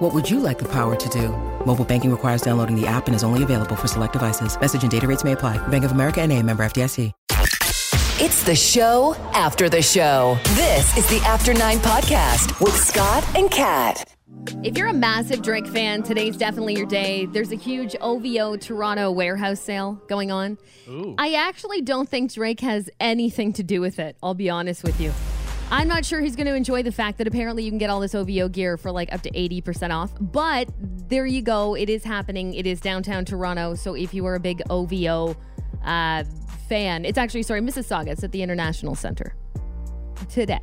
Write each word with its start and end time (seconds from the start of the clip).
What 0.00 0.14
would 0.14 0.30
you 0.30 0.40
like 0.40 0.58
the 0.58 0.68
power 0.68 0.96
to 0.96 1.08
do? 1.10 1.28
Mobile 1.66 1.84
banking 1.84 2.10
requires 2.10 2.40
downloading 2.40 2.74
the 2.74 2.86
app 2.86 3.06
and 3.06 3.14
is 3.14 3.22
only 3.22 3.42
available 3.42 3.76
for 3.76 3.86
select 3.86 4.14
devices. 4.14 4.58
Message 4.58 4.80
and 4.80 4.90
data 4.90 5.06
rates 5.06 5.24
may 5.24 5.32
apply. 5.32 5.58
Bank 5.68 5.84
of 5.84 5.92
America 5.92 6.22
and 6.22 6.32
a 6.32 6.42
member 6.42 6.62
FDIC. 6.62 7.12
It's 8.22 8.42
the 8.42 8.54
show 8.54 9.14
after 9.34 9.68
the 9.68 9.82
show. 9.82 10.38
This 10.54 10.96
is 10.96 11.06
the 11.08 11.20
After 11.26 11.52
Nine 11.52 11.78
Podcast 11.80 12.62
with 12.62 12.74
Scott 12.74 13.26
and 13.36 13.50
Kat. 13.50 14.10
If 14.62 14.78
you're 14.78 14.88
a 14.88 14.94
massive 14.94 15.42
Drake 15.42 15.66
fan, 15.66 16.02
today's 16.02 16.36
definitely 16.38 16.76
your 16.76 16.86
day. 16.86 17.26
There's 17.26 17.52
a 17.52 17.56
huge 17.56 17.94
OVO 18.00 18.56
Toronto 18.56 19.10
warehouse 19.10 19.60
sale 19.60 20.02
going 20.08 20.30
on. 20.30 20.56
I 21.18 21.34
actually 21.34 21.82
don't 21.82 22.08
think 22.08 22.32
Drake 22.32 22.60
has 22.60 22.88
anything 23.00 23.52
to 23.54 23.62
do 23.62 23.82
with 23.82 23.98
it, 23.98 24.16
I'll 24.22 24.32
be 24.32 24.48
honest 24.48 24.82
with 24.82 24.98
you. 24.98 25.12
I'm 25.72 25.86
not 25.86 26.04
sure 26.04 26.20
he's 26.20 26.34
going 26.36 26.46
to 26.46 26.54
enjoy 26.54 26.82
the 26.82 26.90
fact 26.92 27.18
that 27.18 27.26
apparently 27.28 27.62
you 27.62 27.70
can 27.70 27.78
get 27.78 27.90
all 27.90 28.00
this 28.00 28.14
OVO 28.14 28.48
gear 28.48 28.76
for 28.76 28.90
like 28.90 29.12
up 29.12 29.20
to 29.22 29.30
80% 29.30 29.90
off. 29.94 30.10
But 30.20 30.68
there 31.08 31.26
you 31.26 31.42
go. 31.42 31.74
It 31.76 31.88
is 31.88 32.02
happening. 32.04 32.54
It 32.54 32.66
is 32.66 32.80
downtown 32.80 33.24
Toronto. 33.24 33.74
So 33.74 33.94
if 33.94 34.12
you 34.12 34.26
are 34.26 34.34
a 34.34 34.40
big 34.40 34.62
OVO 34.68 35.36
uh, 35.84 36.24
fan, 36.68 37.04
it's 37.04 37.18
actually, 37.18 37.44
sorry, 37.44 37.60
Mississauga. 37.60 38.08
It's 38.08 38.24
at 38.24 38.32
the 38.32 38.42
International 38.42 38.94
Center 38.96 39.34
today. 40.28 40.60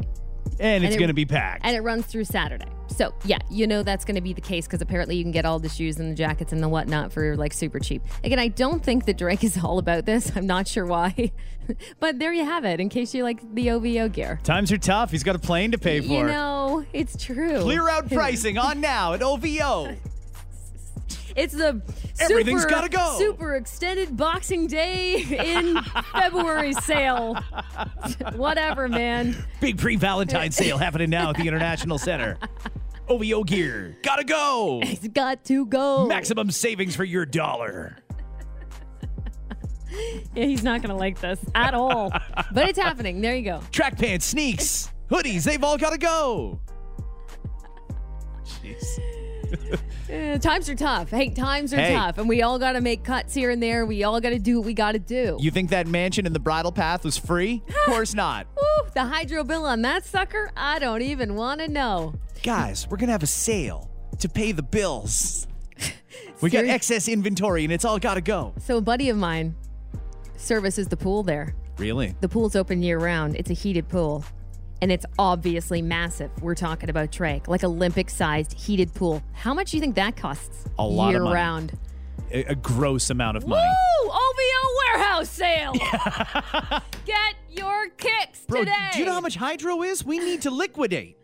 And 0.60 0.84
it's 0.84 0.96
it- 0.96 1.00
going 1.00 1.08
to 1.10 1.14
be 1.14 1.26
packed. 1.26 1.66
And 1.66 1.76
it 1.76 1.82
runs 1.82 2.06
through 2.06 2.26
Saturday. 2.26 2.66
So, 2.90 3.14
yeah, 3.26 3.40
you 3.50 3.68
know 3.68 3.84
that's 3.84 4.06
going 4.06 4.16
to 4.16 4.22
be 4.22 4.34
the 4.34 4.42
case 4.42 4.66
because 4.66 4.82
apparently 4.82 5.16
you 5.16 5.24
can 5.24 5.32
get 5.32 5.46
all 5.46 5.60
the 5.60 5.70
shoes 5.70 6.00
and 6.00 6.12
the 6.12 6.16
jackets 6.16 6.54
and 6.54 6.64
the 6.64 6.70
whatnot 6.70 7.12
for 7.12 7.36
like 7.36 7.54
super 7.54 7.80
cheap. 7.80 8.02
Again, 8.24 8.40
I 8.40 8.48
don't 8.48 8.84
think 8.84 9.06
that 9.06 9.18
Drake 9.18 9.44
is 9.44 9.58
all 9.64 9.78
about 9.78 10.06
this. 10.06 10.32
I'm 10.36 10.48
not 10.48 10.68
sure 10.68 10.86
why. 10.86 11.32
but 12.00 12.20
there 12.20 12.34
you 12.34 12.46
have 12.46 12.66
it 12.66 12.80
in 12.80 12.90
case 12.90 13.14
you 13.14 13.24
like 13.24 13.42
the 13.54 13.72
OVO 13.72 14.10
gear. 14.10 14.40
Times 14.44 14.72
are 14.72 14.78
tough. 14.78 15.12
He's 15.12 15.24
got 15.24 15.36
a 15.36 15.40
plane 15.40 15.72
to 15.72 15.78
pay 15.78 16.00
for. 16.00 16.08
You 16.08 16.24
know, 16.24 16.86
it's 16.94 17.24
true. 17.24 17.62
Clear 17.62 17.90
out 17.90 18.10
pricing 18.12 18.58
on 18.58 18.82
now 18.82 19.14
at 19.14 19.22
OVO. 19.22 19.96
It's 21.38 21.54
the 21.54 21.80
Everything's 22.20 22.64
super, 22.64 22.74
gotta 22.74 22.90
go. 22.90 23.16
super 23.20 23.56
extended 23.56 24.18
Boxing 24.18 24.66
Day 24.66 25.22
in 25.22 25.78
February 26.12 26.74
sale. 26.74 27.36
Whatever, 28.36 28.90
man. 28.90 29.36
Big 29.62 29.78
pre 29.78 29.96
Valentine 29.98 30.52
sale 30.52 30.80
happening 30.80 31.12
now 31.12 31.30
at 31.30 31.38
the 31.38 31.48
International 31.48 32.00
Center. 32.00 32.40
OVO 33.08 33.44
gear. 33.44 33.96
Gotta 34.02 34.24
go. 34.24 34.80
It's 34.84 35.08
got 35.10 35.46
to 35.46 35.68
go. 35.68 36.08
Maximum 36.08 36.50
savings 36.50 36.96
for 36.96 37.04
your 37.04 37.26
dollar. 37.26 37.98
Yeah, 40.36 40.46
he's 40.46 40.64
not 40.64 40.82
going 40.82 40.90
to 40.90 40.96
like 40.96 41.20
this 41.22 41.40
at 41.56 41.74
all. 41.74 42.10
but 42.52 42.68
it's 42.68 42.78
happening. 42.80 43.22
There 43.22 43.36
you 43.36 43.44
go. 43.44 43.62
Track 43.72 43.98
pants, 43.98 44.26
sneaks, 44.26 44.92
hoodies, 45.10 45.44
they've 45.44 45.64
all 45.64 45.78
gotta 45.78 45.98
go. 45.98 46.60
Jeez. 48.44 49.80
Eh, 50.10 50.38
times 50.38 50.70
are 50.70 50.76
tough. 50.76 51.10
Hey, 51.10 51.30
times 51.30 51.74
are 51.74 51.78
Hey. 51.78 51.94
tough, 51.94 52.18
and 52.18 52.30
we 52.30 52.42
all 52.42 52.58
got 52.60 52.74
to 52.74 52.82
make 52.82 53.04
cuts 53.04 53.34
here 53.34 53.50
and 53.52 53.62
there. 53.62 53.86
We 53.86 54.04
all 54.04 54.22
got 54.22 54.30
to 54.30 54.40
do 54.40 54.58
what 54.60 54.66
we 54.66 54.74
got 54.74 54.94
to 54.94 55.00
do. 55.00 55.38
You 55.40 55.52
think 55.52 55.70
that 55.72 55.86
mansion 55.88 56.26
in 56.26 56.32
the 56.34 56.40
bridle 56.40 56.72
path 56.72 57.04
was 57.04 57.18
free? 57.18 57.62
Of 57.88 57.94
course 57.94 58.14
not. 58.14 58.48
Woo, 58.56 58.88
the 58.94 59.06
hydro 59.06 59.44
bill 59.44 59.66
on 59.66 59.82
that 59.84 60.06
sucker, 60.06 60.52
I 60.58 60.80
don't 60.80 61.02
even 61.02 61.36
want 61.36 61.62
to 61.62 61.68
know. 61.68 62.14
Guys, 62.44 62.88
we're 62.90 62.98
gonna 62.98 63.12
have 63.14 63.24
a 63.24 63.28
sale 63.28 63.90
to 64.20 64.28
pay 64.30 64.52
the 64.52 64.64
bills. 64.64 65.48
We 66.42 66.50
got 66.52 66.66
excess 66.66 67.08
inventory 67.08 67.64
and 67.64 67.74
it's 67.74 67.84
all 67.86 67.98
gotta 67.98 68.22
go. 68.22 68.54
So, 68.60 68.78
a 68.78 68.82
buddy 68.82 69.10
of 69.10 69.18
mine 69.18 69.56
services 70.36 70.88
the 70.88 70.98
pool 70.98 71.24
there. 71.24 71.56
Really? 71.78 72.16
The 72.22 72.30
pool's 72.30 72.56
open 72.56 72.82
year 72.84 73.00
round. 73.00 73.36
It's 73.36 73.50
a 73.50 73.54
heated 73.54 73.88
pool. 73.90 74.24
And 74.82 74.92
it's 74.92 75.06
obviously 75.18 75.82
massive. 75.82 76.30
We're 76.42 76.56
talking 76.56 76.90
about 76.90 77.12
Drake, 77.12 77.48
like 77.48 77.64
Olympic 77.64 78.10
sized 78.10 78.54
heated 78.54 78.94
pool. 78.94 79.24
How 79.34 79.54
much 79.54 79.72
do 79.72 79.78
you 79.78 79.82
think 79.82 79.96
that 79.96 80.16
costs? 80.16 80.66
A 80.78 80.86
lot 80.86 81.08
of 81.08 81.12
year 81.14 81.24
money. 81.24 81.34
round. 81.36 81.78
A, 82.32 82.44
a 82.46 82.56
gross 82.56 83.10
amount 83.10 83.38
of 83.38 83.48
money. 83.48 83.64
Woo! 84.04 84.10
OVO 84.10 84.94
warehouse 84.94 85.30
sale. 85.30 85.74
Get 87.06 87.36
your 87.50 87.88
kicks 87.98 88.42
Bro, 88.48 88.62
today. 88.66 88.74
do 88.94 89.00
you 89.00 89.06
know 89.06 89.14
how 89.14 89.22
much 89.22 89.36
hydro 89.36 89.82
is? 89.84 90.04
We 90.06 90.20
need 90.20 90.42
to 90.44 90.52
liquidate. 90.52 91.18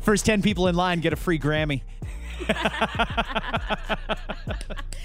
First 0.00 0.26
10 0.26 0.42
people 0.42 0.66
in 0.68 0.74
line 0.74 1.00
get 1.00 1.12
a 1.12 1.16
free 1.16 1.38
Grammy. 1.38 1.82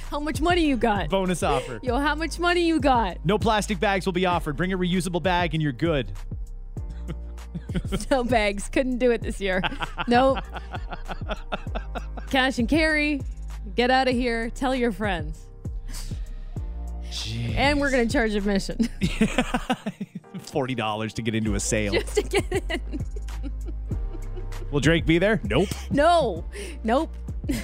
How 0.09 0.20
much 0.20 0.42
money 0.42 0.66
you 0.66 0.78
got? 0.78 1.09
Bonus 1.09 1.44
offer. 1.44 1.80
Yo, 1.84 2.00
how 2.00 2.16
much 2.16 2.40
money 2.40 2.66
you 2.66 2.80
got? 2.80 3.18
No 3.25 3.38
plastic 3.38 3.78
bags 3.80 4.06
will 4.06 4.14
be 4.14 4.25
offered. 4.25 4.56
Bring 4.56 4.72
a 4.72 4.78
reusable 4.78 5.22
bag 5.22 5.53
and 5.53 5.62
you're 5.62 5.74
good. 5.74 6.12
No 8.09 8.24
bags. 8.24 8.70
Couldn't 8.70 8.98
do 8.98 9.12
it 9.12 9.22
this 9.22 9.40
year. 9.42 9.62
Nope. 10.08 10.40
Cash 12.30 12.58
and 12.59 12.68
carry. 12.68 13.22
Get 13.75 13.92
out 13.92 14.08
of 14.08 14.16
here. 14.16 14.50
Tell 14.50 14.74
your 14.74 14.92
friends. 14.92 15.46
And 17.56 17.80
we're 17.80 17.92
going 17.92 18.08
to 18.08 18.12
charge 18.12 18.34
admission 18.34 18.78
$40 19.02 21.14
to 21.14 21.22
get 21.22 21.36
into 21.36 21.54
a 21.56 21.59
sale. 21.59 21.94
just 21.94 22.16
to 22.16 22.24
get 22.24 22.46
in. 22.69 22.81
Will 24.72 24.80
Drake 24.80 25.06
be 25.06 25.19
there? 25.19 25.40
Nope. 25.44 25.69
No. 25.92 26.46
Nope. 26.84 27.14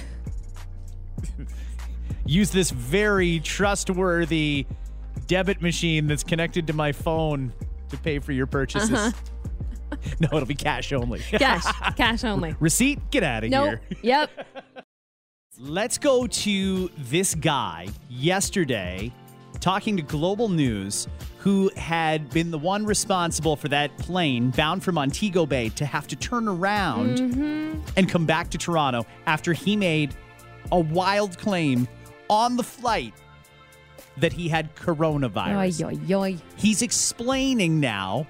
Use 2.26 2.50
this 2.50 2.70
very 2.70 3.40
trustworthy 3.40 4.66
debit 5.26 5.60
machine 5.62 6.06
that's 6.06 6.24
connected 6.24 6.66
to 6.66 6.72
my 6.72 6.92
phone 6.92 7.52
to 7.90 7.96
pay 7.98 8.18
for 8.18 8.32
your 8.32 8.46
purchases. 8.46 8.92
Uh-huh. 8.92 9.96
no, 10.20 10.28
it'll 10.32 10.46
be 10.46 10.54
cash 10.54 10.92
only. 10.92 11.18
Cash. 11.30 11.64
Cash 11.96 12.24
only. 12.24 12.56
Receipt? 12.60 12.98
Get 13.10 13.22
out 13.22 13.44
of 13.44 13.50
Nope. 13.50 13.78
here. 13.90 13.98
Yep. 14.02 14.30
Let's 15.58 15.98
go 15.98 16.26
to 16.26 16.90
this 16.98 17.34
guy 17.34 17.88
yesterday 18.08 19.12
talking 19.64 19.96
to 19.96 20.02
Global 20.02 20.50
News 20.50 21.08
who 21.38 21.70
had 21.74 22.28
been 22.28 22.50
the 22.50 22.58
one 22.58 22.84
responsible 22.84 23.56
for 23.56 23.68
that 23.68 23.96
plane 23.96 24.50
bound 24.50 24.84
from 24.84 24.96
Montego 24.96 25.46
Bay 25.46 25.70
to 25.70 25.86
have 25.86 26.06
to 26.08 26.16
turn 26.16 26.48
around 26.48 27.18
and 27.96 28.06
come 28.06 28.26
back 28.26 28.50
to 28.50 28.58
Toronto 28.58 29.06
after 29.24 29.54
he 29.54 29.74
made 29.74 30.14
a 30.70 30.78
wild 30.78 31.38
claim 31.38 31.88
on 32.28 32.56
the 32.56 32.62
flight 32.62 33.14
that 34.18 34.34
he 34.34 34.50
had 34.50 34.76
coronavirus. 34.76 36.10
oy, 36.10 36.14
oy. 36.14 36.36
He's 36.56 36.82
explaining 36.82 37.80
now 37.80 38.26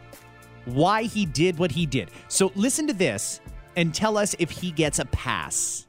why 0.67 1.03
he 1.03 1.27
did 1.27 1.59
what 1.59 1.73
he 1.73 1.85
did. 1.85 2.13
So 2.29 2.53
listen 2.55 2.87
to 2.87 2.93
this 2.93 3.41
and 3.75 3.93
tell 3.93 4.17
us 4.17 4.37
if 4.39 4.53
he 4.53 4.71
gets 4.71 5.01
a 5.01 5.05
pass. 5.07 5.89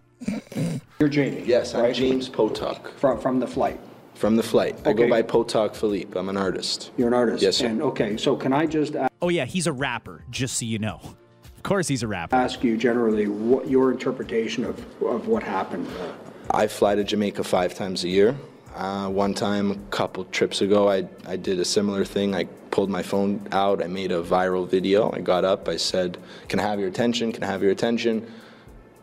You're 0.98 1.08
Jamie. 1.08 1.44
Yes, 1.46 1.76
I'm 1.76 1.84
right? 1.84 1.94
James 1.94 2.30
Potok 2.30 2.94
From, 2.94 3.20
from 3.20 3.40
the 3.40 3.46
flight. 3.46 3.80
From 4.16 4.36
the 4.36 4.44
flight. 4.44 4.76
I 4.86 4.90
Okay. 4.90 5.04
go 5.04 5.10
by 5.10 5.22
Potok 5.22 5.76
Philippe. 5.76 6.18
I'm 6.18 6.30
an 6.30 6.38
artist. 6.38 6.92
You're 6.98 7.08
an 7.10 7.14
artist. 7.14 7.44
Yes, 7.44 7.58
sir. 7.58 7.68
And 7.68 7.82
okay, 7.82 8.18
so 8.18 8.36
can 8.36 8.54
I 8.54 8.66
just 8.66 8.96
a- 8.96 9.10
Oh, 9.22 9.30
yeah, 9.30 9.46
he's 9.46 9.68
a 9.68 9.74
rapper, 9.74 10.24
just 10.32 10.58
so 10.58 10.66
you 10.66 10.80
know. 10.80 11.00
Of 11.04 11.64
course, 11.64 11.88
he's 11.88 12.04
a 12.04 12.08
rapper. 12.08 12.36
ask 12.36 12.64
you 12.64 12.78
generally 12.78 13.28
what 13.28 13.68
your 13.70 13.92
interpretation 13.92 14.64
of, 14.66 14.80
of 15.04 15.28
what 15.28 15.44
happened? 15.44 15.88
Uh, 15.88 16.12
I 16.52 16.68
fly 16.68 16.96
to 16.96 17.04
Jamaica 17.04 17.44
five 17.44 17.74
times 17.76 18.04
a 18.04 18.08
year. 18.10 18.36
Uh, 18.76 19.08
one 19.10 19.34
time, 19.34 19.72
a 19.72 19.76
couple 19.90 20.26
trips 20.26 20.62
ago, 20.62 20.90
I, 20.90 21.08
I 21.26 21.38
did 21.38 21.60
a 21.60 21.66
similar 21.66 22.04
thing. 22.06 22.36
I 22.36 22.44
pulled 22.72 22.90
my 22.90 23.02
phone 23.04 23.42
out. 23.52 23.82
I 23.82 23.88
made 23.88 24.12
a 24.12 24.22
viral 24.22 24.68
video. 24.68 25.10
I 25.12 25.22
got 25.22 25.46
up. 25.46 25.68
I 25.70 25.78
said, 25.78 26.18
Can 26.50 26.60
I 26.60 26.64
have 26.64 26.80
your 26.80 26.90
attention? 26.90 27.32
Can 27.32 27.44
I 27.44 27.48
have 27.48 27.64
your 27.64 27.72
attention? 27.72 28.28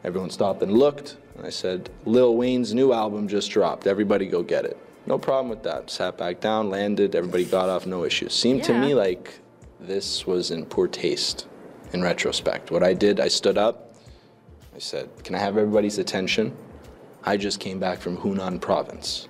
Everyone 0.05 0.31
stopped 0.31 0.63
and 0.63 0.73
looked. 0.73 1.17
And 1.37 1.47
I 1.47 1.51
said, 1.51 1.89
Lil 2.05 2.37
Wayne's 2.37 2.75
new 2.75 2.93
album 2.93 3.29
just 3.29 3.51
dropped. 3.51 3.87
Everybody 3.87 4.27
go 4.27 4.43
get 4.43 4.65
it. 4.67 4.77
No 5.07 5.19
problem 5.19 5.49
with 5.49 5.63
that. 5.65 5.91
Sat 5.91 6.17
back 6.17 6.41
down, 6.41 6.71
landed. 6.71 7.15
Everybody 7.15 7.45
got 7.45 7.69
off, 7.69 7.87
no 7.87 8.05
issues. 8.05 8.35
Seemed 8.35 8.63
to 8.65 8.75
me 8.79 8.95
like 8.95 9.41
this 9.81 10.27
was 10.27 10.51
in 10.51 10.65
poor 10.67 10.87
taste 10.87 11.47
in 11.93 12.03
retrospect. 12.03 12.71
What 12.71 12.83
I 12.83 12.95
did, 12.95 13.21
I 13.21 13.29
stood 13.29 13.59
up. 13.59 13.95
I 14.75 14.79
said, 14.79 15.09
Can 15.25 15.35
I 15.35 15.39
have 15.39 15.57
everybody's 15.57 15.99
attention? 15.99 16.57
I 17.25 17.37
just 17.37 17.61
came 17.61 17.79
back 17.79 18.01
from 18.01 18.17
Hunan 18.17 18.61
province. 18.61 19.29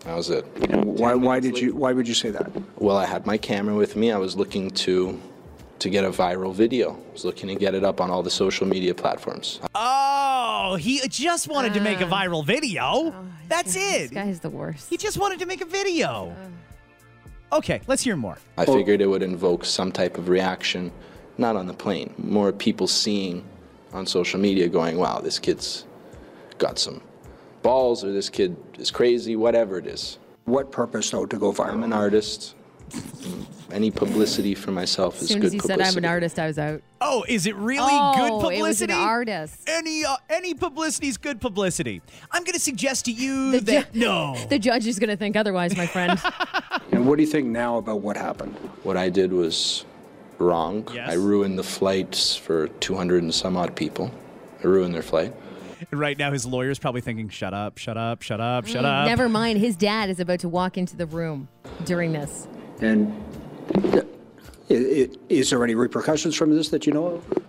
That 0.00 0.16
was 0.16 0.30
it. 0.30 0.44
why, 0.84 1.14
why 1.14 1.40
did 1.40 1.58
you, 1.58 1.74
why 1.74 1.92
would 1.92 2.06
you 2.06 2.14
say 2.14 2.30
that? 2.30 2.50
Well, 2.80 2.96
I 2.96 3.04
had 3.04 3.26
my 3.26 3.36
camera 3.36 3.74
with 3.74 3.96
me. 3.96 4.12
I 4.12 4.18
was 4.18 4.36
looking 4.36 4.70
to 4.70 5.20
to 5.80 5.90
get 5.90 6.04
a 6.04 6.10
viral 6.10 6.54
video. 6.54 6.92
I 6.92 7.12
was 7.12 7.24
looking 7.24 7.48
to 7.48 7.54
get 7.54 7.74
it 7.74 7.84
up 7.84 8.00
on 8.00 8.10
all 8.10 8.22
the 8.22 8.30
social 8.30 8.66
media 8.66 8.94
platforms. 8.94 9.60
Oh, 9.74 10.76
he 10.80 11.00
just 11.08 11.48
wanted 11.48 11.74
to 11.74 11.80
make 11.80 12.00
a 12.00 12.06
ah. 12.06 12.10
viral 12.10 12.44
video. 12.44 12.82
Oh, 12.84 13.14
That's 13.48 13.76
it. 13.76 13.80
This 13.80 14.10
it. 14.10 14.14
guy's 14.14 14.40
the 14.40 14.50
worst. 14.50 14.90
He 14.90 14.96
just 14.96 15.18
wanted 15.18 15.38
to 15.40 15.46
make 15.46 15.60
a 15.60 15.66
video. 15.66 16.34
Oh. 17.52 17.58
Okay, 17.58 17.80
let's 17.86 18.02
hear 18.02 18.16
more. 18.16 18.38
I 18.58 18.66
figured 18.66 19.00
it 19.00 19.06
would 19.06 19.22
invoke 19.22 19.64
some 19.64 19.90
type 19.90 20.18
of 20.18 20.28
reaction, 20.28 20.92
not 21.38 21.56
on 21.56 21.66
the 21.66 21.72
plane, 21.72 22.12
more 22.18 22.52
people 22.52 22.86
seeing 22.86 23.42
on 23.94 24.04
social 24.04 24.38
media 24.38 24.68
going, 24.68 24.98
wow, 24.98 25.20
this 25.20 25.38
kid's 25.38 25.86
got 26.58 26.78
some 26.78 27.00
balls, 27.62 28.04
or 28.04 28.12
this 28.12 28.28
kid 28.28 28.54
is 28.78 28.90
crazy, 28.90 29.34
whatever 29.34 29.78
it 29.78 29.86
is. 29.86 30.18
What 30.44 30.70
purpose, 30.70 31.10
though, 31.10 31.24
to 31.24 31.38
go 31.38 31.52
viral? 31.52 31.72
I'm 31.72 31.82
an 31.84 31.92
artist. 31.92 32.54
Any 33.70 33.90
publicity 33.90 34.54
for 34.54 34.70
myself 34.70 35.16
As 35.16 35.22
is 35.24 35.28
soon 35.28 35.40
good 35.40 35.46
as 35.48 35.52
he 35.52 35.58
publicity. 35.58 35.84
said 35.84 35.92
I'm 35.98 36.04
an 36.04 36.08
artist, 36.10 36.38
I 36.38 36.46
was 36.46 36.58
out. 36.58 36.80
Oh, 37.02 37.24
is 37.28 37.46
it 37.46 37.54
really 37.56 37.80
oh, 37.90 38.14
good 38.40 38.54
it 38.58 38.62
was 38.62 38.80
an 38.80 38.88
publicity? 38.88 38.92
artist. 38.94 39.60
Any 39.68 40.04
uh, 40.06 40.16
any 40.30 40.54
publicity 40.54 41.08
is 41.08 41.18
good 41.18 41.38
publicity. 41.40 42.00
I'm 42.30 42.44
going 42.44 42.54
to 42.54 42.60
suggest 42.60 43.04
to 43.04 43.12
you 43.12 43.52
The 43.52 43.60
that 43.60 43.92
ju- 43.92 44.00
no. 44.00 44.36
The 44.48 44.58
judge 44.58 44.86
is 44.86 44.98
going 44.98 45.10
to 45.10 45.16
think 45.16 45.36
otherwise, 45.36 45.76
my 45.76 45.86
friend. 45.86 46.18
And 46.90 47.06
what 47.06 47.16
do 47.16 47.22
you 47.22 47.28
think 47.28 47.46
now 47.46 47.76
about 47.76 48.00
what 48.00 48.16
happened? 48.16 48.54
What 48.82 48.96
I 48.96 49.10
did 49.10 49.32
was 49.32 49.84
wrong. 50.38 50.88
Yes. 50.92 51.10
I 51.10 51.14
ruined 51.14 51.58
the 51.58 51.62
flights 51.62 52.34
for 52.34 52.68
200 52.68 53.22
and 53.22 53.32
some 53.34 53.56
odd 53.56 53.76
people. 53.76 54.10
I 54.64 54.66
ruined 54.66 54.94
their 54.94 55.02
flight. 55.02 55.34
And 55.90 56.00
right 56.00 56.18
now, 56.18 56.32
his 56.32 56.44
lawyer's 56.46 56.78
probably 56.78 57.02
thinking, 57.02 57.28
"Shut 57.28 57.52
up, 57.54 57.78
shut 57.78 57.96
up, 57.96 58.22
shut 58.22 58.40
up, 58.40 58.66
shut 58.66 58.84
up." 58.84 59.06
Never 59.06 59.28
mind. 59.28 59.58
His 59.60 59.76
dad 59.76 60.08
is 60.10 60.18
about 60.18 60.40
to 60.40 60.48
walk 60.48 60.76
into 60.78 60.96
the 60.96 61.06
room 61.06 61.48
during 61.84 62.12
this. 62.12 62.48
And 62.80 63.14
is 64.68 65.50
there 65.50 65.64
any 65.64 65.74
repercussions 65.74 66.36
from 66.36 66.54
this 66.54 66.68
that 66.68 66.86
you 66.86 66.92
know 66.92 67.06
of? 67.06 67.44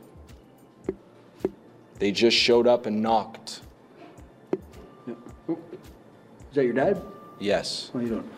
They 1.99 2.11
just 2.11 2.37
showed 2.37 2.65
up 2.65 2.85
and 2.85 3.01
knocked. 3.01 3.61
Is 5.47 5.55
that 6.53 6.63
your 6.63 6.73
dad? 6.73 7.01
Yes. 7.39 7.89
What 7.91 8.01
are 8.01 8.03
you 8.03 8.09
doing? 8.09 8.29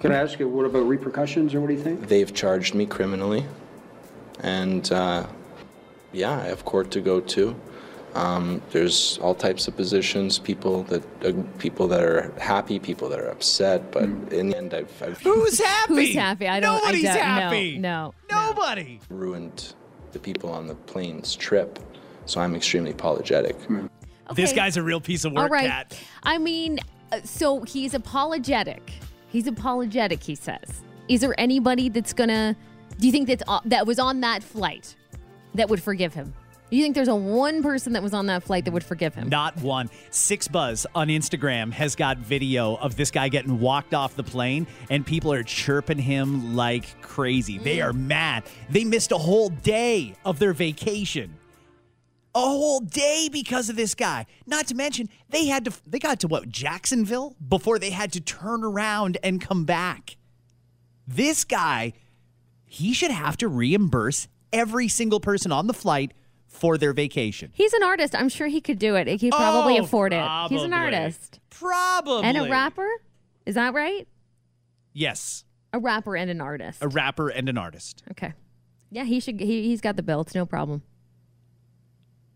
Can 0.00 0.12
I 0.12 0.16
ask 0.16 0.38
you, 0.38 0.48
what 0.48 0.66
about 0.66 0.86
repercussions, 0.86 1.54
or 1.54 1.60
what 1.60 1.68
do 1.68 1.74
you 1.74 1.82
think? 1.82 2.08
They've 2.08 2.32
charged 2.32 2.74
me 2.74 2.86
criminally. 2.86 3.46
And 4.40 4.90
uh, 4.92 5.26
yeah, 6.12 6.38
I 6.38 6.44
have 6.44 6.64
court 6.64 6.90
to 6.92 7.00
go 7.00 7.20
to. 7.20 7.54
Um, 8.16 8.62
there's 8.70 9.18
all 9.22 9.34
types 9.34 9.68
of 9.68 9.76
positions, 9.76 10.38
people 10.38 10.84
that 10.84 11.02
uh, 11.24 11.32
people 11.58 11.86
that 11.88 12.02
are 12.02 12.32
happy, 12.40 12.78
people 12.78 13.08
that 13.10 13.20
are 13.20 13.28
upset, 13.28 13.92
but 13.92 14.04
in 14.04 14.48
the 14.50 14.56
end, 14.56 14.72
I've, 14.72 14.90
I've 15.02 15.20
Who's 15.20 15.60
happy? 15.64 15.94
Who's 15.94 16.14
happy? 16.14 16.48
I 16.48 16.60
don't- 16.60 16.76
I 16.76 16.80
Nobody's 16.80 17.02
don't- 17.04 17.16
happy. 17.18 17.78
no, 17.78 18.14
no. 18.30 18.46
Nobody. 18.46 19.00
ruined 19.10 19.74
the 20.12 20.18
people 20.18 20.50
on 20.50 20.66
the 20.66 20.74
plane's 20.74 21.36
trip. 21.36 21.78
So 22.24 22.40
I'm 22.40 22.54
extremely 22.56 22.90
apologetic. 22.92 23.56
This 24.34 24.50
Okay. 24.50 24.56
guy's 24.56 24.76
a 24.76 24.82
real 24.82 25.00
piece 25.00 25.24
of 25.24 25.32
work, 25.32 25.42
All 25.42 25.48
right. 25.48 25.68
Kat. 25.70 25.96
I 26.22 26.38
mean, 26.38 26.78
uh, 27.12 27.20
so 27.22 27.62
he's 27.62 27.92
apologetic. 27.94 28.92
He's 29.28 29.46
apologetic, 29.46 30.22
he 30.22 30.34
says. 30.34 30.82
Is 31.08 31.20
there 31.20 31.34
anybody 31.38 31.88
that's 31.90 32.12
going 32.12 32.30
to, 32.30 32.56
do 32.98 33.06
you 33.06 33.12
think 33.12 33.28
that's, 33.28 33.42
uh, 33.46 33.60
that 33.66 33.86
was 33.86 33.98
on 34.00 34.20
that 34.22 34.42
flight 34.42 34.96
that 35.54 35.68
would 35.68 35.82
forgive 35.82 36.14
him? 36.14 36.32
You 36.68 36.82
think 36.82 36.96
there's 36.96 37.06
a 37.06 37.14
one 37.14 37.62
person 37.62 37.92
that 37.92 38.02
was 38.02 38.12
on 38.12 38.26
that 38.26 38.42
flight 38.42 38.64
that 38.64 38.72
would 38.72 38.82
forgive 38.82 39.14
him? 39.14 39.28
Not 39.28 39.56
one. 39.58 39.88
6ixBuzz 40.10 40.86
on 40.96 41.08
Instagram 41.08 41.72
has 41.72 41.94
got 41.94 42.18
video 42.18 42.74
of 42.76 42.96
this 42.96 43.12
guy 43.12 43.28
getting 43.28 43.60
walked 43.60 43.94
off 43.94 44.16
the 44.16 44.24
plane, 44.24 44.66
and 44.90 45.06
people 45.06 45.32
are 45.32 45.44
chirping 45.44 45.98
him 45.98 46.56
like 46.56 47.00
crazy. 47.02 47.58
They 47.58 47.80
are 47.80 47.92
mad. 47.92 48.44
They 48.68 48.82
missed 48.82 49.12
a 49.12 49.18
whole 49.18 49.50
day 49.50 50.16
of 50.24 50.40
their 50.40 50.52
vacation. 50.52 51.36
A 52.34 52.40
whole 52.40 52.80
day 52.80 53.28
because 53.30 53.70
of 53.70 53.76
this 53.76 53.94
guy. 53.94 54.26
Not 54.44 54.66
to 54.66 54.74
mention, 54.74 55.08
they 55.30 55.46
had 55.46 55.64
to 55.66 55.72
they 55.86 56.00
got 56.00 56.20
to 56.20 56.28
what, 56.28 56.48
Jacksonville 56.48 57.36
before 57.48 57.78
they 57.78 57.90
had 57.90 58.12
to 58.12 58.20
turn 58.20 58.64
around 58.64 59.18
and 59.22 59.40
come 59.40 59.64
back. 59.64 60.16
This 61.06 61.44
guy, 61.44 61.92
he 62.64 62.92
should 62.92 63.12
have 63.12 63.36
to 63.38 63.48
reimburse 63.48 64.26
every 64.52 64.88
single 64.88 65.20
person 65.20 65.52
on 65.52 65.68
the 65.68 65.72
flight 65.72 66.12
for 66.56 66.78
their 66.78 66.92
vacation. 66.92 67.50
He's 67.54 67.72
an 67.72 67.82
artist. 67.82 68.14
I'm 68.14 68.28
sure 68.28 68.46
he 68.48 68.60
could 68.60 68.78
do 68.78 68.94
it. 68.96 69.06
He 69.06 69.18
could 69.18 69.32
probably 69.32 69.78
Oh, 69.78 69.84
afford 69.84 70.12
it. 70.12 70.24
He's 70.48 70.62
an 70.62 70.72
artist. 70.72 71.38
Probably. 71.50 72.24
And 72.24 72.36
a 72.36 72.48
rapper? 72.48 72.88
Is 73.44 73.54
that 73.54 73.74
right? 73.74 74.06
Yes. 74.92 75.44
A 75.72 75.78
rapper 75.78 76.16
and 76.16 76.30
an 76.30 76.40
artist. 76.40 76.82
A 76.82 76.88
rapper 76.88 77.28
and 77.28 77.48
an 77.48 77.58
artist. 77.58 78.02
okay. 78.12 78.32
Yeah, 78.90 79.04
he 79.04 79.18
should. 79.20 79.40
He, 79.40 79.64
he's 79.68 79.80
got 79.80 79.96
the 79.96 80.02
bill. 80.02 80.20
It's 80.20 80.34
no 80.34 80.46
problem. 80.46 80.82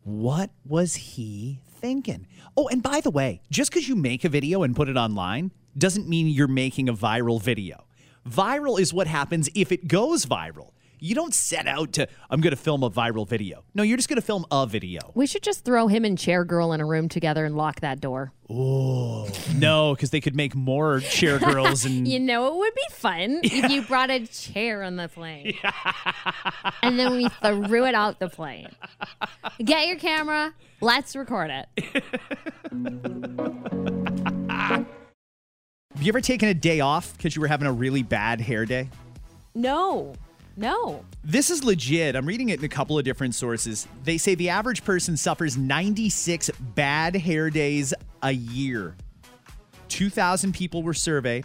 What 0.02 0.50
was 0.64 0.94
he 0.96 1.60
thinking? 1.68 2.26
Oh, 2.56 2.68
and 2.68 2.82
by 2.82 3.00
the 3.00 3.10
way, 3.10 3.40
just 3.50 3.70
because 3.70 3.88
you 3.88 3.94
make 3.94 4.24
a 4.24 4.28
video 4.28 4.62
and 4.62 4.74
put 4.74 4.88
it 4.88 4.96
online 4.96 5.52
doesn't 5.78 6.08
mean 6.08 6.26
you're 6.26 6.48
making 6.48 6.88
a 6.88 6.94
viral 6.94 7.40
video. 7.40 7.84
Viral 8.28 8.80
is 8.80 8.92
what 8.92 9.06
happens 9.06 9.48
if 9.54 9.70
it 9.72 9.86
goes 9.88 10.26
viral. 10.26 10.72
You 11.02 11.14
don't 11.14 11.32
set 11.32 11.66
out 11.66 11.94
to, 11.94 12.06
I'm 12.28 12.42
going 12.42 12.50
to 12.50 12.60
film 12.60 12.82
a 12.82 12.90
viral 12.90 13.26
video. 13.26 13.64
No, 13.74 13.82
you're 13.82 13.96
just 13.96 14.10
going 14.10 14.20
to 14.20 14.26
film 14.26 14.44
a 14.50 14.66
video. 14.66 15.12
We 15.14 15.26
should 15.26 15.42
just 15.42 15.64
throw 15.64 15.88
him 15.88 16.04
and 16.04 16.18
Chair 16.18 16.44
Girl 16.44 16.74
in 16.74 16.80
a 16.80 16.84
room 16.84 17.08
together 17.08 17.46
and 17.46 17.56
lock 17.56 17.80
that 17.80 18.00
door. 18.00 18.32
Oh 18.50 19.28
no, 19.54 19.94
because 19.94 20.10
they 20.10 20.20
could 20.20 20.34
make 20.34 20.54
more 20.54 21.00
chair 21.00 21.38
girls 21.38 21.84
and. 21.84 22.06
You 22.10 22.18
know, 22.18 22.48
it 22.48 22.56
would 22.56 22.74
be 22.74 22.86
fun 22.90 23.40
if 23.44 23.70
you 23.70 23.82
brought 23.82 24.10
a 24.10 24.26
chair 24.26 24.82
on 24.82 24.96
the 24.96 25.08
plane. 25.08 25.56
and 26.82 26.98
then 26.98 27.12
we 27.12 27.28
threw 27.28 27.86
it 27.86 27.94
out 27.94 28.18
the 28.18 28.28
plane. 28.28 28.68
Get 29.64 29.86
your 29.86 29.96
camera. 29.96 30.52
Let's 30.80 31.14
record 31.14 31.50
it. 31.50 31.68
Have 35.94 36.02
you 36.02 36.08
ever 36.08 36.20
taken 36.20 36.48
a 36.48 36.54
day 36.54 36.80
off 36.80 37.16
because 37.16 37.36
you 37.36 37.42
were 37.42 37.48
having 37.48 37.68
a 37.68 37.72
really 37.72 38.02
bad 38.02 38.40
hair 38.40 38.66
day? 38.66 38.88
No, 39.54 40.14
no. 40.56 41.04
This 41.24 41.50
is 41.50 41.64
legit. 41.64 42.16
I'm 42.16 42.26
reading 42.26 42.48
it 42.48 42.58
in 42.58 42.64
a 42.64 42.68
couple 42.68 42.98
of 42.98 43.04
different 43.04 43.34
sources. 43.34 43.86
They 44.04 44.18
say 44.18 44.34
the 44.34 44.50
average 44.50 44.84
person 44.84 45.16
suffers 45.16 45.56
96 45.56 46.50
bad 46.74 47.16
hair 47.16 47.50
days 47.50 47.94
a 48.22 48.32
year. 48.32 48.94
2,000 49.88 50.52
people 50.52 50.82
were 50.82 50.94
surveyed. 50.94 51.44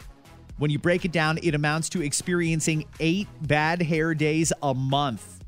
When 0.58 0.72
you 0.72 0.80
break 0.80 1.04
it 1.04 1.12
down, 1.12 1.40
it 1.44 1.54
amounts 1.54 1.90
to 1.90 2.02
experiencing 2.02 2.86
eight 3.00 3.28
bad 3.42 3.82
hair 3.82 4.14
days 4.14 4.54
a 4.64 4.74
month. 4.74 5.44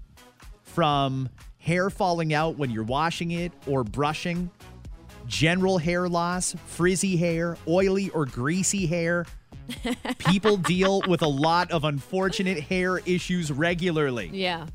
From 0.63 1.29
hair 1.57 1.89
falling 1.89 2.33
out 2.33 2.57
when 2.57 2.69
you're 2.69 2.83
washing 2.83 3.31
it 3.31 3.51
or 3.67 3.83
brushing, 3.83 4.49
general 5.27 5.77
hair 5.77 6.07
loss, 6.09 6.55
frizzy 6.65 7.17
hair, 7.17 7.57
oily 7.67 8.09
or 8.09 8.25
greasy 8.25 8.85
hair. 8.85 9.25
People 10.19 10.57
deal 10.57 11.01
with 11.07 11.21
a 11.21 11.27
lot 11.27 11.71
of 11.71 11.83
unfortunate 11.83 12.59
hair 12.59 12.99
issues 12.99 13.51
regularly. 13.51 14.29
Yeah. 14.33 14.67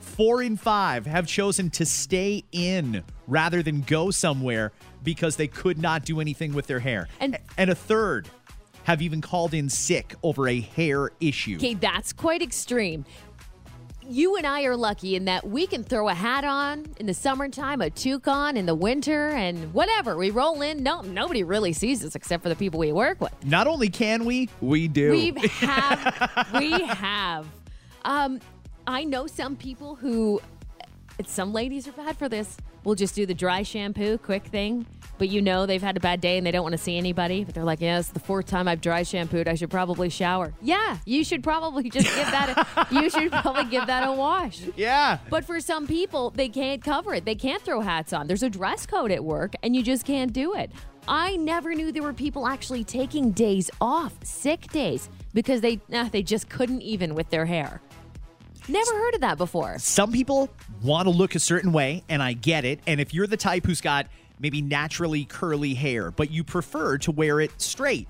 Four 0.00 0.42
in 0.42 0.56
five 0.56 1.06
have 1.06 1.26
chosen 1.26 1.70
to 1.70 1.84
stay 1.84 2.44
in 2.52 3.02
rather 3.26 3.62
than 3.62 3.80
go 3.82 4.10
somewhere 4.10 4.72
because 5.02 5.36
they 5.36 5.48
could 5.48 5.78
not 5.78 6.04
do 6.04 6.20
anything 6.20 6.54
with 6.54 6.66
their 6.66 6.78
hair. 6.80 7.08
And- 7.20 7.38
and 7.58 7.70
a 7.70 7.74
third 7.74 8.28
have 8.84 9.00
even 9.02 9.20
called 9.20 9.54
in 9.54 9.68
sick 9.68 10.14
over 10.22 10.46
a 10.48 10.60
hair 10.60 11.10
issue. 11.20 11.56
Okay, 11.56 11.74
that's 11.74 12.12
quite 12.12 12.42
extreme. 12.42 13.04
You 14.08 14.36
and 14.36 14.46
I 14.46 14.64
are 14.64 14.76
lucky 14.76 15.16
in 15.16 15.24
that 15.24 15.46
we 15.46 15.66
can 15.66 15.82
throw 15.82 16.08
a 16.10 16.14
hat 16.14 16.44
on 16.44 16.84
in 16.98 17.06
the 17.06 17.14
summertime, 17.14 17.80
a 17.80 17.88
toque 17.88 18.28
on 18.28 18.56
in 18.56 18.66
the 18.66 18.74
winter, 18.74 19.28
and 19.28 19.72
whatever. 19.72 20.16
We 20.16 20.30
roll 20.30 20.60
in. 20.60 20.82
No, 20.82 21.00
nobody 21.00 21.42
really 21.42 21.72
sees 21.72 22.04
us 22.04 22.14
except 22.14 22.42
for 22.42 22.50
the 22.50 22.56
people 22.56 22.78
we 22.78 22.92
work 22.92 23.20
with. 23.20 23.32
Not 23.44 23.66
only 23.66 23.88
can 23.88 24.26
we, 24.26 24.50
we 24.60 24.88
do. 24.88 25.10
We 25.10 25.30
have, 25.48 26.48
we 26.58 26.70
have. 26.82 27.46
Um, 28.04 28.40
I 28.86 29.04
know 29.04 29.26
some 29.26 29.56
people 29.56 29.94
who, 29.94 30.42
some 31.24 31.54
ladies 31.54 31.88
are 31.88 31.92
bad 31.92 32.18
for 32.18 32.28
this. 32.28 32.58
We'll 32.84 32.96
just 32.96 33.14
do 33.14 33.24
the 33.24 33.34
dry 33.34 33.62
shampoo, 33.62 34.18
quick 34.18 34.44
thing. 34.44 34.84
But 35.18 35.28
you 35.28 35.40
know 35.42 35.66
they've 35.66 35.82
had 35.82 35.96
a 35.96 36.00
bad 36.00 36.20
day 36.20 36.38
and 36.38 36.46
they 36.46 36.50
don't 36.50 36.62
want 36.62 36.72
to 36.72 36.78
see 36.78 36.98
anybody. 36.98 37.44
But 37.44 37.54
they're 37.54 37.64
like, 37.64 37.80
yeah, 37.80 37.98
it's 37.98 38.08
the 38.08 38.20
fourth 38.20 38.46
time 38.46 38.66
I've 38.68 38.80
dry 38.80 39.02
shampooed. 39.02 39.48
I 39.48 39.54
should 39.54 39.70
probably 39.70 40.08
shower. 40.08 40.52
Yeah, 40.60 40.98
you 41.04 41.24
should 41.24 41.42
probably 41.42 41.90
just 41.90 42.06
give 42.14 42.26
that. 42.30 42.66
A, 42.90 42.94
you 42.94 43.08
should 43.10 43.30
probably 43.30 43.64
give 43.66 43.86
that 43.86 44.08
a 44.08 44.12
wash. 44.12 44.60
yeah. 44.76 45.18
But 45.30 45.44
for 45.44 45.60
some 45.60 45.86
people, 45.86 46.30
they 46.30 46.48
can't 46.48 46.82
cover 46.82 47.14
it. 47.14 47.24
They 47.24 47.34
can't 47.36 47.62
throw 47.62 47.80
hats 47.80 48.12
on. 48.12 48.26
There's 48.26 48.42
a 48.42 48.50
dress 48.50 48.86
code 48.86 49.10
at 49.10 49.24
work, 49.24 49.54
and 49.62 49.76
you 49.76 49.82
just 49.82 50.04
can't 50.04 50.32
do 50.32 50.54
it. 50.54 50.70
I 51.06 51.36
never 51.36 51.74
knew 51.74 51.92
there 51.92 52.02
were 52.02 52.14
people 52.14 52.46
actually 52.46 52.82
taking 52.82 53.30
days 53.32 53.70
off, 53.80 54.14
sick 54.24 54.68
days, 54.72 55.10
because 55.34 55.60
they 55.60 55.80
nah, 55.88 56.08
they 56.08 56.22
just 56.22 56.48
couldn't 56.48 56.80
even 56.82 57.14
with 57.14 57.28
their 57.30 57.44
hair. 57.46 57.80
Never 58.66 58.92
heard 58.92 59.14
of 59.14 59.20
that 59.20 59.36
before. 59.36 59.78
Some 59.78 60.10
people 60.10 60.48
want 60.82 61.06
to 61.06 61.10
look 61.10 61.34
a 61.34 61.38
certain 61.38 61.72
way, 61.72 62.02
and 62.08 62.22
I 62.22 62.32
get 62.32 62.64
it. 62.64 62.80
And 62.86 62.98
if 62.98 63.12
you're 63.12 63.26
the 63.26 63.36
type 63.36 63.66
who's 63.66 63.82
got 63.82 64.06
maybe 64.38 64.62
naturally 64.62 65.24
curly 65.24 65.74
hair, 65.74 66.10
but 66.10 66.30
you 66.30 66.44
prefer 66.44 66.98
to 66.98 67.12
wear 67.12 67.40
it 67.40 67.52
straight, 67.60 68.08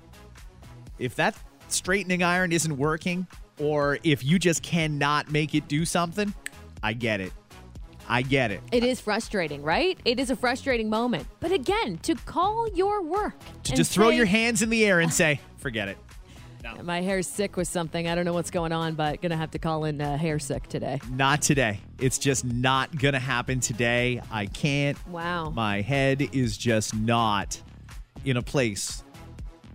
if 0.99 1.15
that 1.17 1.37
straightening 1.69 2.23
iron 2.23 2.53
isn't 2.53 2.77
working, 2.77 3.27
or 3.59 3.99
if 4.05 4.25
you 4.25 4.39
just 4.39 4.63
cannot 4.63 5.31
make 5.31 5.55
it 5.55 5.69
do 5.69 5.85
something, 5.85 6.33
I 6.83 6.93
get 6.93 7.21
it. 7.21 7.33
I 8.09 8.23
get 8.23 8.51
it. 8.51 8.61
It 8.71 8.85
is 8.85 9.01
frustrating, 9.01 9.63
right? 9.63 9.99
It 10.05 10.21
is 10.21 10.31
a 10.31 10.37
frustrating 10.37 10.91
moment. 10.91 11.27
But 11.41 11.53
again, 11.53 11.99
to 12.03 12.15
call 12.15 12.69
your 12.75 13.03
work 13.03 13.35
To 13.63 13.73
just 13.73 13.93
throw 13.93 14.11
say, 14.11 14.17
your 14.17 14.27
hands 14.27 14.61
in 14.61 14.69
the 14.69 14.85
air 14.85 15.01
and 15.01 15.13
say, 15.13 15.41
forget 15.57 15.89
it. 15.89 15.97
My 16.83 17.01
hair's 17.01 17.27
sick 17.27 17.57
with 17.57 17.69
something. 17.69 18.09
I 18.09 18.15
don't 18.15 18.25
know 18.25 18.33
what's 18.33 18.51
going 18.51 18.73
on, 18.73 18.95
but 18.95 19.21
gonna 19.23 19.37
have 19.37 19.51
to 19.53 19.59
call 19.59 19.85
in 19.85 20.01
uh, 20.01 20.17
hair 20.17 20.39
sick 20.39 20.69
today. 20.69 21.01
Not 21.11 21.43
today. 21.43 21.81
It's 21.99 22.19
just 22.19 22.45
not 22.45 22.97
going 22.97 23.15
to 23.15 23.21
happen 23.21 23.61
today. 23.61 24.21
I 24.31 24.47
can't. 24.47 24.99
Wow. 25.09 25.51
My 25.51 25.81
head 25.81 26.21
is 26.33 26.59
just 26.59 26.95
not 26.95 27.61
in 28.25 28.37
a 28.37 28.43
place 28.43 29.03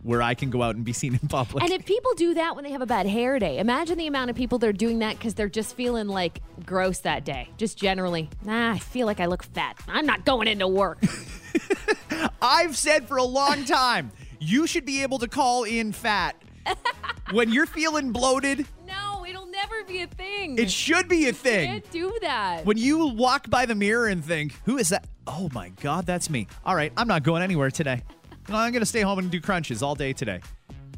where 0.03 0.21
I 0.21 0.33
can 0.33 0.49
go 0.49 0.61
out 0.61 0.75
and 0.75 0.85
be 0.85 0.93
seen 0.93 1.13
in 1.21 1.27
public. 1.27 1.63
And 1.63 1.73
if 1.73 1.85
people 1.85 2.13
do 2.15 2.33
that 2.35 2.55
when 2.55 2.63
they 2.63 2.71
have 2.71 2.81
a 2.81 2.85
bad 2.85 3.05
hair 3.05 3.37
day, 3.39 3.59
imagine 3.59 3.97
the 3.97 4.07
amount 4.07 4.29
of 4.29 4.35
people 4.35 4.57
that 4.59 4.67
are 4.67 4.73
doing 4.73 4.99
that 4.99 5.17
because 5.17 5.33
they're 5.33 5.49
just 5.49 5.75
feeling 5.75 6.07
like 6.07 6.41
gross 6.65 6.99
that 6.99 7.25
day. 7.25 7.49
Just 7.57 7.77
generally, 7.77 8.29
nah, 8.43 8.71
I 8.71 8.79
feel 8.79 9.05
like 9.05 9.19
I 9.19 9.25
look 9.25 9.43
fat. 9.43 9.77
I'm 9.87 10.05
not 10.05 10.25
going 10.25 10.47
into 10.47 10.67
work. 10.67 11.03
I've 12.41 12.77
said 12.77 13.07
for 13.07 13.17
a 13.17 13.23
long 13.23 13.65
time, 13.65 14.11
you 14.39 14.67
should 14.67 14.85
be 14.85 15.03
able 15.03 15.19
to 15.19 15.27
call 15.27 15.63
in 15.63 15.91
fat. 15.91 16.35
when 17.31 17.51
you're 17.51 17.65
feeling 17.65 18.11
bloated, 18.11 18.65
no, 18.87 19.25
it'll 19.27 19.45
never 19.47 19.83
be 19.83 20.01
a 20.01 20.07
thing. 20.07 20.57
it 20.57 20.69
should 20.71 21.07
be 21.07 21.27
a 21.29 21.33
thing. 21.33 21.69
Can't 21.69 21.91
do 21.91 22.17
that. 22.21 22.65
When 22.65 22.77
you 22.77 23.07
walk 23.07 23.49
by 23.49 23.65
the 23.65 23.75
mirror 23.75 24.07
and 24.07 24.23
think, 24.23 24.55
who 24.65 24.77
is 24.77 24.89
that? 24.89 25.07
Oh 25.27 25.49
my 25.53 25.69
God, 25.81 26.05
that's 26.05 26.29
me. 26.29 26.47
All 26.65 26.75
right, 26.75 26.91
I'm 26.97 27.07
not 27.07 27.23
going 27.23 27.43
anywhere 27.43 27.71
today. 27.71 28.03
I'm 28.47 28.71
going 28.71 28.81
to 28.81 28.85
stay 28.85 29.01
home 29.01 29.19
and 29.19 29.29
do 29.29 29.39
crunches 29.39 29.83
all 29.83 29.93
day 29.95 30.13
today. 30.13 30.41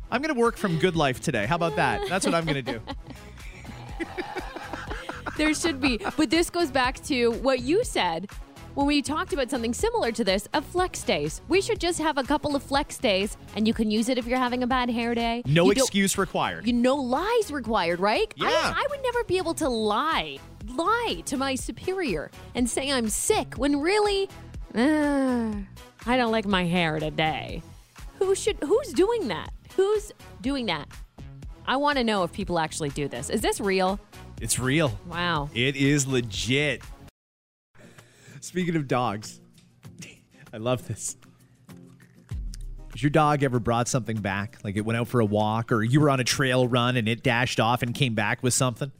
I'm 0.09 0.21
going 0.21 0.33
to 0.33 0.39
work 0.39 0.57
from 0.57 0.79
GoodLife 0.79 1.19
today. 1.19 1.45
How 1.45 1.55
about 1.55 1.75
that? 1.75 2.07
That's 2.07 2.25
what 2.25 2.33
I'm 2.35 2.45
going 2.45 2.63
to 2.63 2.71
do. 2.73 2.81
There 5.37 5.53
should 5.53 5.79
be. 5.79 5.99
But 6.17 6.29
this 6.29 6.49
goes 6.49 6.71
back 6.71 7.01
to 7.05 7.31
what 7.31 7.61
you 7.61 7.83
said 7.83 8.29
when 8.73 8.87
we 8.87 9.01
talked 9.01 9.33
about 9.33 9.49
something 9.49 9.73
similar 9.73 10.11
to 10.11 10.23
this 10.23 10.47
of 10.53 10.65
flex 10.65 11.03
days. 11.03 11.41
We 11.47 11.61
should 11.61 11.79
just 11.79 11.99
have 11.99 12.17
a 12.17 12.23
couple 12.23 12.55
of 12.55 12.63
flex 12.63 12.97
days 12.97 13.37
and 13.55 13.67
you 13.67 13.73
can 13.73 13.91
use 13.91 14.09
it 14.09 14.17
if 14.17 14.25
you're 14.25 14.37
having 14.37 14.63
a 14.63 14.67
bad 14.67 14.89
hair 14.89 15.13
day. 15.15 15.43
No 15.45 15.65
You 15.65 15.71
excuse 15.71 16.17
required. 16.17 16.65
You 16.65 16.73
no 16.73 16.95
lies 16.95 17.51
required, 17.51 17.99
right? 17.99 18.33
Yeah. 18.37 18.47
I, 18.47 18.83
I 18.83 18.87
would 18.89 19.03
never 19.03 19.23
be 19.25 19.37
able 19.37 19.53
to 19.55 19.69
lie, 19.69 20.37
lie 20.75 21.21
to 21.25 21.37
my 21.37 21.55
superior 21.55 22.31
and 22.55 22.69
say 22.69 22.91
I'm 22.91 23.09
sick 23.09 23.55
when 23.55 23.79
really, 23.79 24.29
uh, 24.75 25.51
I 26.05 26.17
don't 26.17 26.31
like 26.31 26.45
my 26.45 26.65
hair 26.65 26.99
today. 26.99 27.61
Who 28.19 28.35
should? 28.35 28.57
Who's 28.63 28.93
doing 28.93 29.27
that? 29.29 29.51
Who's 29.75 30.11
doing 30.41 30.67
that? 30.67 30.87
I 31.65 31.77
want 31.77 31.97
to 31.97 32.03
know 32.03 32.23
if 32.23 32.31
people 32.31 32.59
actually 32.59 32.89
do 32.89 33.07
this. 33.07 33.29
Is 33.29 33.41
this 33.41 33.59
real? 33.59 33.99
It's 34.39 34.59
real. 34.59 34.97
Wow. 35.07 35.49
It 35.53 35.75
is 35.75 36.07
legit. 36.07 36.81
Speaking 38.41 38.75
of 38.75 38.87
dogs, 38.87 39.39
I 40.53 40.57
love 40.57 40.87
this. 40.87 41.15
Has 42.91 43.01
your 43.01 43.11
dog 43.11 43.43
ever 43.43 43.59
brought 43.59 43.87
something 43.87 44.17
back? 44.17 44.57
Like 44.63 44.75
it 44.75 44.81
went 44.81 44.97
out 44.97 45.07
for 45.07 45.21
a 45.21 45.25
walk, 45.25 45.71
or 45.71 45.83
you 45.83 46.01
were 46.01 46.09
on 46.09 46.19
a 46.19 46.23
trail 46.23 46.67
run 46.67 46.97
and 46.97 47.07
it 47.07 47.23
dashed 47.23 47.59
off 47.59 47.83
and 47.83 47.95
came 47.95 48.15
back 48.15 48.43
with 48.43 48.53
something? 48.53 48.91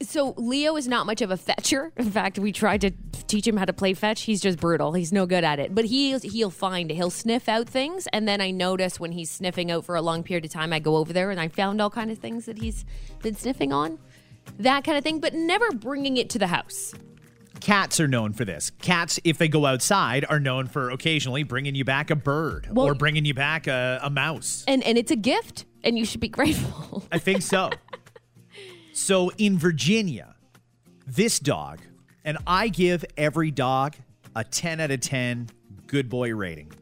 So 0.00 0.34
Leo 0.36 0.76
is 0.76 0.88
not 0.88 1.06
much 1.06 1.22
of 1.22 1.30
a 1.30 1.36
fetcher. 1.36 1.92
In 1.96 2.10
fact, 2.10 2.38
we 2.38 2.52
tried 2.52 2.80
to 2.82 2.92
teach 3.26 3.46
him 3.46 3.56
how 3.56 3.64
to 3.64 3.72
play 3.72 3.94
fetch. 3.94 4.22
He's 4.22 4.40
just 4.40 4.58
brutal. 4.58 4.92
He's 4.92 5.12
no 5.12 5.26
good 5.26 5.44
at 5.44 5.58
it. 5.58 5.74
But 5.74 5.86
he 5.86 6.16
he'll 6.18 6.50
find 6.50 6.90
it. 6.90 6.94
He'll 6.94 7.10
sniff 7.10 7.48
out 7.48 7.68
things, 7.68 8.06
and 8.12 8.26
then 8.28 8.40
I 8.40 8.50
notice 8.50 8.98
when 8.98 9.12
he's 9.12 9.30
sniffing 9.30 9.70
out 9.70 9.84
for 9.84 9.96
a 9.96 10.02
long 10.02 10.22
period 10.22 10.44
of 10.44 10.52
time, 10.52 10.72
I 10.72 10.78
go 10.78 10.96
over 10.96 11.12
there 11.12 11.30
and 11.30 11.40
I 11.40 11.48
found 11.48 11.80
all 11.80 11.90
kind 11.90 12.12
of 12.12 12.18
things 12.18 12.46
that 12.46 12.58
he's 12.58 12.84
been 13.22 13.34
sniffing 13.34 13.72
on, 13.72 13.98
that 14.58 14.84
kind 14.84 14.96
of 14.96 15.04
thing. 15.04 15.18
But 15.18 15.34
never 15.34 15.70
bringing 15.72 16.16
it 16.16 16.30
to 16.30 16.38
the 16.38 16.46
house. 16.46 16.94
Cats 17.60 17.98
are 18.00 18.08
known 18.08 18.32
for 18.32 18.44
this. 18.44 18.70
Cats, 18.82 19.18
if 19.24 19.38
they 19.38 19.48
go 19.48 19.64
outside, 19.66 20.24
are 20.28 20.40
known 20.40 20.66
for 20.66 20.90
occasionally 20.90 21.42
bringing 21.44 21.74
you 21.74 21.84
back 21.84 22.10
a 22.10 22.16
bird 22.16 22.68
Well- 22.70 22.86
or 22.86 22.94
bringing 22.94 23.24
you 23.24 23.34
back 23.34 23.66
a, 23.66 24.00
a 24.02 24.10
mouse. 24.10 24.64
And 24.68 24.82
and 24.84 24.98
it's 24.98 25.10
a 25.10 25.16
gift, 25.16 25.64
and 25.82 25.98
you 25.98 26.04
should 26.04 26.20
be 26.20 26.28
grateful. 26.40 27.04
I 27.10 27.18
think 27.18 27.42
so. 27.42 27.70
so 28.92 29.30
in 29.38 29.58
Virginia, 29.58 30.34
this 31.06 31.38
dog, 31.38 31.80
and 32.24 32.38
I 32.46 32.68
give 32.68 33.04
every 33.16 33.50
dog 33.50 33.96
a 34.36 34.44
10 34.44 34.80
out 34.80 34.90
of 34.90 35.00
10 35.00 35.48
good 35.86 36.08
boy 36.08 36.34
rating 36.34 36.72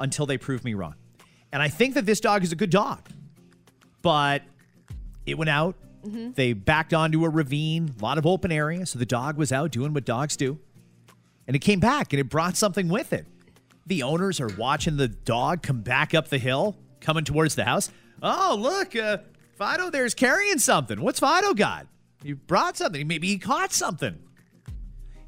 until 0.00 0.26
they 0.26 0.38
prove 0.38 0.64
me 0.64 0.74
wrong. 0.74 0.94
And 1.52 1.62
I 1.62 1.68
think 1.68 1.94
that 1.94 2.06
this 2.06 2.20
dog 2.20 2.42
is 2.42 2.52
a 2.52 2.56
good 2.56 2.70
dog, 2.70 3.08
but 4.02 4.42
it 5.24 5.38
went 5.38 5.50
out. 5.50 5.76
They 6.34 6.52
backed 6.52 6.94
onto 6.94 7.24
a 7.24 7.28
ravine, 7.28 7.94
a 7.98 8.02
lot 8.02 8.18
of 8.18 8.26
open 8.26 8.52
area. 8.52 8.86
So 8.86 8.98
the 8.98 9.06
dog 9.06 9.36
was 9.36 9.52
out 9.52 9.70
doing 9.70 9.92
what 9.92 10.04
dogs 10.04 10.36
do. 10.36 10.58
And 11.46 11.54
it 11.54 11.60
came 11.60 11.80
back 11.80 12.12
and 12.12 12.20
it 12.20 12.28
brought 12.28 12.56
something 12.56 12.88
with 12.88 13.12
it. 13.12 13.26
The 13.86 14.02
owners 14.02 14.40
are 14.40 14.50
watching 14.58 14.96
the 14.96 15.08
dog 15.08 15.62
come 15.62 15.80
back 15.82 16.14
up 16.14 16.28
the 16.28 16.38
hill, 16.38 16.76
coming 17.00 17.24
towards 17.24 17.54
the 17.54 17.64
house. 17.64 17.90
Oh, 18.22 18.56
look, 18.58 18.96
uh, 18.96 19.18
Fido 19.56 19.90
there's 19.90 20.14
carrying 20.14 20.58
something. 20.58 21.00
What's 21.00 21.20
Fido 21.20 21.54
got? 21.54 21.86
He 22.22 22.32
brought 22.32 22.76
something. 22.76 23.06
Maybe 23.06 23.28
he 23.28 23.38
caught 23.38 23.72
something. 23.72 24.18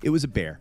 It 0.02 0.10
was 0.10 0.24
a 0.24 0.28
bear. 0.28 0.58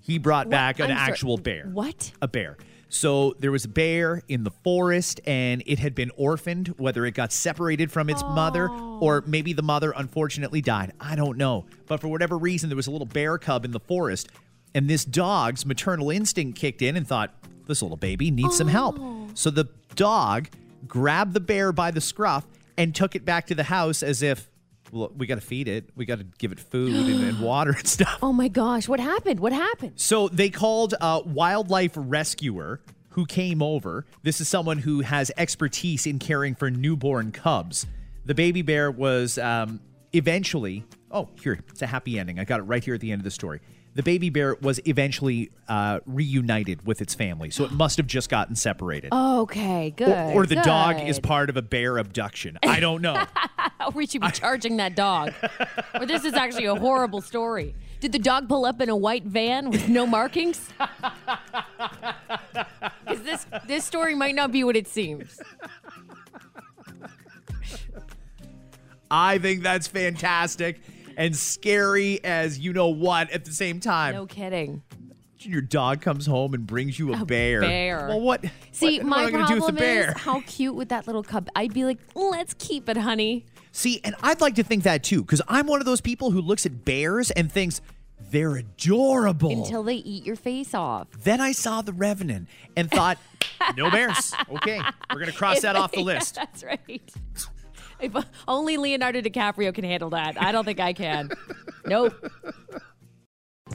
He 0.00 0.18
brought 0.18 0.48
back 0.48 0.78
an 0.78 0.90
I'm 0.90 0.96
sorry, 0.96 1.10
actual 1.10 1.36
bear. 1.36 1.68
what? 1.72 2.12
A 2.22 2.28
bear. 2.28 2.56
So 2.88 3.34
there 3.40 3.50
was 3.50 3.64
a 3.64 3.68
bear 3.68 4.22
in 4.28 4.44
the 4.44 4.50
forest 4.50 5.20
and 5.26 5.62
it 5.66 5.78
had 5.78 5.94
been 5.94 6.10
orphaned, 6.16 6.68
whether 6.78 7.04
it 7.04 7.14
got 7.14 7.32
separated 7.32 7.90
from 7.90 8.08
its 8.08 8.22
mother 8.22 8.68
or 8.68 9.18
oh. 9.18 9.28
maybe 9.28 9.52
the 9.52 9.62
mother 9.62 9.92
unfortunately 9.96 10.62
died. 10.62 10.92
I 11.00 11.16
don't 11.16 11.36
know. 11.36 11.66
But 11.86 12.00
for 12.00 12.08
whatever 12.08 12.38
reason, 12.38 12.68
there 12.68 12.76
was 12.76 12.86
a 12.86 12.90
little 12.92 13.06
bear 13.06 13.38
cub 13.38 13.64
in 13.64 13.72
the 13.72 13.80
forest 13.80 14.28
and 14.74 14.90
this 14.90 15.04
dog's 15.04 15.64
maternal 15.64 16.10
instinct 16.10 16.58
kicked 16.58 16.82
in 16.82 16.96
and 16.96 17.08
thought, 17.08 17.34
this 17.66 17.82
little 17.82 17.96
baby 17.96 18.30
needs 18.30 18.58
some 18.58 18.68
help. 18.68 18.98
Oh. 19.00 19.28
So 19.34 19.50
the 19.50 19.68
dog 19.94 20.48
grabbed 20.86 21.32
the 21.32 21.40
bear 21.40 21.72
by 21.72 21.90
the 21.90 22.00
scruff 22.00 22.46
and 22.76 22.94
took 22.94 23.16
it 23.16 23.24
back 23.24 23.46
to 23.46 23.54
the 23.54 23.64
house 23.64 24.02
as 24.02 24.22
if, 24.22 24.48
we 24.92 25.26
got 25.26 25.36
to 25.36 25.40
feed 25.40 25.68
it. 25.68 25.90
We 25.96 26.04
got 26.04 26.18
to 26.18 26.26
give 26.38 26.52
it 26.52 26.60
food 26.60 26.94
and, 26.94 27.24
and 27.24 27.40
water 27.42 27.72
and 27.72 27.86
stuff. 27.86 28.18
Oh 28.22 28.32
my 28.32 28.48
gosh, 28.48 28.88
what 28.88 29.00
happened? 29.00 29.40
What 29.40 29.52
happened? 29.52 29.94
So 29.96 30.28
they 30.28 30.50
called 30.50 30.94
a 31.00 31.20
wildlife 31.20 31.92
rescuer 31.94 32.80
who 33.10 33.26
came 33.26 33.62
over. 33.62 34.04
This 34.22 34.40
is 34.40 34.48
someone 34.48 34.78
who 34.78 35.00
has 35.00 35.30
expertise 35.36 36.06
in 36.06 36.18
caring 36.18 36.54
for 36.54 36.70
newborn 36.70 37.32
cubs. 37.32 37.86
The 38.26 38.34
baby 38.34 38.62
bear 38.62 38.90
was 38.90 39.38
um, 39.38 39.80
eventually, 40.12 40.84
oh, 41.10 41.28
here, 41.40 41.58
it's 41.70 41.82
a 41.82 41.86
happy 41.86 42.18
ending. 42.18 42.38
I 42.38 42.44
got 42.44 42.60
it 42.60 42.64
right 42.64 42.84
here 42.84 42.94
at 42.94 43.00
the 43.00 43.12
end 43.12 43.20
of 43.20 43.24
the 43.24 43.30
story. 43.30 43.60
The 43.96 44.02
baby 44.02 44.28
bear 44.28 44.56
was 44.60 44.78
eventually 44.84 45.50
uh, 45.68 46.00
reunited 46.04 46.86
with 46.86 47.00
its 47.00 47.14
family, 47.14 47.48
so 47.48 47.64
it 47.64 47.70
must 47.72 47.96
have 47.96 48.06
just 48.06 48.28
gotten 48.28 48.54
separated. 48.54 49.10
Okay, 49.10 49.94
good. 49.96 50.08
or, 50.08 50.42
or 50.42 50.46
the 50.46 50.56
dog 50.56 51.00
is 51.00 51.18
part 51.18 51.48
of 51.48 51.56
a 51.56 51.62
bear 51.62 51.96
abduction. 51.96 52.58
I 52.62 52.78
don't 52.78 53.00
know. 53.00 53.24
we 53.94 54.06
should 54.06 54.20
be 54.20 54.30
charging 54.32 54.76
that 54.76 54.96
dog. 54.96 55.32
or 55.94 56.04
this 56.04 56.26
is 56.26 56.34
actually 56.34 56.66
a 56.66 56.74
horrible 56.74 57.22
story. 57.22 57.74
Did 58.00 58.12
the 58.12 58.18
dog 58.18 58.50
pull 58.50 58.66
up 58.66 58.82
in 58.82 58.90
a 58.90 58.96
white 58.96 59.24
van 59.24 59.70
with 59.70 59.88
no 59.88 60.06
markings? 60.06 60.68
Because 63.00 63.22
this 63.22 63.46
this 63.66 63.86
story 63.86 64.14
might 64.14 64.34
not 64.34 64.52
be 64.52 64.62
what 64.62 64.76
it 64.76 64.86
seems. 64.86 65.40
I 69.10 69.38
think 69.38 69.62
that's 69.62 69.86
fantastic 69.86 70.80
and 71.16 71.34
scary 71.34 72.22
as 72.22 72.58
you 72.58 72.72
know 72.72 72.88
what 72.88 73.30
at 73.30 73.44
the 73.44 73.52
same 73.52 73.80
time. 73.80 74.14
No 74.14 74.26
kidding. 74.26 74.82
your 75.40 75.60
dog 75.62 76.00
comes 76.00 76.26
home 76.26 76.54
and 76.54 76.66
brings 76.66 76.98
you 76.98 77.14
a, 77.14 77.24
bear. 77.24 77.60
bear. 77.60 78.06
Well, 78.08 78.20
what? 78.20 78.44
See, 78.72 78.98
what, 78.98 79.06
my 79.06 79.24
what 79.24 79.34
am 79.34 79.46
do 79.46 79.54
with 79.54 79.58
problem 79.60 79.74
the 79.74 79.80
bear? 79.80 80.10
is 80.10 80.18
how 80.18 80.42
cute 80.46 80.74
would 80.74 80.88
that 80.90 81.06
little 81.06 81.22
cub? 81.22 81.48
I'd 81.54 81.72
be 81.72 81.84
like, 81.84 81.98
let's 82.14 82.54
keep 82.58 82.88
it, 82.88 82.96
honey. 82.96 83.46
See, 83.72 84.00
and 84.04 84.14
I'd 84.22 84.40
like 84.40 84.54
to 84.56 84.62
think 84.62 84.84
that 84.84 85.02
too, 85.02 85.22
because 85.22 85.42
I'm 85.48 85.66
one 85.66 85.80
of 85.80 85.86
those 85.86 86.00
people 86.00 86.30
who 86.30 86.40
looks 86.40 86.64
at 86.66 86.84
bears 86.84 87.30
and 87.30 87.52
thinks 87.52 87.80
they're 88.30 88.56
adorable. 88.56 89.50
Until 89.50 89.82
they 89.82 89.96
eat 89.96 90.24
your 90.24 90.36
face 90.36 90.74
off. 90.74 91.08
then 91.22 91.40
I 91.40 91.52
saw 91.52 91.82
the 91.82 91.92
Revenant 91.92 92.48
and 92.76 92.90
thought, 92.90 93.18
no 93.76 93.90
bears. 93.90 94.32
Okay, 94.50 94.80
we're 95.12 95.20
gonna 95.20 95.32
cross 95.32 95.60
that 95.60 95.76
off 95.76 95.92
the 95.92 96.00
list. 96.00 96.34
That's 96.36 96.64
right. 96.64 97.12
If 98.00 98.14
only 98.46 98.76
Leonardo 98.76 99.20
DiCaprio 99.20 99.74
can 99.74 99.84
handle 99.84 100.10
that. 100.10 100.40
I 100.40 100.52
don't 100.52 100.64
think 100.64 100.80
I 100.80 100.92
can. 100.92 101.30
Nope. 101.86 102.14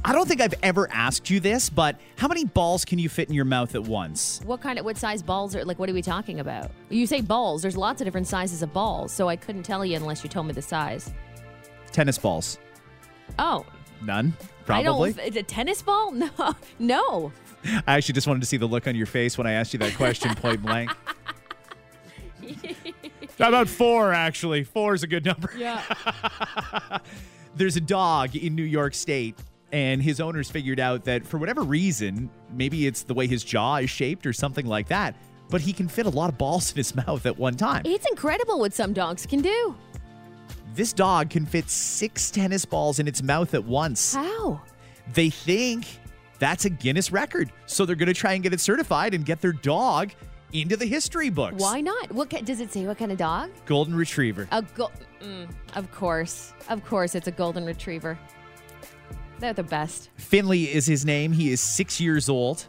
I 0.06 0.14
don't 0.14 0.28
think 0.28 0.40
I've 0.42 0.54
ever 0.64 0.90
asked 0.92 1.30
you 1.30 1.40
this, 1.40 1.70
but 1.70 2.00
how 2.16 2.28
many 2.28 2.46
balls 2.46 2.86
can 2.86 2.98
you 2.98 3.10
fit 3.10 3.28
in 3.28 3.36
your 3.36 3.46
mouth 3.46 3.76
at 3.76 3.84
once? 3.84 4.40
What 4.46 4.62
kind 4.62 4.80
of 4.80 4.86
what 4.86 4.98
size 4.98 5.22
balls 5.22 5.56
are 5.56 5.66
like? 5.66 5.80
What 5.80 5.90
are 5.90 5.94
we 5.94 6.02
talking 6.02 6.40
about? 6.40 6.72
You 6.90 7.06
say 7.06 7.22
balls. 7.22 7.62
There's 7.62 7.76
lots 7.78 8.00
of 8.02 8.06
different 8.06 8.28
sizes 8.28 8.62
of 8.64 8.72
balls, 8.74 9.12
so 9.12 9.28
I 9.28 9.36
couldn't 9.36 9.64
tell 9.64 9.84
you 9.86 9.98
unless 9.98 10.24
you 10.24 10.30
told 10.30 10.48
me 10.48 10.54
the 10.54 10.62
size. 10.62 11.12
Tennis 11.92 12.18
balls. 12.18 12.58
Oh, 13.38 13.66
None. 14.04 14.34
I 14.68 14.84
Probably. 14.84 15.14
don't. 15.14 15.36
A 15.36 15.44
tennis 15.44 15.82
ball? 15.82 16.12
No, 16.22 16.56
no. 16.80 17.32
I 17.86 17.98
actually 17.98 18.14
just 18.14 18.26
wanted 18.28 18.40
to 18.40 18.46
see 18.48 18.58
the 18.58 18.66
look 18.66 18.88
on 18.88 18.96
your 18.96 19.06
face 19.06 19.38
when 19.38 19.46
I 19.46 19.52
asked 19.54 19.74
you 19.74 19.80
that 19.80 19.94
question 19.96 20.34
point 20.36 20.62
blank. 20.64 20.90
About 23.42 23.68
four, 23.68 24.14
actually. 24.14 24.64
Four 24.64 24.94
is 24.94 25.04
a 25.04 25.08
good 25.08 25.26
number. 25.26 25.52
Yeah. 25.58 25.82
There's 27.56 27.76
a 27.76 27.82
dog 27.82 28.36
in 28.36 28.56
New 28.56 28.64
York 28.64 28.94
State, 28.94 29.38
and 29.72 30.02
his 30.02 30.22
owners 30.22 30.50
figured 30.50 30.80
out 30.80 31.04
that 31.06 31.26
for 31.26 31.38
whatever 31.38 31.64
reason, 31.64 32.30
maybe 32.54 32.88
it's 32.88 33.04
the 33.04 33.14
way 33.14 33.28
his 33.28 33.44
jaw 33.44 33.78
is 33.78 33.90
shaped 33.90 34.26
or 34.26 34.34
something 34.34 34.66
like 34.66 34.88
that, 34.88 35.16
but 35.50 35.60
he 35.60 35.74
can 35.74 35.88
fit 35.88 36.06
a 36.06 36.10
lot 36.10 36.30
of 36.30 36.38
balls 36.38 36.72
in 36.72 36.78
his 36.78 36.96
mouth 37.08 37.26
at 37.26 37.38
one 37.38 37.56
time. 37.56 37.82
It's 37.86 38.08
incredible 38.08 38.60
what 38.60 38.74
some 38.74 38.94
dogs 38.94 39.26
can 39.26 39.42
do. 39.42 39.76
This 40.74 40.94
dog 40.94 41.30
can 41.30 41.46
fit 41.46 41.70
six 41.70 42.32
tennis 42.32 42.64
balls 42.64 43.00
in 43.00 43.08
its 43.08 43.22
mouth 43.22 43.54
at 43.54 43.66
once. 43.66 44.16
How? 44.16 44.62
They 45.14 45.30
think 45.30 45.86
that's 46.40 46.64
a 46.66 46.70
Guinness 46.70 47.12
record. 47.12 47.52
So 47.66 47.86
they're 47.86 47.98
going 47.98 48.08
to 48.08 48.14
try 48.14 48.34
and 48.34 48.42
get 48.42 48.54
it 48.54 48.62
certified 48.62 49.14
and 49.14 49.26
get 49.26 49.42
their 49.42 49.52
dog 49.52 50.12
into 50.54 50.78
the 50.78 50.86
history 50.86 51.30
books. 51.30 51.56
Why 51.62 51.82
not? 51.82 52.12
What 52.12 52.30
ca- 52.30 52.42
does 52.42 52.60
it 52.60 52.72
say? 52.74 52.86
What 52.86 52.98
kind 52.98 53.12
of 53.12 53.18
dog? 53.18 53.50
Golden 53.66 53.96
Retriever. 53.96 54.48
A 54.52 54.62
go- 54.62 54.92
mm, 55.22 55.50
Of 55.76 55.92
course, 55.92 56.54
of 56.70 56.84
course, 56.86 57.16
it's 57.16 57.28
a 57.28 57.32
golden 57.32 57.66
retriever. 57.66 58.18
They're 59.40 59.54
the 59.54 59.64
best. 59.64 60.10
Finley 60.18 60.72
is 60.72 60.86
his 60.86 61.06
name. 61.06 61.32
He 61.32 61.52
is 61.52 61.62
six 61.62 62.00
years 62.00 62.30
old. 62.30 62.64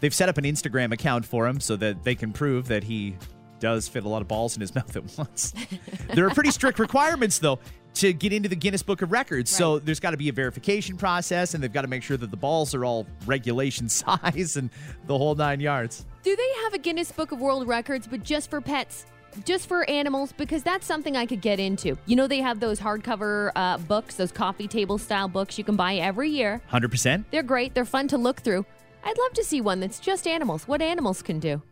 They've 0.00 0.14
set 0.14 0.28
up 0.28 0.38
an 0.38 0.44
Instagram 0.44 0.92
account 0.92 1.24
for 1.24 1.46
him 1.46 1.58
so 1.60 1.74
that 1.76 2.04
they 2.04 2.14
can 2.14 2.32
prove 2.32 2.68
that 2.68 2.84
he 2.84 3.16
does 3.60 3.88
fit 3.88 4.04
a 4.04 4.08
lot 4.08 4.22
of 4.22 4.28
balls 4.28 4.54
in 4.56 4.60
his 4.60 4.74
mouth 4.74 4.94
at 4.94 5.18
once. 5.18 5.54
there 6.14 6.26
are 6.26 6.30
pretty 6.30 6.50
strict 6.50 6.78
requirements, 6.78 7.38
though, 7.38 7.58
to 7.94 8.12
get 8.12 8.32
into 8.32 8.48
the 8.48 8.54
Guinness 8.54 8.82
Book 8.84 9.02
of 9.02 9.10
Records. 9.10 9.50
So 9.50 9.78
there's 9.80 9.98
got 9.98 10.10
to 10.12 10.16
be 10.16 10.28
a 10.28 10.32
verification 10.32 10.96
process, 10.96 11.54
and 11.54 11.62
they've 11.64 11.72
got 11.72 11.82
to 11.82 11.88
make 11.88 12.02
sure 12.04 12.16
that 12.16 12.30
the 12.30 12.36
balls 12.36 12.74
are 12.74 12.84
all 12.84 13.06
regulation 13.26 13.88
size 13.88 14.56
and 14.56 14.70
the 15.06 15.16
whole 15.18 15.34
nine 15.34 15.58
yards. 15.60 16.04
Do 16.28 16.36
they 16.36 16.62
have 16.64 16.74
a 16.74 16.78
Guinness 16.78 17.10
Book 17.10 17.32
of 17.32 17.40
World 17.40 17.66
Records, 17.66 18.06
but 18.06 18.22
just 18.22 18.50
for 18.50 18.60
pets? 18.60 19.06
Just 19.46 19.66
for 19.66 19.88
animals? 19.88 20.30
Because 20.30 20.62
that's 20.62 20.84
something 20.84 21.16
I 21.16 21.24
could 21.24 21.40
get 21.40 21.58
into. 21.58 21.96
You 22.04 22.16
know, 22.16 22.26
they 22.26 22.42
have 22.42 22.60
those 22.60 22.78
hardcover 22.78 23.50
uh, 23.56 23.78
books, 23.78 24.16
those 24.16 24.30
coffee 24.30 24.68
table 24.68 24.98
style 24.98 25.28
books 25.28 25.56
you 25.56 25.64
can 25.64 25.74
buy 25.74 25.94
every 25.94 26.28
year. 26.28 26.60
100%. 26.70 27.24
They're 27.30 27.42
great, 27.42 27.72
they're 27.72 27.86
fun 27.86 28.08
to 28.08 28.18
look 28.18 28.42
through. 28.42 28.66
I'd 29.02 29.16
love 29.16 29.32
to 29.32 29.42
see 29.42 29.62
one 29.62 29.80
that's 29.80 29.98
just 29.98 30.26
animals, 30.26 30.68
what 30.68 30.82
animals 30.82 31.22
can 31.22 31.40
do. 31.40 31.62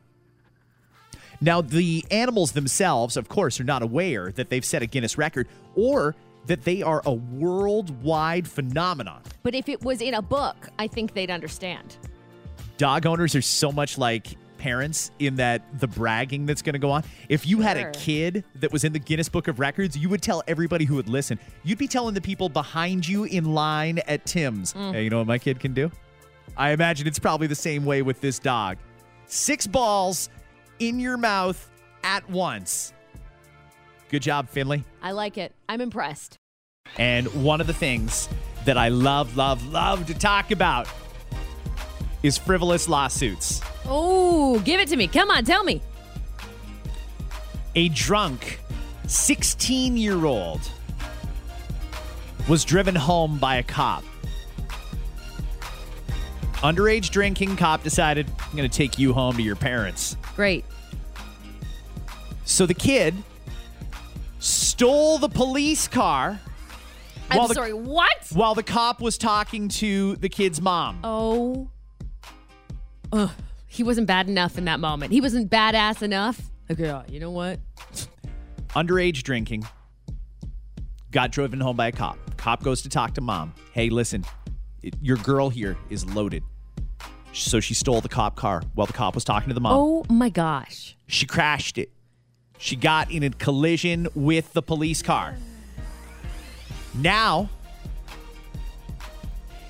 Now, 1.43 1.61
the 1.61 2.07
animals 2.11 2.53
themselves, 2.53 3.19
of 3.19 3.29
course, 3.29 3.61
are 3.61 3.65
not 3.65 3.83
aware 3.83 4.33
that 4.33 4.49
they've 4.49 4.65
set 4.65 4.81
a 4.81 4.87
Guinness 4.87 5.19
record 5.19 5.49
or 5.75 6.17
that 6.47 6.65
they 6.65 6.83
are 6.83 7.03
a 7.05 7.13
worldwide 7.13 8.49
phenomenon. 8.49 9.21
But 9.43 9.55
if 9.55 9.69
it 9.69 9.83
was 9.83 10.01
in 10.01 10.15
a 10.15 10.23
book, 10.23 10.71
I 10.79 10.87
think 10.87 11.13
they'd 11.13 11.31
understand. 11.31 11.99
Dog 12.79 13.05
owners 13.05 13.35
are 13.35 13.43
so 13.43 13.71
much 13.71 13.99
like 13.99 14.35
parents 14.57 15.11
in 15.19 15.37
that 15.37 15.81
the 15.81 15.87
bragging 15.87 16.47
that's 16.47 16.63
going 16.63 16.75
to 16.75 16.79
go 16.79 16.91
on. 16.91 17.05
If 17.29 17.47
you 17.47 17.61
had 17.61 17.77
a 17.77 17.91
kid 17.93 18.45
that 18.57 18.73
was 18.73 18.85
in 18.85 18.93
the 18.93 18.99
Guinness 18.99 19.29
Book 19.29 19.49
of 19.49 19.59
Records, 19.61 19.97
you 19.97 20.09
would 20.09 20.23
tell 20.23 20.43
everybody 20.49 20.85
who 20.85 20.97
would 20.97 21.09
listen. 21.09 21.39
You'd 21.63 21.79
be 21.79 21.89
telling 21.89 22.15
the 22.15 22.21
people 22.21 22.49
behind 22.49 23.07
you 23.07 23.25
in 23.25 23.55
line 23.55 24.01
at 24.07 24.27
Tim's, 24.27 24.75
mm. 24.75 24.93
hey, 24.93 25.05
you 25.05 25.11
know 25.11 25.19
what 25.19 25.27
my 25.27 25.39
kid 25.39 25.61
can 25.61 25.75
do? 25.75 25.91
I 26.57 26.71
imagine 26.71 27.07
it's 27.07 27.19
probably 27.19 27.47
the 27.47 27.55
same 27.55 27.85
way 27.85 28.03
with 28.03 28.21
this 28.21 28.39
dog. 28.39 28.79
Six 29.27 29.67
balls 29.67 30.29
in 30.79 30.99
your 30.99 31.17
mouth 31.17 31.71
at 32.03 32.29
once. 32.31 32.93
Good 34.09 34.23
job, 34.23 34.49
Finley. 34.49 34.85
I 35.03 35.13
like 35.13 35.37
it. 35.37 35.53
I'm 35.69 35.81
impressed. 35.81 36.39
And 36.99 37.27
one 37.45 37.61
of 37.61 37.67
the 37.67 37.75
things 37.75 38.29
that 38.65 38.79
I 38.79 38.89
love, 38.89 39.37
love, 39.37 39.67
love 39.67 40.07
to 40.07 40.15
talk 40.15 40.51
about 40.51 40.89
is 42.27 42.37
frivolous 42.37 42.89
lawsuits. 42.89 43.61
Oh, 43.87 44.59
give 44.61 44.81
it 44.81 44.89
to 44.89 44.97
me. 44.97 45.07
Come 45.07 45.31
on, 45.31 45.45
tell 45.45 45.65
me. 45.65 45.81
A 47.75 47.89
drunk 47.91 48.61
16 49.07 49.97
year 49.97 50.25
old 50.25 50.61
was 52.49 52.65
driven 52.65 52.95
home 52.95 53.39
by 53.39 53.57
a 53.57 53.63
cop. 53.63 54.03
Underage 56.63 57.11
drinking, 57.11 57.57
cop 57.57 57.83
decided, 57.83 58.27
I'm 58.41 58.57
going 58.57 58.69
to 58.69 58.77
take 58.77 58.99
you 58.99 59.13
home 59.13 59.37
to 59.37 59.43
your 59.43 59.57
parents. 59.57 60.17
Great. 60.35 60.65
So 62.45 62.67
the 62.67 62.75
kid 62.75 63.15
stole 64.39 65.19
the 65.19 65.29
police 65.29 65.87
car 65.89 66.41
I'm 67.31 67.39
While 67.39 67.49
the- 67.49 67.55
sorry, 67.55 67.73
what? 67.73 68.29
while 68.33 68.55
the 68.55 68.63
cop 68.63 69.01
was 69.01 69.19
talking 69.19 69.69
to 69.69 70.15
the 70.17 70.29
kid's 70.29 70.61
mom. 70.61 71.01
Oh. 71.03 71.69
Ugh. 73.13 73.31
He 73.67 73.83
wasn't 73.83 74.07
bad 74.07 74.29
enough 74.29 74.57
in 74.59 74.65
that 74.67 74.81
moment. 74.81 75.13
He 75.13 75.21
wasn't 75.21 75.51
badass 75.51 76.03
enough. 76.03 76.41
Like, 76.69 76.79
yeah, 76.79 77.03
you 77.09 77.21
know 77.21 77.31
what? 77.31 77.61
underage 78.71 79.23
drinking, 79.23 79.67
got 81.11 81.33
driven 81.33 81.61
home 81.61 81.77
by 81.77 81.87
a 81.89 81.93
cop. 81.93 82.19
Cop 82.37 82.63
goes 82.63 82.83
to 82.83 82.89
talk 82.91 83.15
to 83.15 83.21
mom. 83.23 83.55
Hey, 83.73 83.89
listen, 83.89 84.25
it- 84.83 84.95
your 85.01 85.17
girl 85.17 85.49
here 85.49 85.77
is 85.89 86.05
loaded. 86.15 86.43
So 87.33 87.61
she 87.61 87.75
stole 87.75 88.01
the 88.01 88.09
cop 88.09 88.35
car 88.37 88.63
while 88.75 88.87
the 88.87 88.93
cop 88.93 89.15
was 89.15 89.25
talking 89.25 89.49
to 89.49 89.55
the 89.55 89.61
mom. 89.61 89.73
Oh 89.79 90.05
my 90.11 90.29
gosh. 90.29 90.97
She 91.07 91.27
crashed 91.27 91.79
it. 91.79 91.91
She 92.59 92.77
got 92.77 93.11
in 93.11 93.23
a 93.23 93.31
collision 93.31 94.09
with 94.15 94.53
the 94.55 94.63
police 94.63 95.03
car. 95.03 95.37
Now, 96.95 97.51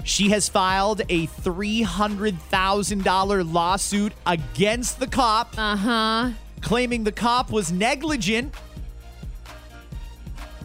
she 0.07 0.31
has 0.31 0.49
filed 0.49 1.03
a 1.09 1.27
$300,000 1.27 3.53
lawsuit 3.53 4.13
against 4.25 5.01
the 5.01 5.07
cop 5.07 5.55
Uh 5.59 5.77
huh. 5.77 6.31
claiming 6.63 7.05
the 7.05 7.13
cop 7.13 7.51
was 7.51 7.71
negligent 7.73 8.55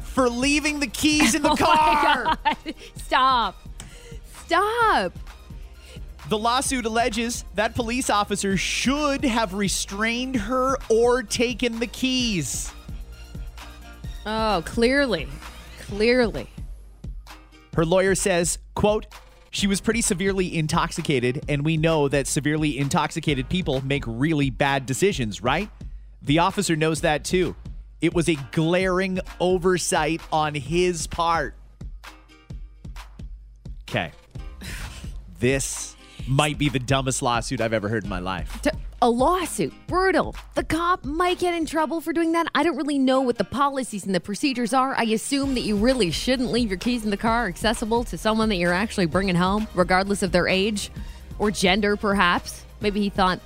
for 0.04 0.30
leaving 0.30 0.80
the 0.80 0.88
keys 0.88 1.36
in 1.36 1.41
the 1.41 1.56
car. 1.60 2.38
Stop. 2.97 3.56
Stop. 4.45 5.13
The 6.30 6.38
lawsuit 6.38 6.86
alleges 6.86 7.43
that 7.56 7.75
police 7.75 8.10
officer 8.10 8.56
should 8.58 9.23
have 9.25 9.54
restrained 9.54 10.36
her 10.36 10.77
or 10.89 11.23
taken 11.23 11.80
the 11.80 11.88
keys. 11.88 12.71
Oh, 14.25 14.62
clearly. 14.65 15.27
Clearly. 15.88 16.47
Her 17.75 17.86
lawyer 17.86 18.15
says, 18.15 18.60
quote, 18.75 19.08
she 19.51 19.67
was 19.67 19.81
pretty 19.81 20.01
severely 20.01 20.57
intoxicated, 20.57 21.43
and 21.49 21.63
we 21.63 21.75
know 21.77 22.07
that 22.07 22.25
severely 22.25 22.77
intoxicated 22.79 23.49
people 23.49 23.85
make 23.85 24.03
really 24.07 24.49
bad 24.49 24.85
decisions, 24.85 25.43
right? 25.43 25.69
The 26.21 26.39
officer 26.39 26.75
knows 26.75 27.01
that 27.01 27.25
too. 27.25 27.55
It 27.99 28.13
was 28.13 28.29
a 28.29 28.35
glaring 28.51 29.19
oversight 29.39 30.21
on 30.31 30.55
his 30.55 31.05
part. 31.05 31.53
Okay. 33.89 34.11
This 35.39 35.95
might 36.27 36.59
be 36.59 36.69
the 36.69 36.77
dumbest 36.77 37.23
lawsuit 37.23 37.61
I've 37.61 37.73
ever 37.73 37.89
heard 37.89 38.03
in 38.03 38.09
my 38.11 38.19
life. 38.19 38.61
A 39.03 39.09
lawsuit. 39.09 39.73
Brutal. 39.87 40.35
The 40.53 40.63
cop 40.63 41.03
might 41.03 41.39
get 41.39 41.55
in 41.55 41.65
trouble 41.65 42.01
for 42.01 42.13
doing 42.13 42.33
that. 42.33 42.47
I 42.53 42.61
don't 42.61 42.77
really 42.77 42.99
know 42.99 43.21
what 43.21 43.37
the 43.39 43.43
policies 43.43 44.05
and 44.05 44.13
the 44.13 44.19
procedures 44.19 44.73
are. 44.75 44.93
I 44.95 45.03
assume 45.05 45.55
that 45.55 45.61
you 45.61 45.75
really 45.75 46.11
shouldn't 46.11 46.51
leave 46.51 46.69
your 46.69 46.77
keys 46.77 47.03
in 47.03 47.09
the 47.09 47.17
car 47.17 47.47
accessible 47.47 48.03
to 48.05 48.17
someone 48.17 48.49
that 48.49 48.57
you're 48.57 48.73
actually 48.73 49.07
bringing 49.07 49.35
home, 49.35 49.67
regardless 49.73 50.21
of 50.21 50.31
their 50.31 50.47
age 50.47 50.91
or 51.39 51.49
gender, 51.49 51.95
perhaps. 51.95 52.63
Maybe 52.79 53.01
he 53.01 53.09
thought, 53.09 53.39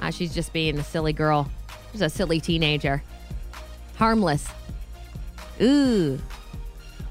ah, 0.00 0.10
she's 0.10 0.34
just 0.34 0.52
being 0.52 0.78
a 0.78 0.84
silly 0.84 1.12
girl. 1.12 1.48
She's 1.92 2.02
a 2.02 2.08
silly 2.10 2.40
teenager. 2.40 3.04
Harmless. 3.96 4.48
Ooh, 5.62 6.18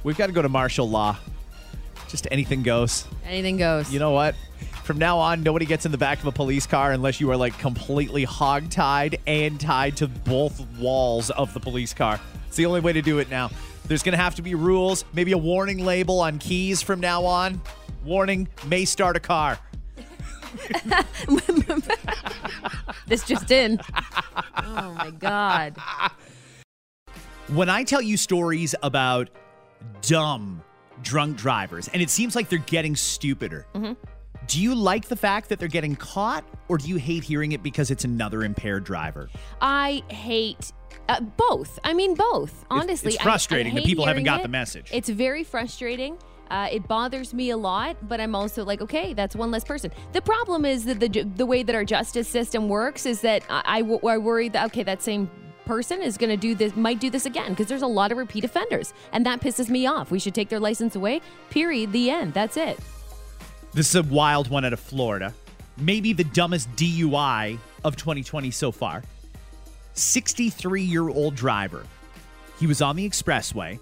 We've 0.04 0.18
got 0.18 0.28
to 0.28 0.34
go 0.34 0.42
to 0.44 0.50
martial 0.50 0.88
law. 0.88 1.18
Just 2.10 2.28
anything 2.30 2.62
goes. 2.64 3.08
anything 3.26 3.58
goes. 3.58 3.92
You 3.92 3.98
know 4.00 4.12
what? 4.12 4.36
From 4.86 5.00
now 5.00 5.18
on, 5.18 5.42
nobody 5.42 5.66
gets 5.66 5.88
in 5.88 5.92
the 5.92 5.98
back 5.98 6.20
of 6.20 6.28
a 6.28 6.32
police 6.32 6.68
car 6.68 6.92
unless 6.92 7.20
you 7.20 7.32
are 7.32 7.36
like 7.36 7.58
completely 7.58 8.24
hog-tied 8.24 9.18
and 9.26 9.60
tied 9.60 9.98
to 9.98 10.08
both 10.08 10.64
walls 10.78 11.32
of 11.32 11.52
the 11.56 11.60
police 11.60 11.92
car. 11.92 12.20
It's 12.48 12.56
the 12.56 12.68
only 12.68 12.82
way 12.82 12.94
to 12.94 13.02
do 13.02 13.18
it 13.18 13.28
now. 13.28 13.50
There's 13.86 14.04
going 14.04 14.12
to 14.12 14.22
have 14.22 14.36
to 14.36 14.44
be 14.44 14.54
rules, 14.54 15.04
maybe 15.12 15.32
a 15.32 15.40
warning 15.40 15.84
label 15.84 16.20
on 16.20 16.38
keys 16.38 16.84
from 16.84 17.00
now 17.00 17.26
on. 17.26 17.60
Warning, 18.04 18.48
may 18.68 18.86
start 18.86 19.18
a 19.18 19.20
car. 19.20 19.58
this 23.08 23.24
just 23.24 23.50
in. 23.50 23.80
oh 24.58 24.94
my 24.96 25.10
God. 25.10 25.78
When 27.48 27.72
I 27.72 27.84
tell 27.84 28.04
you 28.04 28.18
stories 28.18 28.76
about 28.84 29.32
dumb 30.04 30.62
drunk 31.02 31.38
drivers, 31.38 31.88
and 31.88 32.04
it 32.04 32.12
seems 32.12 32.36
like 32.36 32.50
they're 32.50 32.60
getting 32.60 32.96
stupider, 32.96 33.66
mm-hmm. 33.74 33.94
Do 34.48 34.62
you 34.62 34.76
like 34.76 35.08
the 35.08 35.16
fact 35.16 35.50
that 35.50 35.60
they're 35.60 35.68
getting 35.68 35.96
caught, 35.96 36.44
or 36.68 36.78
do 36.78 36.88
you 36.88 36.98
hate 36.98 37.24
hearing 37.24 37.52
it 37.52 37.64
because 37.64 37.92
it's 37.92 38.04
another 38.04 38.44
impaired 38.44 38.84
driver? 38.84 39.30
I 39.62 40.04
hate 40.10 40.72
uh, 41.10 41.22
both. 41.22 41.80
I 41.84 41.94
mean, 41.94 42.16
both. 42.16 42.66
Honestly, 42.70 43.14
it's 43.14 43.22
I- 43.22 43.24
frustrating 43.24 43.74
I 43.74 43.76
that 43.76 43.86
people 43.86 44.06
haven't 44.06 44.24
got 44.24 44.42
the 44.42 44.48
message. 44.48 44.90
It's 44.92 45.10
very 45.10 45.44
frustrating. 45.44 46.18
Uh, 46.52 46.68
it 46.72 46.88
bothers 46.88 47.34
me 47.34 47.50
a 47.50 47.58
lot, 47.58 47.98
but 48.08 48.22
I'm 48.22 48.36
also 48.36 48.64
like, 48.64 48.80
okay, 48.80 49.14
that's 49.14 49.36
one 49.36 49.50
less 49.50 49.64
person. 49.64 49.92
The 50.14 50.22
problem 50.22 50.64
is 50.64 50.86
that 50.86 51.00
the 51.00 51.24
the 51.24 51.46
way 51.46 51.64
that 51.64 51.74
our 51.74 51.84
justice 51.84 52.28
system 52.28 52.70
works 52.70 53.08
is 53.08 53.22
that 53.22 53.44
I 53.50 53.82
worry 53.82 54.50
that 54.50 54.66
okay, 54.68 54.84
that 54.84 55.02
same 55.02 55.30
person 55.66 56.04
is 56.04 56.18
going 56.18 56.30
to 56.30 56.38
do 56.38 56.54
this, 56.54 56.76
might 56.76 57.00
do 57.00 57.10
this 57.10 57.26
again 57.26 57.50
because 57.50 57.66
there's 57.66 57.82
a 57.82 57.88
lot 57.88 58.12
of 58.12 58.20
repeat 58.20 58.44
offenders. 58.44 58.94
And 59.12 59.26
that 59.26 59.42
pisses 59.42 59.70
me 59.70 59.88
off. 59.88 60.12
We 60.12 60.20
should 60.20 60.36
take 60.36 60.50
their 60.50 60.60
license 60.60 60.96
away. 60.96 61.22
Period. 61.50 61.92
The 61.92 62.12
end. 62.12 62.36
That's 62.36 62.58
it. 62.58 62.80
This 63.76 63.90
is 63.90 63.96
a 63.96 64.04
wild 64.04 64.48
one 64.48 64.64
out 64.64 64.72
of 64.72 64.80
Florida. 64.80 65.34
Maybe 65.76 66.14
the 66.14 66.24
dumbest 66.24 66.72
DUI 66.78 67.60
of 67.84 67.98
2020 67.98 68.50
so 68.50 68.72
far. 68.72 69.04
63 69.96 70.82
year 70.82 71.10
old 71.10 71.36
driver. 71.36 71.84
He 72.58 72.68
was 72.68 72.82
on 72.82 72.96
the 72.96 73.08
expressway. 73.08 73.78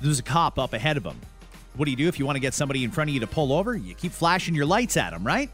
There 0.00 0.08
was 0.08 0.18
a 0.18 0.24
cop 0.24 0.58
up 0.58 0.72
ahead 0.72 0.96
of 0.96 1.04
him. 1.04 1.16
What 1.76 1.84
do 1.84 1.92
you 1.92 1.96
do 1.96 2.08
if 2.08 2.18
you 2.18 2.26
want 2.26 2.34
to 2.34 2.40
get 2.40 2.52
somebody 2.52 2.82
in 2.82 2.90
front 2.90 3.10
of 3.10 3.14
you 3.14 3.20
to 3.20 3.28
pull 3.28 3.52
over? 3.52 3.76
You 3.76 3.94
keep 3.94 4.10
flashing 4.10 4.56
your 4.56 4.66
lights 4.66 4.96
at 4.96 5.12
him, 5.12 5.24
right? 5.24 5.52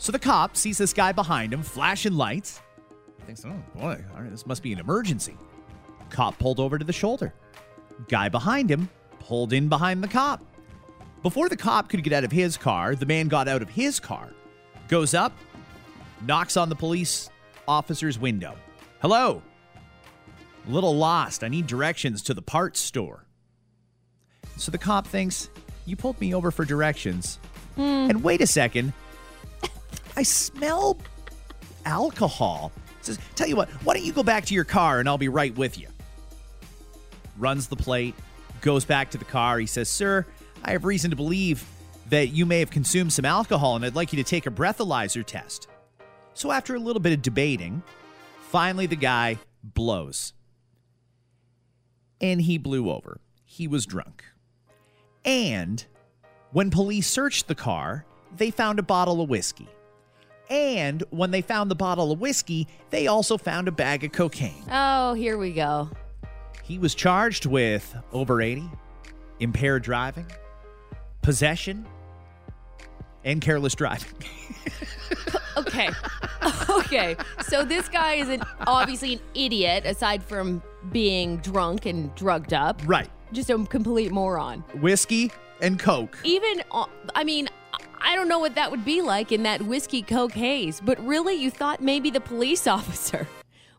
So 0.00 0.10
the 0.10 0.18
cop 0.18 0.56
sees 0.56 0.76
this 0.76 0.92
guy 0.92 1.12
behind 1.12 1.54
him 1.54 1.62
flashing 1.62 2.14
lights. 2.14 2.60
He 3.18 3.24
thinks, 3.24 3.44
oh 3.44 3.54
boy, 3.78 4.02
all 4.16 4.22
right, 4.22 4.30
this 4.32 4.46
must 4.46 4.64
be 4.64 4.72
an 4.72 4.80
emergency. 4.80 5.36
Cop 6.08 6.36
pulled 6.40 6.58
over 6.58 6.76
to 6.76 6.84
the 6.84 6.92
shoulder. 6.92 7.32
Guy 8.08 8.28
behind 8.28 8.68
him 8.68 8.88
pulled 9.20 9.52
in 9.52 9.68
behind 9.68 10.02
the 10.02 10.08
cop. 10.08 10.42
Before 11.22 11.48
the 11.48 11.56
cop 11.56 11.88
could 11.88 12.02
get 12.02 12.12
out 12.12 12.24
of 12.24 12.32
his 12.32 12.56
car, 12.56 12.94
the 12.94 13.06
man 13.06 13.28
got 13.28 13.46
out 13.46 13.60
of 13.60 13.68
his 13.68 14.00
car, 14.00 14.30
goes 14.88 15.12
up, 15.12 15.36
knocks 16.26 16.56
on 16.56 16.68
the 16.68 16.74
police 16.74 17.28
officer's 17.68 18.18
window. 18.18 18.56
Hello. 19.00 19.42
A 20.66 20.70
little 20.70 20.96
lost. 20.96 21.44
I 21.44 21.48
need 21.48 21.66
directions 21.66 22.22
to 22.22 22.34
the 22.34 22.42
parts 22.42 22.80
store. 22.80 23.24
So 24.56 24.70
the 24.70 24.78
cop 24.78 25.06
thinks, 25.06 25.50
You 25.84 25.96
pulled 25.96 26.20
me 26.20 26.34
over 26.34 26.50
for 26.50 26.64
directions. 26.64 27.38
Hmm. 27.76 27.82
And 27.82 28.22
wait 28.22 28.40
a 28.40 28.46
second. 28.46 28.92
I 30.16 30.22
smell 30.22 30.98
alcohol. 31.84 32.72
Says, 33.02 33.18
Tell 33.34 33.46
you 33.46 33.56
what, 33.56 33.68
why 33.84 33.94
don't 33.94 34.04
you 34.04 34.12
go 34.12 34.22
back 34.22 34.46
to 34.46 34.54
your 34.54 34.64
car 34.64 35.00
and 35.00 35.08
I'll 35.08 35.18
be 35.18 35.28
right 35.28 35.56
with 35.56 35.78
you? 35.78 35.88
Runs 37.38 37.68
the 37.68 37.76
plate, 37.76 38.14
goes 38.60 38.84
back 38.84 39.10
to 39.10 39.18
the 39.18 39.24
car. 39.24 39.58
He 39.58 39.66
says, 39.66 39.88
Sir, 39.88 40.26
I 40.64 40.72
have 40.72 40.84
reason 40.84 41.10
to 41.10 41.16
believe 41.16 41.64
that 42.08 42.28
you 42.28 42.44
may 42.44 42.58
have 42.60 42.70
consumed 42.70 43.12
some 43.12 43.24
alcohol 43.24 43.76
and 43.76 43.84
I'd 43.84 43.94
like 43.94 44.12
you 44.12 44.22
to 44.22 44.28
take 44.28 44.46
a 44.46 44.50
breathalyzer 44.50 45.24
test. 45.24 45.68
So 46.34 46.50
after 46.50 46.74
a 46.74 46.78
little 46.78 47.00
bit 47.00 47.12
of 47.12 47.22
debating, 47.22 47.82
finally 48.48 48.86
the 48.86 48.96
guy 48.96 49.38
blows. 49.62 50.32
And 52.20 52.42
he 52.42 52.58
blew 52.58 52.90
over. 52.90 53.20
He 53.44 53.66
was 53.66 53.86
drunk. 53.86 54.24
And 55.24 55.84
when 56.52 56.70
police 56.70 57.08
searched 57.08 57.48
the 57.48 57.54
car, 57.54 58.04
they 58.36 58.50
found 58.50 58.78
a 58.78 58.82
bottle 58.82 59.20
of 59.20 59.28
whiskey. 59.28 59.68
And 60.48 61.04
when 61.10 61.30
they 61.30 61.42
found 61.42 61.70
the 61.70 61.76
bottle 61.76 62.10
of 62.10 62.20
whiskey, 62.20 62.66
they 62.90 63.06
also 63.06 63.38
found 63.38 63.68
a 63.68 63.72
bag 63.72 64.02
of 64.02 64.12
cocaine. 64.12 64.64
Oh, 64.70 65.14
here 65.14 65.38
we 65.38 65.52
go. 65.52 65.90
He 66.64 66.78
was 66.78 66.94
charged 66.94 67.46
with 67.46 67.94
over 68.12 68.42
80, 68.42 68.68
impaired 69.38 69.82
driving, 69.82 70.26
possession, 71.22 71.86
and 73.24 73.40
careless 73.40 73.74
driving. 73.74 74.12
Okay. 75.56 75.90
okay. 76.70 77.16
So 77.42 77.64
this 77.64 77.88
guy 77.88 78.14
is 78.14 78.28
an, 78.28 78.42
obviously 78.66 79.14
an 79.14 79.20
idiot, 79.34 79.84
aside 79.84 80.22
from 80.22 80.62
being 80.90 81.38
drunk 81.38 81.86
and 81.86 82.14
drugged 82.14 82.54
up. 82.54 82.80
right. 82.86 83.08
Just 83.32 83.50
a 83.50 83.64
complete 83.66 84.10
moron. 84.10 84.60
Whiskey 84.80 85.30
and 85.60 85.78
coke. 85.78 86.18
Even, 86.24 86.62
uh, 86.72 86.86
I 87.14 87.22
mean, 87.22 87.48
I 88.00 88.16
don't 88.16 88.26
know 88.26 88.40
what 88.40 88.56
that 88.56 88.70
would 88.70 88.84
be 88.84 89.02
like 89.02 89.30
in 89.30 89.44
that 89.44 89.62
whiskey 89.62 90.02
coke 90.02 90.32
haze, 90.32 90.80
but 90.80 90.98
really, 91.06 91.34
you 91.34 91.50
thought 91.50 91.80
maybe 91.80 92.10
the 92.10 92.20
police 92.20 92.66
officer 92.66 93.28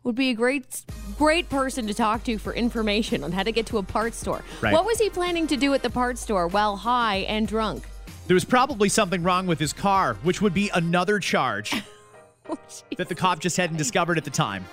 would 0.04 0.14
be 0.14 0.30
a 0.30 0.34
great, 0.34 0.84
great 1.16 1.48
person 1.48 1.86
to 1.86 1.94
talk 1.94 2.24
to 2.24 2.38
for 2.38 2.52
information 2.52 3.22
on 3.22 3.32
how 3.32 3.42
to 3.42 3.52
get 3.52 3.66
to 3.66 3.78
a 3.78 3.82
parts 3.82 4.18
store. 4.18 4.42
Right. 4.60 4.72
What 4.72 4.84
was 4.84 4.98
he 4.98 5.10
planning 5.10 5.46
to 5.48 5.56
do 5.56 5.74
at 5.74 5.82
the 5.82 5.90
parts 5.90 6.20
store 6.20 6.48
while 6.48 6.76
high 6.76 7.18
and 7.28 7.46
drunk? 7.46 7.84
There 8.26 8.34
was 8.34 8.44
probably 8.44 8.88
something 8.88 9.22
wrong 9.22 9.46
with 9.46 9.58
his 9.58 9.72
car, 9.72 10.14
which 10.22 10.40
would 10.40 10.54
be 10.54 10.70
another 10.74 11.18
charge 11.18 11.74
Oh, 12.48 12.58
that 12.96 13.08
the 13.08 13.14
cop 13.14 13.38
just 13.38 13.56
hadn't 13.56 13.76
discovered 13.76 14.18
at 14.18 14.24
the 14.24 14.30
time. 14.30 14.64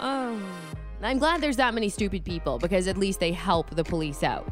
Oh, 0.00 0.40
I'm 1.02 1.18
glad 1.18 1.40
there's 1.40 1.56
that 1.56 1.74
many 1.74 1.88
stupid 1.88 2.24
people 2.24 2.58
because 2.58 2.86
at 2.86 2.96
least 2.96 3.18
they 3.20 3.32
help 3.32 3.70
the 3.70 3.84
police 3.84 4.22
out. 4.22 4.50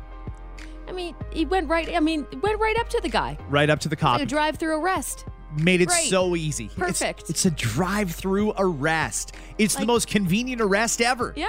I 0.89 0.93
mean, 0.93 1.15
he 1.33 1.45
went 1.45 1.69
right. 1.69 1.95
I 1.95 2.01
mean, 2.01 2.27
went 2.43 2.59
right 2.59 2.77
up 2.79 2.89
to 2.91 3.01
the 3.01 3.09
guy. 3.09 3.39
Right 3.49 3.71
up 3.71 3.81
to 3.81 3.89
the 3.89 3.97
cop. 3.97 4.15
Like 4.19 4.23
a 4.23 4.27
drive-through 4.27 4.77
arrest. 4.81 5.25
Made 5.57 5.81
it 5.81 5.89
Great. 5.89 6.09
so 6.09 6.35
easy. 6.37 6.67
It's- 6.67 6.79
Perfect. 6.79 7.31
It's, 7.31 7.45
a 7.45 7.51
drive 7.51 8.11
through 8.11 8.53
arrest. 8.57 9.35
It's 9.59 9.75
the 9.77 9.87
most 9.87 10.09
convenient 10.09 10.61
arrest 10.61 11.01
ever. 11.01 11.33
Yeah. 11.37 11.47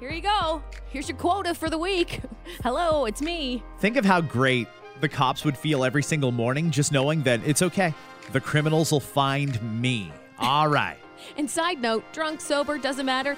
Here 0.00 0.10
you 0.10 0.20
go. 0.22 0.62
Here's 0.90 1.08
your 1.08 1.18
quota 1.18 1.54
for 1.54 1.68
the 1.68 1.78
week. 1.78 2.20
Hello, 2.62 3.04
it's 3.06 3.20
me. 3.20 3.62
Think 3.80 3.96
of 3.96 4.04
how 4.04 4.20
great 4.20 4.68
the 5.00 5.08
cops 5.08 5.44
would 5.44 5.56
feel 5.56 5.84
every 5.84 6.02
single 6.02 6.30
morning 6.32 6.70
just 6.70 6.92
knowing 6.92 7.22
that 7.24 7.40
it's 7.44 7.62
okay. 7.62 7.92
The 8.32 8.40
criminals 8.40 8.92
will 8.92 9.00
find 9.00 9.60
me. 9.80 10.12
All 10.38 10.68
right. 10.68 10.96
And 11.36 11.50
side 11.50 11.82
note, 11.82 12.04
drunk, 12.12 12.40
sober, 12.40 12.78
doesn't 12.78 13.04
matter. 13.04 13.36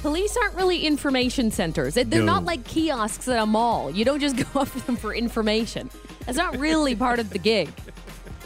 Police 0.00 0.36
aren't 0.36 0.56
really 0.56 0.84
information 0.84 1.50
centers. 1.52 1.94
They're 1.94 2.04
No. 2.04 2.24
not 2.24 2.44
like 2.44 2.64
kiosks 2.64 3.28
at 3.28 3.38
a 3.40 3.46
mall. 3.46 3.90
You 3.90 4.04
don't 4.04 4.18
just 4.18 4.36
go 4.52 4.60
up 4.60 4.70
to 4.72 4.84
them 4.84 4.96
for 4.96 5.14
information. 5.14 5.90
That's 6.26 6.36
not 6.36 6.58
really 6.58 6.96
part 6.96 7.20
of 7.20 7.30
the 7.30 7.38
gig. 7.38 7.70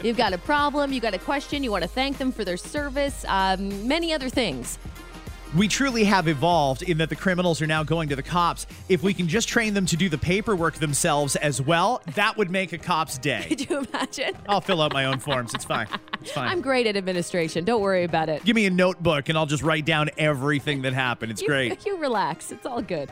You've 0.03 0.17
got 0.17 0.33
a 0.33 0.37
problem, 0.37 0.91
you 0.93 0.99
got 0.99 1.13
a 1.13 1.19
question, 1.19 1.63
you 1.63 1.71
want 1.71 1.83
to 1.83 1.89
thank 1.89 2.17
them 2.17 2.31
for 2.31 2.43
their 2.43 2.57
service, 2.57 3.25
um, 3.27 3.87
many 3.87 4.13
other 4.13 4.29
things. 4.29 4.77
We 5.55 5.69
truly 5.69 6.03
have 6.03 6.27
evolved 6.27 6.81
in 6.81 6.97
that 6.97 7.07
the 7.09 7.15
criminals 7.15 7.61
are 7.61 7.67
now 7.67 7.81
going 7.83 8.09
to 8.09 8.15
the 8.17 8.23
cops. 8.23 8.67
If 8.89 9.03
we 9.03 9.13
can 9.13 9.25
just 9.29 9.47
train 9.47 9.73
them 9.73 9.85
to 9.85 9.95
do 9.95 10.09
the 10.09 10.17
paperwork 10.17 10.73
themselves 10.75 11.37
as 11.37 11.61
well, 11.61 12.01
that 12.15 12.35
would 12.35 12.51
make 12.51 12.73
a 12.73 12.77
cop's 12.77 13.17
day. 13.17 13.45
Could 13.47 13.69
you 13.69 13.85
imagine? 13.85 14.35
I'll 14.49 14.59
fill 14.59 14.81
out 14.81 14.91
my 14.91 15.05
own 15.05 15.19
forms. 15.19 15.53
It's 15.53 15.63
fine. 15.63 15.87
It's 16.21 16.31
fine. 16.31 16.49
I'm 16.49 16.59
great 16.59 16.87
at 16.87 16.97
administration. 16.97 17.63
Don't 17.63 17.81
worry 17.81 18.03
about 18.03 18.27
it. 18.27 18.43
Give 18.43 18.55
me 18.55 18.65
a 18.65 18.69
notebook 18.69 19.29
and 19.29 19.37
I'll 19.37 19.45
just 19.45 19.63
write 19.63 19.85
down 19.85 20.09
everything 20.17 20.81
that 20.81 20.91
happened. 20.93 21.31
It's 21.31 21.41
You- 21.41 21.47
great. 21.47 21.85
You 21.85 21.97
relax. 21.97 22.51
It's 22.51 22.65
all 22.65 22.81
good. 22.81 23.09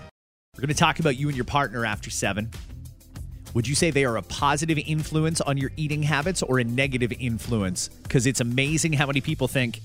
We're 0.56 0.62
going 0.62 0.67
to 0.67 0.74
talk 0.76 1.00
about 1.00 1.15
you 1.15 1.28
and 1.30 1.38
your 1.38 1.46
partner 1.46 1.86
after 1.86 2.10
seven. 2.10 2.52
Would 3.54 3.68
you 3.68 3.76
say 3.76 3.92
they 3.92 4.06
are 4.06 4.18
a 4.18 4.22
positive 4.24 4.80
influence 4.80 5.39
on 5.42 5.58
your 5.58 5.72
eating 5.78 6.02
habits 6.02 6.42
or 6.42 6.60
a 6.60 6.63
negative 6.63 7.13
influence? 7.20 7.88
Because 7.88 8.26
it's 8.26 8.42
amazing 8.42 8.94
how 8.94 9.06
many 9.06 9.22
people 9.22 9.48
think, 9.48 9.82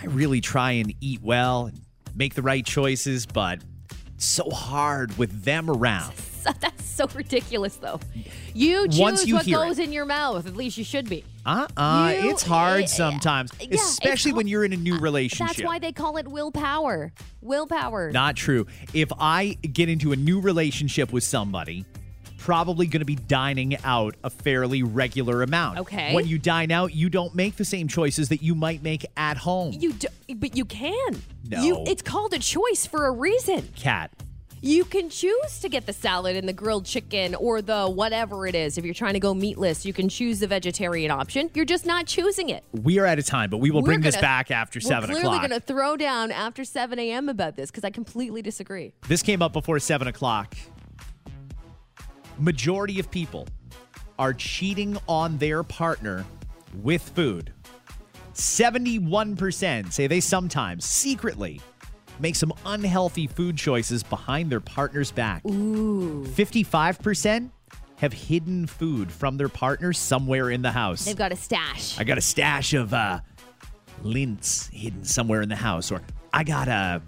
I 0.00 0.06
really 0.06 0.40
try 0.40 0.72
and 0.72 0.94
eat 1.00 1.20
well 1.22 1.66
and 1.66 1.80
make 2.14 2.34
the 2.34 2.42
right 2.42 2.64
choices, 2.64 3.26
but 3.26 3.60
it's 4.14 4.24
so 4.24 4.48
hard 4.50 5.16
with 5.18 5.44
them 5.44 5.68
around. 5.68 6.14
That's 6.60 6.84
so 6.84 7.06
ridiculous, 7.14 7.76
though. 7.76 8.00
You 8.54 8.86
choose 8.88 9.26
you 9.26 9.34
what 9.34 9.46
goes 9.46 9.78
it. 9.78 9.84
in 9.84 9.92
your 9.92 10.04
mouth. 10.04 10.46
At 10.46 10.56
least 10.56 10.78
you 10.78 10.84
should 10.84 11.08
be. 11.08 11.24
Uh 11.46 11.66
uh 11.76 12.14
You- 12.18 12.30
it's 12.30 12.42
hard 12.42 12.84
eh, 12.84 12.86
sometimes, 12.86 13.50
yeah, 13.60 13.74
especially 13.74 14.32
when 14.32 14.46
you're 14.46 14.64
in 14.64 14.72
a 14.72 14.76
new 14.76 14.98
relationship. 14.98 15.56
That's 15.56 15.66
why 15.66 15.78
they 15.78 15.92
call 15.92 16.16
it 16.18 16.28
willpower. 16.28 17.12
Willpower. 17.42 18.10
Not 18.12 18.36
true. 18.36 18.66
If 18.92 19.10
I 19.18 19.58
get 19.72 19.88
into 19.88 20.12
a 20.12 20.16
new 20.16 20.40
relationship 20.40 21.12
with 21.12 21.24
somebody, 21.24 21.84
probably 22.44 22.86
going 22.86 23.00
to 23.00 23.06
be 23.06 23.14
dining 23.14 23.74
out 23.84 24.14
a 24.22 24.28
fairly 24.28 24.82
regular 24.82 25.42
amount. 25.42 25.78
Okay. 25.78 26.14
When 26.14 26.26
you 26.26 26.38
dine 26.38 26.70
out, 26.70 26.94
you 26.94 27.08
don't 27.08 27.34
make 27.34 27.56
the 27.56 27.64
same 27.64 27.88
choices 27.88 28.28
that 28.28 28.42
you 28.42 28.54
might 28.54 28.82
make 28.82 29.06
at 29.16 29.38
home. 29.38 29.72
You 29.72 29.94
do, 29.94 30.08
but 30.36 30.54
you 30.54 30.66
can. 30.66 31.22
No. 31.48 31.62
You, 31.62 31.84
it's 31.86 32.02
called 32.02 32.34
a 32.34 32.38
choice 32.38 32.84
for 32.84 33.06
a 33.06 33.10
reason. 33.10 33.66
Kat. 33.74 34.10
You 34.60 34.84
can 34.84 35.08
choose 35.08 35.58
to 35.60 35.70
get 35.70 35.86
the 35.86 35.92
salad 35.94 36.36
and 36.36 36.46
the 36.46 36.52
grilled 36.52 36.84
chicken 36.84 37.34
or 37.34 37.62
the 37.62 37.86
whatever 37.86 38.46
it 38.46 38.54
is. 38.54 38.76
If 38.76 38.84
you're 38.84 38.94
trying 38.94 39.14
to 39.14 39.20
go 39.20 39.32
meatless, 39.32 39.86
you 39.86 39.94
can 39.94 40.10
choose 40.10 40.40
the 40.40 40.46
vegetarian 40.46 41.10
option. 41.10 41.50
You're 41.54 41.64
just 41.64 41.86
not 41.86 42.06
choosing 42.06 42.50
it. 42.50 42.62
We 42.72 42.98
are 42.98 43.06
out 43.06 43.18
of 43.18 43.24
time, 43.24 43.48
but 43.48 43.58
we 43.58 43.70
will 43.70 43.80
We're 43.80 43.86
bring 43.86 44.00
this 44.02 44.16
gonna- 44.16 44.22
back 44.22 44.50
after 44.50 44.78
We're 44.78 44.88
7 44.88 45.10
clearly 45.10 45.38
going 45.38 45.50
to 45.50 45.60
throw 45.60 45.96
down 45.96 46.30
after 46.30 46.64
7 46.64 46.98
a.m. 46.98 47.30
about 47.30 47.56
this 47.56 47.70
because 47.70 47.84
I 47.84 47.90
completely 47.90 48.42
disagree. 48.42 48.92
This 49.08 49.22
came 49.22 49.40
up 49.40 49.54
before 49.54 49.78
7 49.78 50.08
o'clock. 50.08 50.54
Majority 52.38 52.98
of 52.98 53.10
people 53.10 53.46
are 54.18 54.32
cheating 54.32 54.96
on 55.08 55.38
their 55.38 55.62
partner 55.62 56.24
with 56.82 57.02
food. 57.02 57.52
71% 58.34 59.92
say 59.92 60.06
they 60.06 60.20
sometimes 60.20 60.84
secretly 60.84 61.60
make 62.18 62.34
some 62.34 62.52
unhealthy 62.66 63.26
food 63.26 63.56
choices 63.56 64.02
behind 64.02 64.50
their 64.50 64.60
partner's 64.60 65.12
back. 65.12 65.44
Ooh. 65.46 66.24
55% 66.26 67.50
have 67.96 68.12
hidden 68.12 68.66
food 68.66 69.10
from 69.10 69.36
their 69.36 69.48
partner 69.48 69.92
somewhere 69.92 70.50
in 70.50 70.62
the 70.62 70.72
house. 70.72 71.04
They've 71.04 71.16
got 71.16 71.32
a 71.32 71.36
stash. 71.36 71.98
I 71.98 72.04
got 72.04 72.18
a 72.18 72.22
stash 72.22 72.74
of 72.74 72.92
uh, 72.92 73.20
Lindts 74.02 74.68
hidden 74.70 75.04
somewhere 75.04 75.42
in 75.42 75.48
the 75.48 75.56
house, 75.56 75.92
or 75.92 76.02
I 76.32 76.42
got 76.42 76.68
uh, 76.68 77.00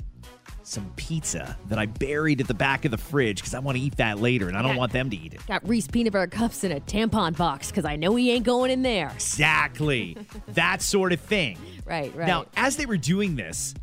some 0.66 0.92
pizza 0.96 1.56
that 1.68 1.78
I 1.78 1.86
buried 1.86 2.40
at 2.40 2.48
the 2.48 2.54
back 2.54 2.84
of 2.84 2.90
the 2.90 2.98
fridge 2.98 3.36
because 3.36 3.54
I 3.54 3.60
want 3.60 3.78
to 3.78 3.82
eat 3.84 3.96
that 3.98 4.18
later, 4.20 4.48
and 4.48 4.56
I 4.56 4.62
don't 4.62 4.72
Yeah. 4.72 4.78
want 4.78 4.92
them 4.92 5.08
to 5.10 5.16
eat 5.16 5.32
it. 5.32 5.46
Got 5.46 5.66
Reese 5.68 5.86
peanut 5.86 6.12
butter 6.12 6.26
cups 6.26 6.64
in 6.64 6.72
a 6.72 6.80
tampon 6.80 7.36
box 7.36 7.68
because 7.70 7.84
I 7.84 7.94
know 7.94 8.16
he 8.16 8.32
ain't 8.32 8.44
going 8.44 8.72
in 8.72 8.82
there. 8.82 9.10
Exactly, 9.14 10.16
that 10.48 10.82
sort 10.82 11.12
of 11.12 11.20
thing. 11.20 11.56
Right, 11.84 12.12
right. 12.16 12.26
Now, 12.26 12.46
as 12.56 12.76
they 12.76 12.84
were 12.84 12.96
doing 12.96 13.36
this, 13.36 13.74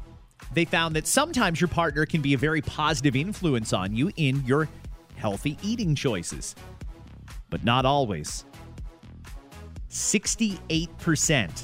they 0.53 0.65
found 0.65 0.95
that 0.97 1.07
sometimes 1.07 1.61
your 1.61 1.69
partner 1.69 2.05
can 2.05 2.21
be 2.21 2.33
a 2.33 2.37
very 2.37 2.61
positive 2.61 3.15
influence 3.15 3.71
on 3.71 3.95
you 3.95 4.11
in 4.17 4.43
your 4.45 4.67
healthy 5.15 5.57
eating 5.63 5.95
choices, 5.95 6.53
but 7.49 7.63
not 7.63 7.85
always. 7.85 8.43
68% 9.89 11.63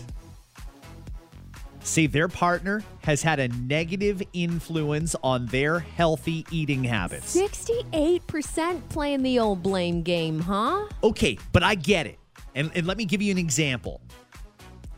say 1.90 2.08
their 2.08 2.28
partner 2.28 2.84
has 3.04 3.22
had 3.22 3.40
a 3.40 3.48
negative 3.48 4.22
influence 4.34 5.16
on 5.24 5.48
their 5.48 5.80
healthy 5.80 6.46
eating 6.52 6.84
habits. 6.84 7.36
68% 7.36 8.90
playing 8.90 9.24
the 9.24 9.40
old 9.40 9.64
blame 9.64 10.02
game, 10.02 10.40
huh? 10.40 10.88
Okay, 11.04 11.38
but 11.52 11.64
I 11.64 11.76
get 11.76 12.08
it. 12.08 12.20
And, 12.56 12.72
and 12.76 12.88
let 12.88 12.98
me 12.98 13.06
give 13.06 13.22
you 13.22 13.32
an 13.32 13.38
example. 13.38 14.02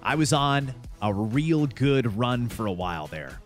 I 0.04 0.15
was 0.15 0.34
on 0.34 0.73
a 1.01 1.13
real 1.13 1.67
good 1.67 2.17
run 2.17 2.47
for 2.47 2.65
a 2.65 2.71
while 2.71 3.08
there. 3.08 3.39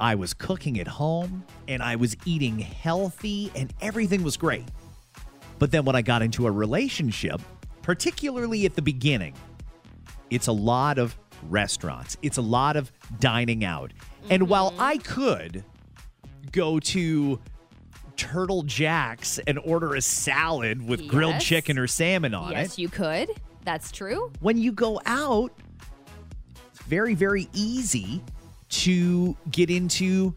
I 0.00 0.14
was 0.14 0.32
cooking 0.32 0.78
at 0.78 0.86
home 0.86 1.44
and 1.66 1.82
I 1.82 1.96
was 1.96 2.16
eating 2.24 2.58
healthy 2.58 3.50
and 3.54 3.72
everything 3.80 4.22
was 4.22 4.36
great. 4.36 4.64
But 5.58 5.72
then 5.72 5.84
when 5.84 5.96
I 5.96 6.02
got 6.02 6.22
into 6.22 6.46
a 6.46 6.50
relationship, 6.50 7.40
particularly 7.82 8.64
at 8.64 8.76
the 8.76 8.82
beginning, 8.82 9.34
it's 10.30 10.46
a 10.46 10.52
lot 10.52 10.98
of 10.98 11.18
restaurants, 11.42 12.16
it's 12.22 12.36
a 12.36 12.42
lot 12.42 12.76
of 12.76 12.92
dining 13.20 13.64
out. 13.64 13.92
And 14.30 14.48
while 14.48 14.70
mm-hmm. 14.72 14.80
I 14.80 14.96
could 14.98 15.64
go 16.52 16.80
to 16.80 17.40
Turtle 18.16 18.62
Jack's 18.64 19.38
and 19.46 19.58
order 19.60 19.94
a 19.94 20.00
salad 20.00 20.86
with 20.86 21.06
grilled 21.06 21.40
chicken 21.40 21.78
or 21.78 21.86
salmon 21.86 22.34
on 22.34 22.50
yes, 22.52 22.58
it, 22.58 22.62
Yes, 22.62 22.78
you 22.78 22.88
could. 22.88 23.30
That's 23.64 23.92
true. 23.92 24.32
when 24.40 24.56
you 24.56 24.72
go 24.72 25.00
out, 25.04 25.52
it's 26.70 26.82
very, 26.82 27.14
very 27.14 27.48
easy 27.52 28.22
to 28.70 29.36
get 29.50 29.70
into 29.70 30.34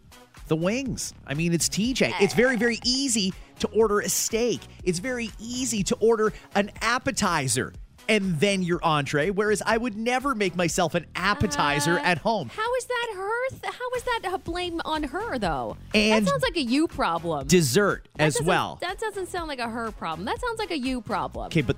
the 0.47 0.55
wings. 0.55 1.13
I 1.25 1.33
mean, 1.33 1.53
it's 1.53 1.69
TJ. 1.69 2.13
It's 2.19 2.33
very, 2.33 2.57
very 2.57 2.79
easy 2.83 3.33
to 3.59 3.67
order 3.69 4.01
a 4.01 4.09
steak. 4.09 4.59
It's 4.83 4.99
very 4.99 5.31
easy 5.39 5.81
to 5.83 5.95
order 5.95 6.33
an 6.55 6.71
appetizer 6.81 7.73
and 8.11 8.39
then 8.39 8.61
your 8.61 8.79
entree. 8.83 9.29
Whereas 9.29 9.61
I 9.65 9.77
would 9.77 9.95
never 9.97 10.35
make 10.35 10.55
myself 10.55 10.93
an 10.95 11.05
appetizer 11.15 11.97
Uh, 11.99 12.03
at 12.03 12.17
home. 12.19 12.49
How 12.49 12.75
is 12.75 12.85
that 12.85 13.07
her? 13.15 13.49
th- 13.49 13.73
How 13.73 13.89
is 13.95 14.03
that 14.03 14.33
a 14.33 14.37
blame 14.37 14.81
on 14.85 15.03
her 15.03 15.37
though? 15.39 15.77
And 15.93 16.25
that 16.25 16.29
sounds 16.29 16.43
like 16.43 16.57
a 16.57 16.61
you 16.61 16.87
problem. 16.87 17.47
Dessert 17.47 18.07
That 18.17 18.23
as 18.25 18.41
well. 18.41 18.77
That 18.81 18.99
doesn't 18.99 19.27
sound 19.29 19.47
like 19.47 19.59
a 19.59 19.69
her 19.69 19.91
problem. 19.91 20.25
That 20.25 20.39
sounds 20.41 20.59
like 20.59 20.71
a 20.71 20.77
you 20.77 21.01
problem. 21.01 21.47
Okay, 21.47 21.61
but 21.61 21.77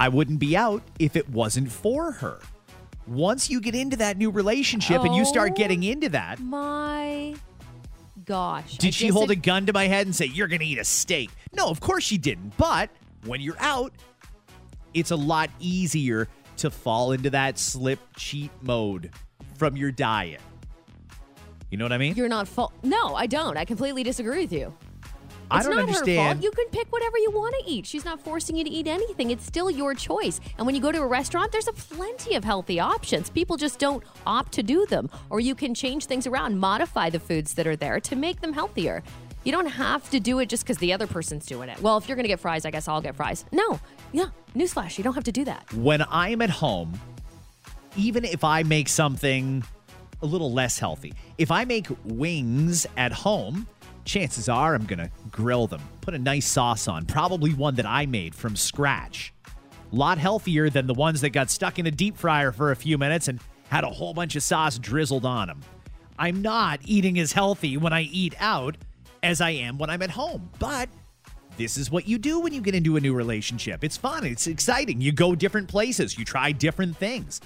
I 0.00 0.08
wouldn't 0.08 0.38
be 0.40 0.56
out 0.56 0.82
if 0.98 1.16
it 1.16 1.28
wasn't 1.28 1.70
for 1.70 2.12
her. 2.12 2.40
Once 3.06 3.48
you 3.48 3.60
get 3.60 3.74
into 3.74 3.96
that 3.96 4.16
new 4.16 4.30
relationship 4.30 5.02
and 5.04 5.14
you 5.14 5.24
start 5.24 5.52
Oh. 5.52 5.54
getting 5.54 5.82
into 5.84 6.08
that, 6.08 6.40
My 6.40 7.34
gosh. 8.24 8.74
I 8.74 8.76
Did 8.78 8.94
she 8.94 9.08
hold 9.08 9.30
a 9.30 9.36
gun 9.36 9.66
to 9.66 9.72
my 9.72 9.86
head 9.86 10.06
and 10.06 10.14
say, 10.16 10.26
You're 10.26 10.48
going 10.48 10.60
to 10.60 10.66
eat 10.66 10.78
a 10.78 10.84
steak? 10.84 11.30
No, 11.52 11.68
of 11.68 11.80
course 11.80 12.02
she 12.04 12.18
didn't. 12.18 12.56
But 12.56 12.90
when 13.24 13.40
you're 13.40 13.60
out, 13.60 13.92
it's 14.94 15.10
a 15.10 15.16
lot 15.16 15.50
easier 15.60 16.28
to 16.58 16.70
fall 16.70 17.12
into 17.12 17.30
that 17.30 17.58
slip 17.58 17.98
cheat 18.16 18.50
mode 18.62 19.10
from 19.58 19.76
your 19.76 19.90
diet. 19.90 20.40
You 21.70 21.78
know 21.78 21.84
what 21.84 21.92
I 21.92 21.98
mean? 21.98 22.14
You're 22.14 22.28
not 22.28 22.46
fault. 22.48 22.72
No, 22.82 23.14
I 23.14 23.26
don't. 23.26 23.56
I 23.56 23.64
completely 23.64 24.02
disagree 24.02 24.40
with 24.42 24.52
you. 24.52 24.72
I 25.50 25.58
It's 25.58 25.66
don't 25.66 25.76
not 25.76 25.82
her 25.82 25.88
understand. 25.88 26.38
fault. 26.38 26.44
You 26.44 26.50
can 26.50 26.66
pick 26.70 26.90
whatever 26.90 27.18
you 27.18 27.30
want 27.30 27.54
to 27.60 27.70
eat. 27.70 27.86
She's 27.86 28.04
not 28.04 28.20
forcing 28.20 28.56
you 28.56 28.64
to 28.64 28.70
eat 28.70 28.86
anything. 28.88 29.30
It's 29.30 29.44
still 29.46 29.70
your 29.70 29.94
choice. 29.94 30.40
And 30.58 30.66
when 30.66 30.74
you 30.74 30.80
go 30.80 30.90
to 30.90 31.00
a 31.00 31.06
restaurant, 31.06 31.52
there's 31.52 31.68
a 31.68 31.72
plenty 31.72 32.34
of 32.34 32.42
healthy 32.44 32.80
options. 32.80 33.30
People 33.30 33.56
just 33.56 33.78
don't 33.78 34.02
opt 34.26 34.52
to 34.52 34.62
do 34.62 34.86
them. 34.86 35.08
Or 35.30 35.38
you 35.38 35.54
can 35.54 35.72
change 35.74 36.06
things 36.06 36.26
around, 36.26 36.58
modify 36.58 37.10
the 37.10 37.20
foods 37.20 37.54
that 37.54 37.66
are 37.66 37.76
there 37.76 38.00
to 38.00 38.16
make 38.16 38.40
them 38.40 38.52
healthier. 38.54 39.02
You 39.44 39.52
don't 39.52 39.66
have 39.66 40.10
to 40.10 40.18
do 40.18 40.40
it 40.40 40.48
just 40.48 40.64
because 40.64 40.78
the 40.78 40.92
other 40.92 41.06
person's 41.06 41.46
doing 41.46 41.68
it. 41.68 41.80
Well, 41.80 41.96
if 41.98 42.08
you're 42.08 42.16
going 42.16 42.24
to 42.24 42.28
get 42.28 42.40
fries, 42.40 42.64
I 42.64 42.72
guess 42.72 42.88
I'll 42.88 43.00
get 43.00 43.14
fries. 43.14 43.44
No. 43.52 43.78
Yeah. 44.12 44.26
Newsflash, 44.54 44.96
you 44.96 45.04
don't 45.04 45.14
have 45.14 45.24
to 45.24 45.32
do 45.32 45.44
that. 45.44 45.70
when 45.74 46.02
I'm 46.08 46.40
at 46.40 46.50
home, 46.50 46.98
even 47.96 48.24
if 48.24 48.42
I 48.42 48.62
make 48.62 48.88
something 48.88 49.62
a 50.22 50.26
little 50.26 50.52
less 50.52 50.78
healthy, 50.78 51.12
if 51.36 51.50
I 51.50 51.64
make 51.64 51.88
wings 52.04 52.86
at 52.96 53.12
home, 53.12 53.66
chances 54.04 54.48
are 54.48 54.74
I'm 54.74 54.86
going 54.86 54.98
to 54.98 55.10
grill 55.30 55.66
them, 55.66 55.82
put 56.00 56.14
a 56.14 56.18
nice 56.18 56.46
sauce 56.46 56.88
on, 56.88 57.04
probably 57.04 57.52
one 57.52 57.74
that 57.74 57.86
I 57.86 58.06
made 58.06 58.34
from 58.34 58.56
scratch. 58.56 59.34
A 59.92 59.94
lot 59.94 60.18
healthier 60.18 60.70
than 60.70 60.86
the 60.86 60.94
ones 60.94 61.20
that 61.20 61.30
got 61.30 61.50
stuck 61.50 61.78
in 61.78 61.86
a 61.86 61.90
deep 61.90 62.16
fryer 62.16 62.50
for 62.50 62.70
a 62.70 62.76
few 62.76 62.96
minutes 62.96 63.28
and 63.28 63.40
had 63.68 63.84
a 63.84 63.90
whole 63.90 64.14
bunch 64.14 64.36
of 64.36 64.42
sauce 64.42 64.78
drizzled 64.78 65.26
on 65.26 65.48
them. 65.48 65.60
I'm 66.18 66.40
not 66.40 66.80
eating 66.84 67.18
as 67.18 67.32
healthy 67.32 67.76
when 67.76 67.92
I 67.92 68.02
eat 68.02 68.34
out 68.38 68.76
as 69.22 69.40
I 69.40 69.50
am 69.50 69.76
when 69.76 69.90
I'm 69.90 70.02
at 70.02 70.10
home, 70.10 70.50
but 70.58 70.88
this 71.56 71.76
is 71.76 71.90
what 71.90 72.06
you 72.06 72.18
do 72.18 72.40
when 72.40 72.52
you 72.52 72.60
get 72.60 72.74
into 72.74 72.96
a 72.96 73.00
new 73.00 73.14
relationship. 73.14 73.82
It's 73.82 73.96
fun, 73.96 74.24
it's 74.24 74.46
exciting. 74.46 75.00
You 75.00 75.12
go 75.12 75.34
different 75.34 75.68
places, 75.68 76.18
you 76.18 76.24
try 76.24 76.52
different 76.52 76.96
things. 76.96 77.40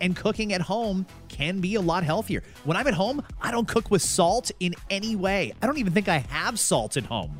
And 0.00 0.14
cooking 0.14 0.52
at 0.52 0.60
home 0.60 1.06
can 1.28 1.60
be 1.60 1.74
a 1.76 1.80
lot 1.80 2.04
healthier. 2.04 2.42
When 2.64 2.76
I'm 2.76 2.86
at 2.86 2.94
home, 2.94 3.22
I 3.40 3.50
don't 3.50 3.66
cook 3.66 3.90
with 3.90 4.02
salt 4.02 4.50
in 4.60 4.74
any 4.90 5.16
way. 5.16 5.52
I 5.62 5.66
don't 5.66 5.78
even 5.78 5.92
think 5.92 6.08
I 6.08 6.18
have 6.18 6.58
salt 6.58 6.96
at 6.96 7.04
home. 7.04 7.38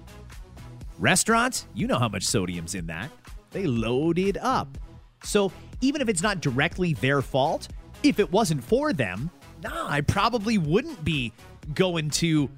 Restaurants, 0.98 1.66
you 1.74 1.86
know 1.86 1.98
how 1.98 2.08
much 2.08 2.24
sodium's 2.24 2.74
in 2.74 2.86
that. 2.86 3.10
They 3.50 3.66
load 3.66 4.18
it 4.18 4.38
up. 4.38 4.78
So 5.22 5.52
even 5.82 6.00
if 6.00 6.08
it's 6.08 6.22
not 6.22 6.40
directly 6.40 6.94
their 6.94 7.20
fault, 7.20 7.68
if 8.02 8.18
it 8.18 8.32
wasn't 8.32 8.64
for 8.64 8.92
them, 8.92 9.30
nah, 9.62 9.88
I 9.88 10.00
probably 10.00 10.56
wouldn't 10.58 11.04
be 11.04 11.32
going 11.74 12.10
to 12.10 12.48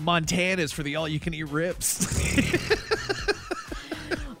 Montana's 0.00 0.72
for 0.72 0.82
the 0.82 0.96
all 0.96 1.08
you 1.08 1.20
can 1.20 1.34
eat 1.34 1.44
ribs. 1.44 2.06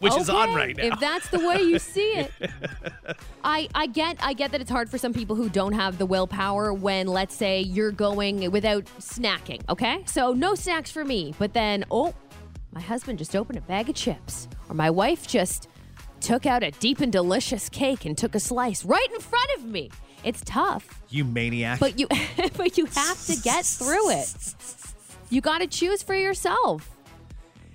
Which 0.00 0.16
is 0.16 0.30
on 0.30 0.54
right 0.54 0.74
now. 0.74 0.84
If 0.84 0.98
that's 0.98 1.28
the 1.28 1.46
way 1.46 1.60
you 1.60 1.78
see 1.78 2.12
it. 2.12 2.32
I, 3.44 3.68
I 3.74 3.86
get 3.86 4.16
I 4.20 4.32
get 4.32 4.50
that 4.52 4.60
it's 4.62 4.70
hard 4.70 4.88
for 4.88 4.96
some 4.96 5.12
people 5.12 5.36
who 5.36 5.50
don't 5.50 5.74
have 5.74 5.98
the 5.98 6.06
willpower 6.06 6.72
when 6.72 7.06
let's 7.06 7.34
say 7.34 7.60
you're 7.60 7.92
going 7.92 8.50
without 8.50 8.86
snacking, 8.98 9.60
okay? 9.68 10.02
So 10.06 10.32
no 10.32 10.54
snacks 10.54 10.90
for 10.90 11.04
me, 11.04 11.34
but 11.38 11.52
then 11.52 11.84
oh, 11.90 12.14
my 12.72 12.80
husband 12.80 13.18
just 13.18 13.36
opened 13.36 13.58
a 13.58 13.62
bag 13.62 13.90
of 13.90 13.94
chips 13.94 14.48
or 14.70 14.74
my 14.74 14.88
wife 14.88 15.26
just 15.26 15.68
took 16.20 16.46
out 16.46 16.62
a 16.62 16.70
deep 16.72 17.00
and 17.00 17.12
delicious 17.12 17.68
cake 17.68 18.06
and 18.06 18.16
took 18.16 18.34
a 18.34 18.40
slice 18.40 18.84
right 18.86 19.08
in 19.12 19.20
front 19.20 19.50
of 19.58 19.66
me. 19.66 19.90
It's 20.24 20.42
tough, 20.46 21.02
you 21.10 21.24
maniac. 21.24 21.78
but 21.78 21.98
you 21.98 22.08
but 22.56 22.78
you 22.78 22.86
have 22.86 23.26
to 23.26 23.36
get 23.42 23.66
through 23.66 24.10
it. 24.12 24.54
You 25.30 25.40
got 25.40 25.58
to 25.58 25.66
choose 25.66 26.02
for 26.02 26.14
yourself. 26.14 26.90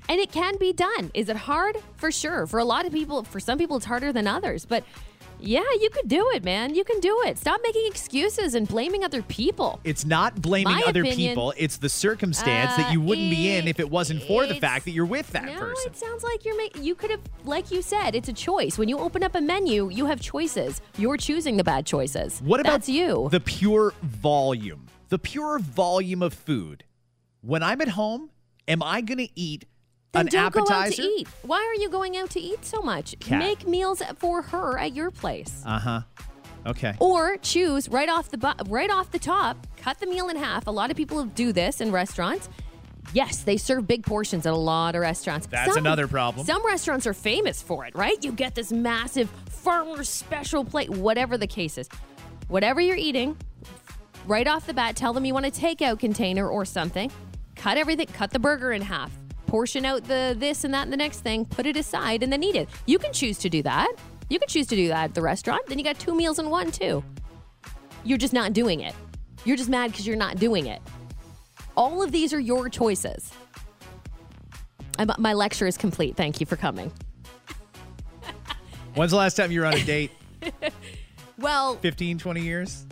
And 0.07 0.19
it 0.19 0.31
can 0.31 0.57
be 0.57 0.71
done. 0.71 1.09
Is 1.15 1.29
it 1.29 1.35
hard? 1.35 1.77
For 1.95 2.11
sure. 2.11 2.45
For 2.45 2.59
a 2.59 2.65
lot 2.65 2.85
of 2.85 2.91
people, 2.93 3.23
for 3.23 3.39
some 3.39 3.57
people, 3.57 3.77
it's 3.77 3.85
harder 3.85 4.13
than 4.13 4.27
others. 4.27 4.63
But 4.65 4.83
yeah, 5.39 5.63
you 5.81 5.89
could 5.89 6.07
do 6.07 6.29
it, 6.33 6.43
man. 6.43 6.75
You 6.75 6.83
can 6.83 6.99
do 6.99 7.23
it. 7.25 7.37
Stop 7.39 7.59
making 7.63 7.85
excuses 7.87 8.53
and 8.55 8.67
blaming 8.67 9.03
other 9.03 9.21
people. 9.23 9.79
It's 9.83 10.05
not 10.05 10.41
blaming 10.41 10.73
My 10.75 10.83
other 10.85 11.01
opinion- 11.01 11.31
people. 11.31 11.53
It's 11.57 11.77
the 11.77 11.89
circumstance 11.89 12.73
Uh, 12.73 12.77
that 12.77 12.93
you 12.93 13.01
wouldn't 13.01 13.29
be 13.31 13.55
in 13.55 13.67
if 13.67 13.79
it 13.79 13.89
wasn't 13.89 14.21
for 14.23 14.45
the 14.45 14.55
fact 14.55 14.85
that 14.85 14.91
you're 14.91 15.05
with 15.05 15.31
that 15.31 15.45
no, 15.45 15.59
person. 15.59 15.91
it 15.91 15.97
sounds 15.97 16.23
like 16.23 16.45
you're 16.45 16.57
making. 16.57 16.83
You 16.83 16.93
could 16.93 17.09
have, 17.11 17.21
like 17.43 17.71
you 17.71 17.81
said, 17.81 18.15
it's 18.15 18.29
a 18.29 18.33
choice. 18.33 18.77
When 18.77 18.87
you 18.89 18.97
open 18.99 19.23
up 19.23 19.33
a 19.35 19.41
menu, 19.41 19.89
you 19.89 20.05
have 20.05 20.21
choices. 20.21 20.81
You're 20.97 21.17
choosing 21.17 21.57
the 21.57 21.63
bad 21.63 21.85
choices. 21.85 22.41
What 22.43 22.59
about 22.59 22.73
That's 22.73 22.89
you? 22.89 23.27
The 23.31 23.39
pure 23.39 23.93
volume. 24.03 24.85
The 25.09 25.19
pure 25.19 25.57
volume 25.59 26.21
of 26.21 26.33
food. 26.33 26.83
When 27.45 27.62
I'm 27.63 27.79
at 27.81 27.89
home, 27.89 28.29
am 28.67 28.81
I 28.81 29.01
going 29.01 29.19
to 29.19 29.29
eat 29.39 29.65
then 30.13 30.27
an 30.27 30.31
don't 30.31 30.45
appetizer? 30.47 30.65
go 30.73 30.73
out 30.79 30.91
to 30.93 31.01
eat. 31.03 31.27
Why 31.43 31.58
are 31.58 31.79
you 31.81 31.89
going 31.89 32.17
out 32.17 32.29
to 32.31 32.39
eat 32.39 32.65
so 32.65 32.81
much? 32.81 33.15
Kat. 33.19 33.39
Make 33.39 33.67
meals 33.67 34.01
for 34.17 34.41
her 34.41 34.77
at 34.79 34.93
your 34.95 35.12
place. 35.12 35.62
Uh 35.65 35.79
huh. 35.79 36.01
Okay. 36.67 36.95
or 36.99 37.38
choose 37.38 37.88
right 37.89 38.10
off 38.10 38.29
the 38.31 38.39
bu- 38.39 38.63
right 38.69 38.89
off 38.89 39.12
the 39.12 39.19
top 39.19 39.67
cut 39.77 39.99
the 39.99 40.08
meal 40.08 40.29
in 40.29 40.36
half 40.36 40.65
a 40.65 40.71
lot 40.71 40.89
of 40.89 40.97
people 40.97 41.23
do 41.23 41.51
this 41.53 41.79
in 41.79 41.91
restaurants 41.91 42.49
yes 43.13 43.43
they 43.43 43.55
serve 43.55 43.86
big 43.86 44.03
portions 44.03 44.47
at 44.47 44.53
a 44.53 44.58
lot 44.58 44.95
of 44.95 45.01
restaurants 45.01 45.45
That's 45.45 45.75
another 45.75 46.08
problem. 46.08 46.43
some 46.43 46.65
restaurants 46.65 47.05
are 47.05 47.13
famous 47.13 47.62
for 47.62 47.86
it 47.86 47.93
right 47.93 48.17
you 48.23 48.31
get 48.31 48.55
this 48.55 48.71
massive 48.71 49.29
farmer's 49.47 50.10
special 50.10 50.65
plate 50.65 50.89
whatever 50.89 51.38
the 51.38 51.45
case 51.45 51.77
is 51.77 51.88
whatever 52.47 52.81
you're 52.81 52.95
eating 52.97 53.38
right 54.25 54.47
off 54.47 54.65
the 54.65 54.73
bat 54.73 54.95
tell 54.95 55.13
them 55.13 55.23
you 55.23 55.36
want 55.36 55.45
a 55.45 55.51
takeout 55.51 55.99
container 55.99 56.49
or 56.49 56.65
something 56.65 57.12
cut 57.55 57.77
everything 57.77 58.07
cut 58.07 58.31
the 58.31 58.39
burger 58.39 58.71
in 58.71 58.81
half 58.81 59.11
portion 59.47 59.85
out 59.85 60.03
the 60.03 60.35
this 60.37 60.63
and 60.63 60.73
that 60.73 60.83
and 60.83 60.91
the 60.93 60.97
next 60.97 61.19
thing 61.19 61.45
put 61.45 61.65
it 61.65 61.77
aside 61.77 62.23
and 62.23 62.31
then 62.31 62.43
eat 62.43 62.55
it. 62.55 62.67
You 62.85 62.99
can 62.99 63.13
choose 63.13 63.37
to 63.39 63.49
do 63.49 63.63
that. 63.63 63.93
You 64.29 64.39
can 64.39 64.47
choose 64.47 64.67
to 64.67 64.75
do 64.75 64.87
that 64.89 65.03
at 65.05 65.13
the 65.13 65.21
restaurant. 65.21 65.65
Then 65.67 65.77
you 65.77 65.83
got 65.83 65.99
two 65.99 66.15
meals 66.15 66.39
in 66.39 66.49
one 66.49 66.71
too. 66.71 67.03
You're 68.03 68.17
just 68.17 68.33
not 68.33 68.53
doing 68.53 68.81
it. 68.81 68.93
You're 69.45 69.57
just 69.57 69.69
mad 69.69 69.91
because 69.91 70.05
you're 70.05 70.17
not 70.17 70.37
doing 70.37 70.67
it. 70.67 70.81
All 71.77 72.01
of 72.01 72.11
these 72.11 72.33
are 72.33 72.39
your 72.39 72.69
choices. 72.69 73.31
I'm- 74.97 75.11
my 75.19 75.33
lecture 75.33 75.67
is 75.67 75.77
complete. 75.77 76.15
Thank 76.15 76.39
you 76.39 76.45
for 76.45 76.55
coming. 76.55 76.91
When's 78.95 79.11
the 79.11 79.17
last 79.17 79.35
time 79.35 79.51
you 79.51 79.59
were 79.59 79.65
on 79.65 79.73
a 79.73 79.83
date? 79.83 80.11
well 81.37 81.75
15, 81.77 82.17
20 82.17 82.41
years? 82.41 82.85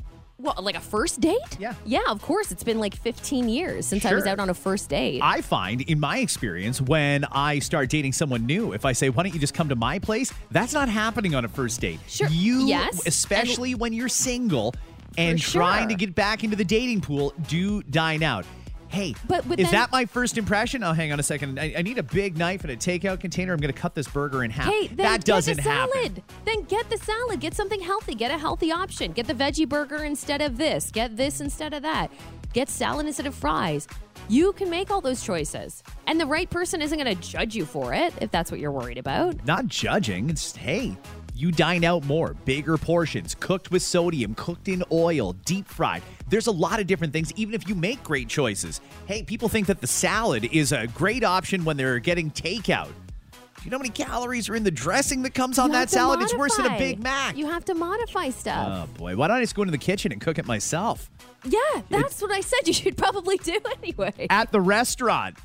What, 0.44 0.62
like 0.62 0.76
a 0.76 0.82
first 0.82 1.22
date? 1.22 1.38
Yeah. 1.58 1.74
Yeah, 1.86 2.02
of 2.10 2.22
course. 2.22 2.52
It's 2.52 2.66
been 2.66 2.78
like 2.78 2.94
15 2.98 3.48
years 3.48 3.86
since 3.86 4.06
I 4.06 4.14
was 4.14 4.26
out 4.26 4.40
on 4.40 4.50
a 4.50 4.54
first 4.54 4.90
date. 4.90 5.22
I 5.24 5.40
find 5.40 5.80
in 5.82 6.02
my 6.02 6.18
experience 6.18 6.82
when 6.82 7.24
I 7.32 7.60
start 7.60 7.90
dating 7.90 8.12
someone 8.12 8.46
new, 8.46 8.74
if 8.74 8.84
I 8.84 8.92
say, 8.92 9.10
why 9.10 9.24
don't 9.24 9.34
you 9.34 9.40
just 9.40 9.54
come 9.54 9.70
to 9.70 9.76
my 9.78 10.00
place? 10.00 10.34
That's 10.52 10.74
not 10.74 10.90
happening 10.90 11.34
on 11.34 11.46
a 11.46 11.48
first 11.48 11.80
date. 11.80 12.00
Sure. 12.10 12.28
You, 12.28 12.68
Yes. 12.68 13.08
especially 13.08 13.74
when 13.74 13.94
you're 13.94 14.10
single 14.10 14.76
and 15.18 15.42
For 15.42 15.52
trying 15.52 15.88
to 15.88 15.96
get 15.96 16.14
back 16.14 16.44
into 16.44 16.58
the 16.58 16.66
dating 16.66 17.00
pool, 17.02 17.34
do 17.48 17.82
dine 17.84 18.22
out. 18.22 18.46
Hey, 18.94 19.16
But- 19.28 19.50
but 19.50 19.60
is 19.60 19.66
then- 19.66 19.74
that 19.74 19.92
my 19.92 20.06
first 20.06 20.38
impression? 20.38 20.84
Oh, 20.84 20.94
hang 20.94 21.12
on 21.12 21.20
a 21.20 21.24
second. 21.24 21.60
I, 21.60 21.74
I 21.78 21.82
need 21.82 21.98
a 21.98 22.04
big 22.04 22.38
knife 22.38 22.62
and 22.64 22.70
a 22.72 22.78
takeout 22.78 23.20
container. 23.20 23.52
I'm 23.52 23.60
going 23.60 23.74
to 23.74 23.80
cut 23.80 23.96
this 23.96 24.08
burger 24.08 24.44
in 24.44 24.52
half. 24.52 24.68
Hey, 24.72 24.88
that 24.90 25.26
doesn't 25.26 25.56
get 25.56 25.64
the 25.64 25.70
salad. 25.70 25.96
happen. 25.96 26.24
Then 26.46 26.62
get 26.66 26.90
the 26.92 26.98
salad. 27.00 27.40
Get 27.40 27.56
something 27.56 27.82
healthy. 27.82 28.14
Get 28.14 28.30
a 28.30 28.38
healthy 28.38 28.72
option. 28.72 29.12
Get 29.12 29.26
the 29.26 29.34
veggie 29.34 29.68
burger 29.68 30.04
instead 30.04 30.42
of 30.42 30.58
this. 30.58 30.92
Get 30.92 31.18
this 31.18 31.42
instead 31.42 31.74
of 31.74 31.82
that. 31.82 32.12
Get 32.54 32.70
salad 32.70 33.08
instead 33.08 33.26
of 33.26 33.34
fries. 33.34 33.88
You 34.30 34.54
can 34.54 34.70
make 34.70 34.92
all 34.92 35.02
those 35.02 35.24
choices. 35.24 35.82
And 36.06 36.20
the 36.20 36.28
right 36.28 36.48
person 36.50 36.80
isn't 36.82 36.98
going 37.00 37.16
to 37.18 37.20
judge 37.22 37.56
you 37.56 37.66
for 37.66 37.96
it 37.96 38.14
if 38.22 38.30
that's 38.30 38.52
what 38.52 38.60
you're 38.60 38.72
worried 38.72 39.00
about. 39.00 39.44
Not 39.44 39.66
judging. 39.68 40.30
It's, 40.30 40.56
hey, 40.56 40.96
you 41.34 41.52
dine 41.52 41.84
out 41.84 42.06
more, 42.06 42.36
bigger 42.46 42.78
portions, 42.78 43.34
cooked 43.34 43.72
with 43.72 43.82
sodium, 43.82 44.36
cooked 44.36 44.68
in 44.68 44.84
oil, 44.92 45.34
deep 45.46 45.68
fried. 45.68 46.04
There's 46.34 46.48
a 46.48 46.52
lot 46.52 46.80
of 46.80 46.88
different 46.88 47.14
things, 47.14 47.32
even 47.36 47.54
if 47.54 47.70
you 47.70 47.76
make 47.76 48.04
great 48.04 48.28
choices. 48.28 48.82
Hey, 49.06 49.22
people 49.22 49.50
think 49.50 49.68
that 49.68 49.82
the 49.82 49.86
salad 49.86 50.46
is 50.46 50.72
a 50.72 50.88
great 50.88 51.24
option 51.24 51.64
when 51.64 51.78
they're 51.78 52.00
getting 52.00 52.32
takeout. 52.32 52.88
Do 52.88 53.64
you 53.64 53.70
know 53.70 53.78
how 53.78 53.84
many 53.84 53.92
calories 53.92 54.50
are 54.50 54.56
in 54.56 54.64
the 54.64 54.72
dressing 54.72 55.22
that 55.22 55.36
comes 55.36 55.60
on 55.60 55.68
You 55.68 55.74
that 55.74 55.92
salad? 55.92 56.24
It's 56.24 56.34
worse 56.34 56.58
than 56.58 56.66
a. 56.66 56.78
Big 56.80 57.04
Mac. 57.04 57.38
You 57.38 57.46
have 57.46 57.64
to 57.66 57.76
modify 57.76 58.32
stuff. 58.32 58.90
oh, 58.90 58.98
boy. 58.98 59.16
Why 59.16 59.28
don't 59.28 59.38
I 59.38 59.42
just 59.42 59.54
go 59.54 59.62
into 59.62 59.74
the 59.74 59.78
kitchen 59.78 60.12
and 60.12 60.20
cook 60.20 60.40
it 60.40 60.48
myself? 60.48 61.12
yeah, 61.44 61.60
that's 61.90 62.20
what 62.20 62.32
I 62.32 62.42
said 62.42 62.68
you 62.68 62.74
should 62.74 62.98
probably 62.98 63.38
do 63.38 63.60
anyway. 63.84 64.26
At 64.32 64.52
the 64.52 64.60
restaurant. 64.60 65.38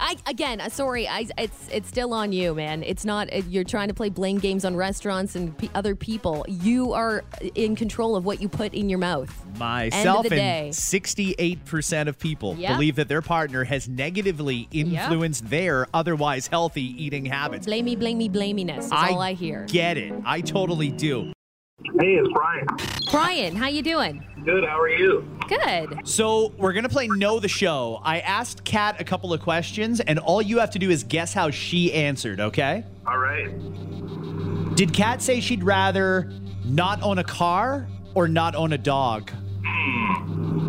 I 0.00 0.16
again, 0.26 0.60
uh, 0.60 0.68
sorry, 0.68 1.06
I, 1.08 1.26
it's 1.38 1.68
it's 1.70 1.88
still 1.88 2.12
on 2.14 2.32
you, 2.32 2.54
man. 2.54 2.82
It's 2.82 3.04
not 3.04 3.32
uh, 3.32 3.42
you're 3.48 3.64
trying 3.64 3.88
to 3.88 3.94
play 3.94 4.08
blame 4.08 4.38
games 4.38 4.64
on 4.64 4.74
restaurants 4.76 5.34
and 5.36 5.56
pe 5.56 5.68
other 5.74 5.94
people. 5.94 6.44
You 6.48 6.92
are 6.92 7.24
in 7.54 7.76
control 7.76 8.16
of 8.16 8.24
what 8.24 8.40
you 8.40 8.48
put 8.48 8.74
in 8.74 8.88
your 8.88 8.98
mouth. 8.98 9.32
Myself 9.58 10.26
and 10.32 10.72
68% 10.74 12.08
of 12.08 12.18
people 12.18 12.56
Yep. 12.56 12.72
believe 12.76 12.96
that 12.96 13.08
their 13.08 13.22
partner 13.22 13.64
has 13.64 13.88
negatively 13.88 14.68
influenced 14.72 15.48
their 15.48 15.86
otherwise 15.94 16.46
healthy 16.46 16.82
eating 17.02 17.24
habits. 17.26 17.66
Blame 17.66 17.84
me, 17.84 17.96
Blamey, 17.96 18.30
blamey, 18.30 18.54
blaminess 18.66 18.86
is 18.86 18.92
all 18.92 19.20
I 19.20 19.34
hear. 19.34 19.64
Get 19.66 19.96
it. 19.96 20.12
I 20.24 20.40
totally 20.40 20.90
do. 20.90 21.33
Hey, 21.84 22.14
it's 22.14 22.32
Brian. 22.32 22.66
Brian, 23.10 23.56
how 23.56 23.68
you 23.68 23.82
doing? 23.82 24.24
Good. 24.44 24.64
How 24.64 24.80
are 24.80 24.88
you? 24.88 25.28
Good. 25.48 26.00
So 26.08 26.52
we're 26.56 26.72
gonna 26.72 26.88
play 26.88 27.06
Know 27.06 27.38
the 27.38 27.48
Show. 27.48 28.00
I 28.02 28.20
asked 28.20 28.64
Kat 28.64 29.00
a 29.00 29.04
couple 29.04 29.32
of 29.32 29.40
questions, 29.40 30.00
and 30.00 30.18
all 30.18 30.42
you 30.42 30.58
have 30.58 30.70
to 30.70 30.78
do 30.78 30.90
is 30.90 31.04
guess 31.04 31.34
how 31.34 31.50
she 31.50 31.92
answered. 31.92 32.40
Okay? 32.40 32.84
All 33.06 33.18
right. 33.18 33.46
Did 34.74 34.92
Kat 34.92 35.22
say 35.22 35.40
she'd 35.40 35.62
rather 35.62 36.32
not 36.64 37.02
own 37.02 37.18
a 37.18 37.24
car 37.24 37.86
or 38.14 38.26
not 38.26 38.54
own 38.54 38.72
a 38.72 38.78
dog? 38.78 39.30
Hmm. 39.64 40.63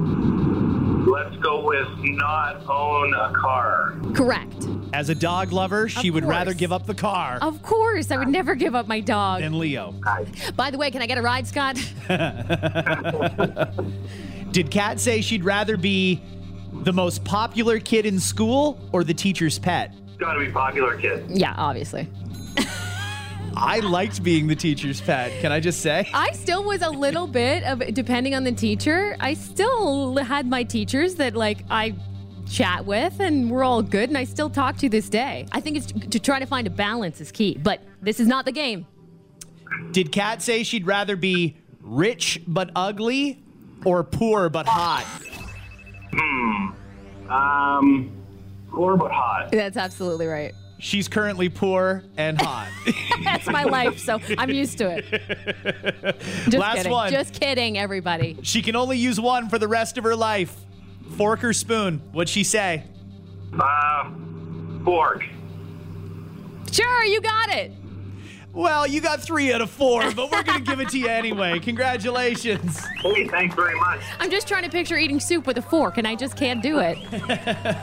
Let's 1.06 1.36
go 1.38 1.66
with 1.66 1.88
not 2.00 2.66
own 2.68 3.14
a 3.14 3.32
car. 3.34 3.96
Correct. 4.14 4.68
As 4.94 5.10
a 5.10 5.16
dog 5.16 5.52
lover, 5.52 5.88
she 5.88 6.08
Of 6.10 6.16
would 6.16 6.26
rather 6.26 6.54
give 6.54 6.72
up 6.72 6.86
the 6.86 6.94
car 6.96 7.38
Of 7.42 7.62
course, 7.62 8.12
I 8.12 8.18
would 8.18 8.28
never 8.30 8.56
give 8.56 8.76
up 8.76 8.88
my 8.88 9.00
dog. 9.02 9.42
than 9.42 9.60
Leo. 9.60 9.94
By 10.56 10.72
the 10.72 10.78
way, 10.78 10.90
can 10.92 11.02
I 11.02 11.08
get 11.08 11.18
a 11.18 11.22
ride, 11.22 11.48
Scott? 11.48 11.76
Did 14.52 14.72
Kat 14.72 15.00
say 15.00 15.22
she'd 15.22 15.44
rather 15.44 15.78
be 15.78 16.22
the 16.84 16.94
most 16.94 17.24
popular 17.26 17.80
kid 17.80 18.06
in 18.06 18.20
school 18.20 18.80
or 18.92 19.04
the 19.04 19.14
teacher's 19.14 19.60
pet? 19.60 19.94
Got 20.18 20.34
to 20.34 20.40
be 20.40 20.52
popular 20.52 20.98
kid. 20.98 21.26
yeah, 21.30 21.54
obviously. 21.58 22.08
I 23.58 23.80
liked 23.80 24.22
being 24.24 24.48
the 24.48 24.56
teacher's 24.56 25.00
pet. 25.00 25.32
Can 25.42 25.52
I 25.52 25.60
just 25.60 25.82
say? 25.82 26.10
I 26.14 26.32
still 26.34 26.64
was 26.64 26.82
a 26.82 26.90
little 26.90 27.28
bit 27.28 27.64
of 27.64 27.80
depending 27.94 28.36
on 28.36 28.44
the 28.44 28.52
teacher. 28.52 29.16
I 29.20 29.34
still 29.34 30.18
had 30.18 30.48
my 30.48 30.64
teachers 30.64 31.16
that 31.16 31.36
like 31.36 31.64
I 31.70 31.96
chat 32.50 32.86
with 32.86 33.20
and 33.20 33.50
we're 33.50 33.64
all 33.64 33.82
good 33.82 34.10
and 34.10 34.18
I 34.18 34.24
still 34.26 34.50
talk 34.50 34.78
to 34.78 34.90
this 34.90 35.10
day. 35.10 35.48
I 35.52 35.62
think 35.62 35.78
it's 35.78 35.92
to 35.92 36.20
try 36.20 36.40
to 36.40 36.46
find 36.46 36.68
a 36.68 36.70
balance 36.70 37.22
is 37.22 37.32
key, 37.32 37.58
but 37.62 37.82
this 38.02 38.20
is 38.20 38.28
not 38.28 38.46
the 38.46 38.52
game. 38.52 38.86
Did 39.92 40.12
Kat 40.12 40.42
say 40.42 40.64
she'd 40.64 40.86
rather 40.86 41.16
be 41.16 41.56
rich 41.82 42.42
but 42.48 42.72
ugly 42.76 43.44
or 43.86 44.04
poor 44.04 44.50
but 44.50 44.68
hot? 44.68 45.06
Hmm. 46.14 47.32
Um, 47.32 48.12
poor 48.70 48.98
but 48.98 49.12
hot. 49.12 49.52
That's 49.52 49.78
absolutely 49.78 50.28
right. 50.28 50.54
She's 50.78 51.08
currently 51.08 51.50
poor 51.50 52.04
and 52.18 52.40
hot. 52.40 52.68
That's 53.24 53.48
my 53.48 53.64
life, 53.64 53.98
so 54.00 54.20
I'm 54.38 54.50
used 54.50 54.78
to 54.80 54.90
it. 54.98 55.06
Just 56.46 56.58
Last 56.58 56.76
kidding. 56.78 56.92
one. 56.92 57.12
Just 57.12 57.34
kidding, 57.34 57.78
everybody. 57.78 58.38
she 58.44 58.62
can 58.62 58.76
only 58.76 58.98
use 58.98 59.20
one 59.20 59.50
for 59.50 59.58
the 59.58 59.68
rest 59.68 59.98
of 59.98 60.04
her 60.04 60.16
life. 60.16 60.56
Fork 61.18 61.44
or 61.44 61.54
spoon? 61.54 62.02
What'd 62.12 62.30
she 62.30 62.44
say? 62.44 62.84
Uh, 63.58 64.12
fork. 64.84 65.24
Sure, 66.72 67.04
you 67.06 67.22
got 67.22 67.50
it. 67.50 67.72
Well, 68.52 68.88
you 68.88 69.02
got 69.02 69.22
three 69.22 69.52
out 69.54 69.62
of 69.62 69.70
four, 69.70 70.12
but 70.12 70.32
we're 70.32 70.44
going 70.44 70.64
to 70.64 70.70
give 70.72 70.80
it 70.80 70.90
to 70.90 71.00
you 71.00 71.08
anyway. 71.08 71.60
Congratulations. 71.64 72.80
Hey, 73.02 73.28
thanks 73.28 73.54
very 73.54 73.78
much. 73.80 74.00
I'm 74.20 74.30
just 74.32 74.48
trying 74.48 74.64
to 74.64 74.70
picture 74.70 74.98
eating 74.98 75.20
soup 75.20 75.46
with 75.46 75.58
a 75.58 75.62
fork 75.62 75.98
and 75.98 76.08
I 76.08 76.16
just 76.16 76.38
can't 76.38 76.64
do 76.64 76.80
it. 76.80 76.98
Yeah, 77.12 77.26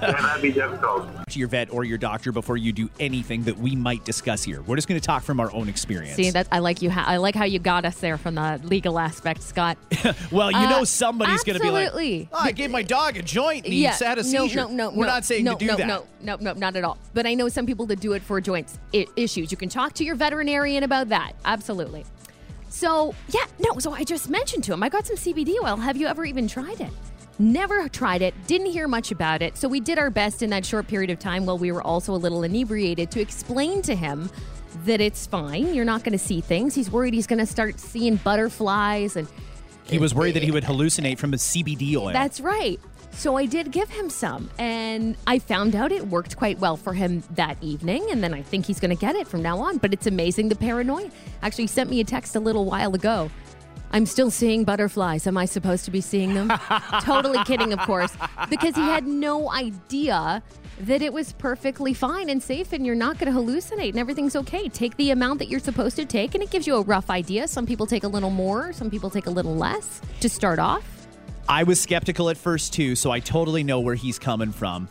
that'd 0.00 0.42
be 0.42 0.50
difficult. 0.50 1.06
To 1.32 1.38
your 1.38 1.48
vet 1.48 1.72
or 1.72 1.82
your 1.82 1.96
doctor 1.96 2.30
before 2.30 2.58
you 2.58 2.72
do 2.72 2.90
anything 3.00 3.44
that 3.44 3.56
we 3.56 3.74
might 3.74 4.04
discuss 4.04 4.42
here. 4.44 4.60
We're 4.60 4.76
just 4.76 4.86
going 4.86 5.00
to 5.00 5.06
talk 5.06 5.22
from 5.22 5.40
our 5.40 5.50
own 5.52 5.66
experience. 5.66 6.14
See, 6.16 6.30
that 6.30 6.46
I 6.52 6.58
like 6.58 6.82
you. 6.82 6.90
Ha- 6.90 7.06
I 7.06 7.16
like 7.16 7.34
how 7.34 7.46
you 7.46 7.58
got 7.58 7.86
us 7.86 7.98
there 8.00 8.18
from 8.18 8.34
the 8.34 8.60
legal 8.64 8.98
aspect, 8.98 9.42
Scott. 9.42 9.78
well, 10.30 10.50
you 10.50 10.58
Uh, 10.58 10.68
know 10.68 10.84
somebody's 10.84 11.42
going 11.42 11.56
to 11.58 11.62
be 11.64 11.70
like, 11.70 12.28
oh, 12.32 12.38
I 12.38 12.52
gave 12.52 12.70
my 12.70 12.82
dog 12.82 13.16
a 13.16 13.22
joint 13.22 13.64
and 13.64 13.72
he 13.72 13.84
had 13.84 14.18
a 14.18 14.22
no, 14.22 14.46
seizure. 14.46 14.56
no, 14.56 14.68
no, 14.68 14.90
We're 14.90 15.06
no, 15.06 15.12
not 15.12 15.24
saying 15.24 15.44
no, 15.44 15.54
to 15.54 15.58
do 15.58 15.66
no, 15.68 15.76
that. 15.76 15.86
No, 15.86 16.04
no, 16.20 16.36
no, 16.38 16.52
not 16.52 16.76
at 16.76 16.84
all. 16.84 16.98
But 17.14 17.26
I 17.26 17.32
know 17.32 17.48
some 17.48 17.64
people 17.64 17.86
that 17.86 18.00
do 18.00 18.12
it 18.12 18.20
for 18.22 18.38
joints 18.42 18.78
I- 18.94 19.06
issues. 19.16 19.50
You 19.50 19.56
can 19.56 19.70
talk 19.70 19.94
to 19.94 20.04
your 20.04 20.16
veterinarian 20.16 20.82
about 20.82 21.08
that. 21.08 21.32
Absolutely. 21.46 22.04
So 22.68 23.14
yeah, 23.30 23.46
no. 23.58 23.78
So 23.78 23.92
I 23.94 24.04
just 24.04 24.28
mentioned 24.28 24.64
to 24.64 24.74
him, 24.74 24.82
I 24.82 24.90
got 24.90 25.06
some 25.06 25.16
CBD 25.16 25.54
oil. 25.64 25.76
Have 25.76 25.96
you 25.96 26.06
ever 26.08 26.26
even 26.26 26.46
tried 26.46 26.80
it? 26.82 26.90
Never 27.38 27.88
tried 27.88 28.22
it. 28.22 28.34
Didn't 28.46 28.68
hear 28.68 28.86
much 28.86 29.10
about 29.10 29.42
it. 29.42 29.56
So 29.56 29.68
we 29.68 29.80
did 29.80 29.98
our 29.98 30.10
best 30.10 30.42
in 30.42 30.50
that 30.50 30.64
short 30.64 30.86
period 30.86 31.10
of 31.10 31.18
time 31.18 31.46
while 31.46 31.58
we 31.58 31.72
were 31.72 31.82
also 31.82 32.14
a 32.14 32.16
little 32.16 32.42
inebriated 32.42 33.10
to 33.12 33.20
explain 33.20 33.82
to 33.82 33.94
him 33.94 34.30
that 34.84 35.00
it's 35.00 35.26
fine. 35.26 35.74
You're 35.74 35.84
not 35.84 36.04
going 36.04 36.12
to 36.12 36.24
see 36.24 36.40
things. 36.40 36.74
He's 36.74 36.90
worried 36.90 37.14
he's 37.14 37.26
going 37.26 37.38
to 37.38 37.46
start 37.46 37.80
seeing 37.80 38.16
butterflies 38.16 39.16
and 39.16 39.26
He 39.84 39.98
was 39.98 40.14
worried 40.14 40.34
that 40.34 40.42
he 40.42 40.50
would 40.50 40.64
hallucinate 40.64 41.18
from 41.18 41.30
the 41.30 41.36
CBD 41.36 41.96
oil. 41.96 42.12
that's 42.12 42.40
right. 42.40 42.78
So 43.14 43.36
I 43.36 43.44
did 43.44 43.70
give 43.72 43.90
him 43.90 44.08
some, 44.08 44.48
and 44.58 45.16
I 45.26 45.38
found 45.38 45.76
out 45.76 45.92
it 45.92 46.06
worked 46.08 46.34
quite 46.38 46.58
well 46.60 46.78
for 46.78 46.94
him 46.94 47.22
that 47.34 47.58
evening. 47.62 48.06
And 48.10 48.24
then 48.24 48.32
I 48.32 48.40
think 48.40 48.64
he's 48.64 48.80
going 48.80 48.88
to 48.90 48.98
get 48.98 49.16
it 49.16 49.28
from 49.28 49.42
now 49.42 49.58
on. 49.58 49.76
But 49.76 49.92
it's 49.92 50.06
amazing 50.06 50.48
the 50.48 50.56
paranoia. 50.56 51.10
Actually, 51.42 51.64
he 51.64 51.68
sent 51.68 51.90
me 51.90 52.00
a 52.00 52.04
text 52.04 52.36
a 52.36 52.40
little 52.40 52.64
while 52.64 52.94
ago. 52.94 53.30
I'm 53.92 54.06
still 54.06 54.30
seeing 54.30 54.64
butterflies. 54.64 55.26
Am 55.26 55.36
I 55.36 55.44
supposed 55.44 55.84
to 55.84 55.90
be 55.90 56.00
seeing 56.00 56.34
them? 56.34 56.50
totally 57.02 57.42
kidding, 57.44 57.72
of 57.72 57.78
course, 57.80 58.12
because 58.48 58.74
he 58.74 58.82
had 58.82 59.06
no 59.06 59.50
idea 59.50 60.42
that 60.80 61.02
it 61.02 61.12
was 61.12 61.34
perfectly 61.34 61.92
fine 61.92 62.30
and 62.30 62.42
safe 62.42 62.72
and 62.72 62.86
you're 62.86 62.94
not 62.94 63.18
going 63.18 63.32
to 63.32 63.38
hallucinate 63.38 63.90
and 63.90 63.98
everything's 63.98 64.34
okay. 64.34 64.68
Take 64.68 64.96
the 64.96 65.10
amount 65.10 65.38
that 65.40 65.48
you're 65.48 65.60
supposed 65.60 65.96
to 65.96 66.06
take, 66.06 66.34
and 66.34 66.42
it 66.42 66.50
gives 66.50 66.66
you 66.66 66.76
a 66.76 66.82
rough 66.82 67.10
idea. 67.10 67.46
Some 67.46 67.66
people 67.66 67.86
take 67.86 68.04
a 68.04 68.08
little 68.08 68.30
more, 68.30 68.72
some 68.72 68.90
people 68.90 69.10
take 69.10 69.26
a 69.26 69.30
little 69.30 69.54
less 69.54 70.00
to 70.20 70.28
start 70.28 70.58
off. 70.58 71.06
I 71.48 71.64
was 71.64 71.80
skeptical 71.80 72.30
at 72.30 72.38
first 72.38 72.72
too, 72.72 72.94
so 72.94 73.10
I 73.10 73.20
totally 73.20 73.62
know 73.62 73.80
where 73.80 73.94
he's 73.94 74.18
coming 74.18 74.52
from. 74.52 74.88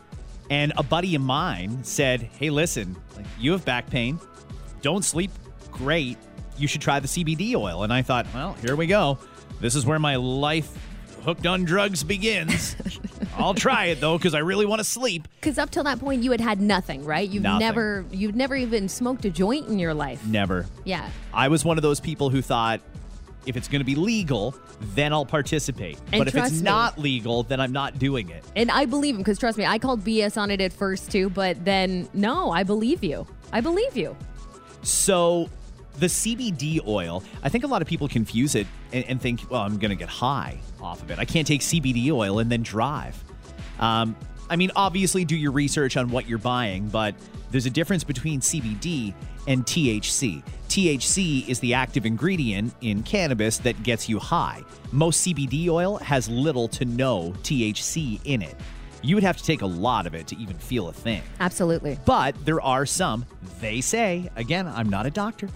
And 0.49 0.73
a 0.77 0.83
buddy 0.83 1.15
of 1.15 1.21
mine 1.21 1.83
said, 1.83 2.21
"Hey, 2.21 2.49
listen, 2.49 2.95
you 3.39 3.53
have 3.53 3.65
back 3.65 3.89
pain, 3.89 4.19
don't 4.81 5.03
sleep 5.03 5.31
great. 5.71 6.17
You 6.62 6.67
should 6.67 6.82
try 6.82 7.00
the 7.00 7.08
CBD 7.08 7.55
oil." 7.55 7.84
And 7.84 7.91
I 7.91 8.01
thought, 8.01 8.28
well, 8.34 8.53
here 8.62 8.76
we 8.76 8.88
go. 8.88 9.18
This 9.59 9.76
is 9.76 9.86
where 9.86 9.99
my 9.99 10.16
life 10.16 10.70
hooked 11.24 11.45
on 11.45 11.64
drugs 11.66 12.03
begins. 12.03 12.76
I'll 13.38 13.53
try 13.53 13.86
it 13.86 13.99
though 14.01 14.18
because 14.18 14.34
I 14.34 14.39
really 14.39 14.66
want 14.66 14.80
to 14.80 14.84
sleep. 14.84 15.28
Because 15.39 15.57
up 15.57 15.70
till 15.70 15.84
that 15.84 15.99
point, 15.99 16.24
you 16.24 16.32
had 16.32 16.41
had 16.41 16.59
nothing, 16.62 17.05
right? 17.05 17.28
You've 17.28 17.43
Nothing. 17.43 17.59
never, 17.59 18.05
you've 18.12 18.36
never 18.36 18.55
even 18.55 18.89
smoked 18.89 19.26
a 19.26 19.30
joint 19.30 19.68
in 19.68 19.80
your 19.80 19.93
life. 19.93 20.26
Never. 20.26 20.66
Yeah. 20.84 21.09
I 21.34 21.47
was 21.47 21.64
one 21.64 21.78
of 21.78 21.82
those 21.82 21.99
people 21.99 22.30
who 22.30 22.41
thought 22.41 22.82
if 23.45 23.57
it's 23.57 23.68
going 23.68 23.80
to 23.80 23.86
be 23.86 23.95
legal, 23.95 24.55
then 24.95 25.14
I'll 25.14 25.26
participate. 25.26 25.97
And 26.12 26.20
but 26.20 26.28
if 26.28 26.36
it's 26.36 26.57
me- 26.57 26.64
not 26.64 26.97
legal, 26.99 27.43
then 27.43 27.59
I'm 27.59 27.72
not 27.72 27.97
doing 27.97 28.30
it. 28.30 28.43
And 28.55 28.70
I 28.70 28.86
believe 28.86 29.16
him 29.16 29.22
because 29.22 29.39
trust 29.39 29.57
me, 29.57 29.66
I 29.66 29.80
called 29.80 30.03
BS 30.03 30.38
on 30.39 30.51
it 30.51 30.62
at 30.62 30.74
first 30.74 31.12
too, 31.12 31.30
but 31.30 31.64
then 31.66 32.09
no, 32.14 32.51
I 32.51 32.64
believe 32.64 33.03
you. 33.03 33.26
I 33.51 33.62
believe 33.62 33.95
you. 33.97 34.16
So 34.84 35.49
the 35.99 36.07
CBD 36.07 36.85
oil, 36.85 37.23
I 37.43 37.49
think 37.49 37.63
a 37.63 37.67
lot 37.67 37.81
of 37.81 37.87
people 37.87 38.07
confuse 38.07 38.55
it 38.55 38.67
and, 38.91 39.05
and 39.05 39.21
think, 39.21 39.49
well, 39.49 39.61
I'm 39.61 39.77
going 39.77 39.89
to 39.89 39.95
get 39.95 40.09
high 40.09 40.59
off 40.81 41.01
of 41.01 41.11
it. 41.11 41.19
I 41.19 41.25
can't 41.25 41.47
take 41.47 41.61
CBD 41.61 42.11
oil 42.11 42.39
and 42.39 42.51
then 42.51 42.63
drive. 42.63 43.21
Um, 43.79 44.15
I 44.49 44.55
mean, 44.57 44.71
obviously, 44.75 45.23
do 45.23 45.35
your 45.35 45.51
research 45.51 45.95
on 45.95 46.09
what 46.09 46.27
you're 46.27 46.37
buying, 46.37 46.89
but 46.89 47.15
there's 47.51 47.65
a 47.65 47.69
difference 47.69 48.03
between 48.03 48.41
CBD 48.41 49.13
and 49.47 49.65
THC. 49.65 50.43
THC 50.67 51.47
is 51.47 51.59
the 51.59 51.73
active 51.73 52.05
ingredient 52.05 52.73
in 52.81 53.03
cannabis 53.03 53.57
that 53.59 53.81
gets 53.83 54.07
you 54.07 54.19
high. 54.19 54.63
Most 54.91 55.25
CBD 55.25 55.67
oil 55.69 55.97
has 55.97 56.29
little 56.29 56.67
to 56.69 56.85
no 56.85 57.31
THC 57.43 58.19
in 58.25 58.41
it. 58.41 58.55
You 59.01 59.15
would 59.15 59.23
have 59.23 59.37
to 59.37 59.43
take 59.43 59.61
a 59.61 59.65
lot 59.65 60.05
of 60.05 60.13
it 60.13 60.27
to 60.27 60.37
even 60.37 60.57
feel 60.57 60.89
a 60.89 60.93
thing. 60.93 61.21
Absolutely. 61.39 61.97
But 62.05 62.35
there 62.45 62.61
are 62.61 62.85
some, 62.85 63.25
they 63.59 63.81
say, 63.81 64.29
again, 64.35 64.67
I'm 64.67 64.89
not 64.89 65.05
a 65.05 65.09
doctor, 65.09 65.49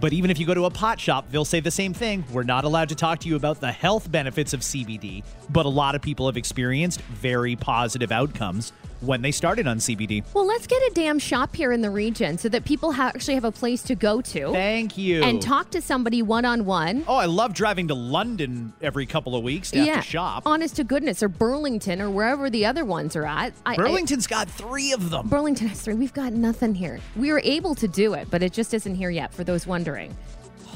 but 0.00 0.12
even 0.12 0.30
if 0.30 0.38
you 0.38 0.46
go 0.46 0.54
to 0.54 0.64
a 0.66 0.70
pot 0.70 1.00
shop, 1.00 1.30
they'll 1.30 1.44
say 1.44 1.60
the 1.60 1.70
same 1.70 1.94
thing. 1.94 2.24
We're 2.32 2.42
not 2.42 2.64
allowed 2.64 2.88
to 2.90 2.94
talk 2.94 3.18
to 3.20 3.28
you 3.28 3.36
about 3.36 3.60
the 3.60 3.72
health 3.72 4.10
benefits 4.10 4.52
of 4.52 4.60
CBD, 4.60 5.24
but 5.50 5.66
a 5.66 5.70
lot 5.70 5.94
of 5.94 6.02
people 6.02 6.26
have 6.26 6.36
experienced 6.36 7.00
very 7.02 7.56
positive 7.56 8.12
outcomes 8.12 8.72
when 9.00 9.22
they 9.22 9.30
started 9.30 9.66
on 9.66 9.78
CBD. 9.78 10.24
Well, 10.34 10.46
let's 10.46 10.66
get 10.66 10.80
a 10.82 10.90
damn 10.94 11.18
shop 11.18 11.54
here 11.54 11.72
in 11.72 11.80
the 11.80 11.90
region 11.90 12.38
so 12.38 12.48
that 12.48 12.64
people 12.64 12.92
ha- 12.92 13.12
actually 13.14 13.34
have 13.34 13.44
a 13.44 13.52
place 13.52 13.82
to 13.82 13.94
go 13.94 14.20
to. 14.20 14.52
Thank 14.52 14.96
you. 14.98 15.22
And 15.22 15.40
talk 15.40 15.70
to 15.70 15.80
somebody 15.80 16.22
one 16.22 16.44
on 16.44 16.64
one. 16.64 17.04
Oh, 17.06 17.16
I 17.16 17.26
love 17.26 17.54
driving 17.54 17.88
to 17.88 17.94
London 17.94 18.72
every 18.80 19.06
couple 19.06 19.36
of 19.36 19.42
weeks 19.42 19.70
to 19.72 19.78
have 19.84 19.96
to 19.96 20.02
shop. 20.02 20.42
Honest 20.46 20.76
to 20.76 20.84
goodness, 20.84 21.22
or 21.22 21.28
Burlington, 21.28 22.00
or 22.00 22.10
wherever 22.10 22.50
the 22.50 22.66
other 22.66 22.84
ones 22.84 23.16
are 23.16 23.26
at. 23.26 23.52
I, 23.64 23.76
Burlington's 23.76 24.26
I, 24.26 24.30
got 24.30 24.48
three 24.48 24.92
of 24.92 25.10
them. 25.10 25.28
Burlington 25.28 25.68
has 25.68 25.80
three. 25.80 25.94
We've 25.94 26.14
got 26.14 26.32
nothing 26.32 26.74
here. 26.74 27.00
We 27.16 27.32
were 27.32 27.42
able 27.44 27.74
to 27.76 27.88
do 27.88 28.14
it, 28.14 28.28
but 28.30 28.42
it 28.42 28.52
just 28.52 28.74
isn't 28.74 28.94
here 28.94 29.10
yet 29.10 29.32
for 29.32 29.44
those 29.44 29.66
wondering 29.66 30.16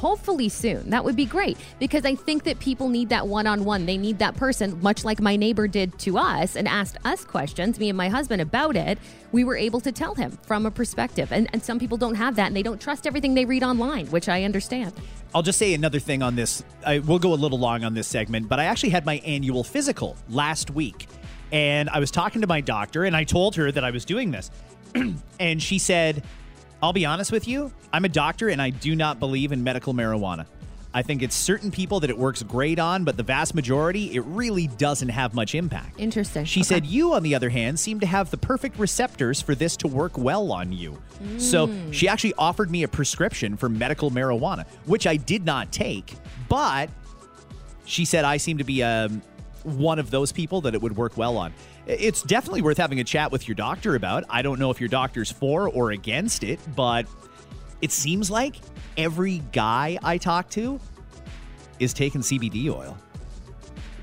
hopefully 0.00 0.48
soon. 0.48 0.88
That 0.90 1.04
would 1.04 1.14
be 1.14 1.26
great 1.26 1.58
because 1.78 2.06
I 2.06 2.14
think 2.14 2.44
that 2.44 2.58
people 2.58 2.88
need 2.88 3.10
that 3.10 3.26
one 3.26 3.46
on 3.46 3.64
one. 3.64 3.84
They 3.84 3.98
need 3.98 4.18
that 4.20 4.34
person, 4.34 4.80
much 4.80 5.04
like 5.04 5.20
my 5.20 5.36
neighbor 5.36 5.68
did 5.68 5.98
to 6.00 6.16
us 6.16 6.56
and 6.56 6.66
asked 6.66 6.96
us 7.04 7.22
questions, 7.22 7.78
me 7.78 7.90
and 7.90 7.98
my 7.98 8.08
husband, 8.08 8.40
about 8.40 8.76
it. 8.76 8.98
We 9.30 9.44
were 9.44 9.56
able 9.56 9.80
to 9.82 9.92
tell 9.92 10.14
him 10.14 10.38
from 10.42 10.64
a 10.64 10.70
perspective. 10.70 11.32
And, 11.32 11.48
and 11.52 11.62
some 11.62 11.78
people 11.78 11.98
don't 11.98 12.14
have 12.14 12.36
that 12.36 12.46
and 12.46 12.56
they 12.56 12.62
don't 12.62 12.80
trust 12.80 13.06
everything 13.06 13.34
they 13.34 13.44
read 13.44 13.62
online, 13.62 14.06
which 14.06 14.28
I 14.28 14.44
understand. 14.44 14.94
I'll 15.34 15.42
just 15.42 15.58
say 15.58 15.74
another 15.74 15.98
thing 16.00 16.22
on 16.22 16.34
this. 16.34 16.64
I, 16.84 17.00
we'll 17.00 17.18
go 17.18 17.34
a 17.34 17.36
little 17.36 17.58
long 17.58 17.84
on 17.84 17.92
this 17.92 18.08
segment, 18.08 18.48
but 18.48 18.58
I 18.58 18.64
actually 18.64 18.90
had 18.90 19.04
my 19.04 19.18
annual 19.18 19.62
physical 19.62 20.16
last 20.30 20.70
week. 20.70 21.06
And 21.52 21.90
I 21.90 22.00
was 22.00 22.10
talking 22.10 22.40
to 22.40 22.46
my 22.46 22.62
doctor 22.62 23.04
and 23.04 23.14
I 23.14 23.24
told 23.24 23.56
her 23.56 23.70
that 23.70 23.84
I 23.84 23.90
was 23.90 24.06
doing 24.06 24.30
this. 24.30 24.50
and 25.40 25.62
she 25.62 25.78
said, 25.78 26.24
I'll 26.82 26.92
be 26.92 27.04
honest 27.04 27.30
with 27.30 27.46
you, 27.46 27.72
I'm 27.92 28.04
a 28.04 28.08
doctor 28.08 28.48
and 28.48 28.60
I 28.60 28.70
do 28.70 28.96
not 28.96 29.20
believe 29.20 29.52
in 29.52 29.62
medical 29.62 29.92
marijuana. 29.92 30.46
I 30.92 31.02
think 31.02 31.22
it's 31.22 31.36
certain 31.36 31.70
people 31.70 32.00
that 32.00 32.10
it 32.10 32.18
works 32.18 32.42
great 32.42 32.80
on, 32.80 33.04
but 33.04 33.16
the 33.16 33.22
vast 33.22 33.54
majority, 33.54 34.16
it 34.16 34.24
really 34.24 34.66
doesn't 34.66 35.10
have 35.10 35.34
much 35.34 35.54
impact. 35.54 36.00
Interesting. 36.00 36.44
She 36.46 36.60
okay. 36.60 36.66
said, 36.66 36.86
You, 36.86 37.14
on 37.14 37.22
the 37.22 37.34
other 37.34 37.48
hand, 37.48 37.78
seem 37.78 38.00
to 38.00 38.06
have 38.06 38.30
the 38.30 38.36
perfect 38.36 38.76
receptors 38.76 39.40
for 39.40 39.54
this 39.54 39.76
to 39.78 39.88
work 39.88 40.18
well 40.18 40.50
on 40.50 40.72
you. 40.72 41.00
Mm. 41.22 41.40
So 41.40 41.70
she 41.92 42.08
actually 42.08 42.34
offered 42.36 42.72
me 42.72 42.82
a 42.82 42.88
prescription 42.88 43.56
for 43.56 43.68
medical 43.68 44.10
marijuana, 44.10 44.66
which 44.86 45.06
I 45.06 45.16
did 45.16 45.44
not 45.44 45.70
take, 45.70 46.16
but 46.48 46.90
she 47.84 48.04
said 48.04 48.24
I 48.24 48.38
seem 48.38 48.58
to 48.58 48.64
be 48.64 48.82
um, 48.82 49.22
one 49.62 50.00
of 50.00 50.10
those 50.10 50.32
people 50.32 50.62
that 50.62 50.74
it 50.74 50.82
would 50.82 50.96
work 50.96 51.16
well 51.16 51.36
on 51.36 51.52
it's 51.90 52.22
definitely 52.22 52.62
worth 52.62 52.78
having 52.78 53.00
a 53.00 53.04
chat 53.04 53.32
with 53.32 53.48
your 53.48 53.54
doctor 53.54 53.94
about. 53.94 54.24
I 54.28 54.42
don't 54.42 54.58
know 54.58 54.70
if 54.70 54.80
your 54.80 54.88
doctor's 54.88 55.30
for 55.30 55.68
or 55.68 55.90
against 55.90 56.44
it, 56.44 56.60
but 56.76 57.06
it 57.80 57.90
seems 57.90 58.30
like 58.30 58.56
every 58.96 59.38
guy 59.52 59.98
I 60.02 60.18
talk 60.18 60.48
to 60.50 60.78
is 61.78 61.92
taking 61.92 62.20
CBD 62.20 62.68
oil. 62.68 62.96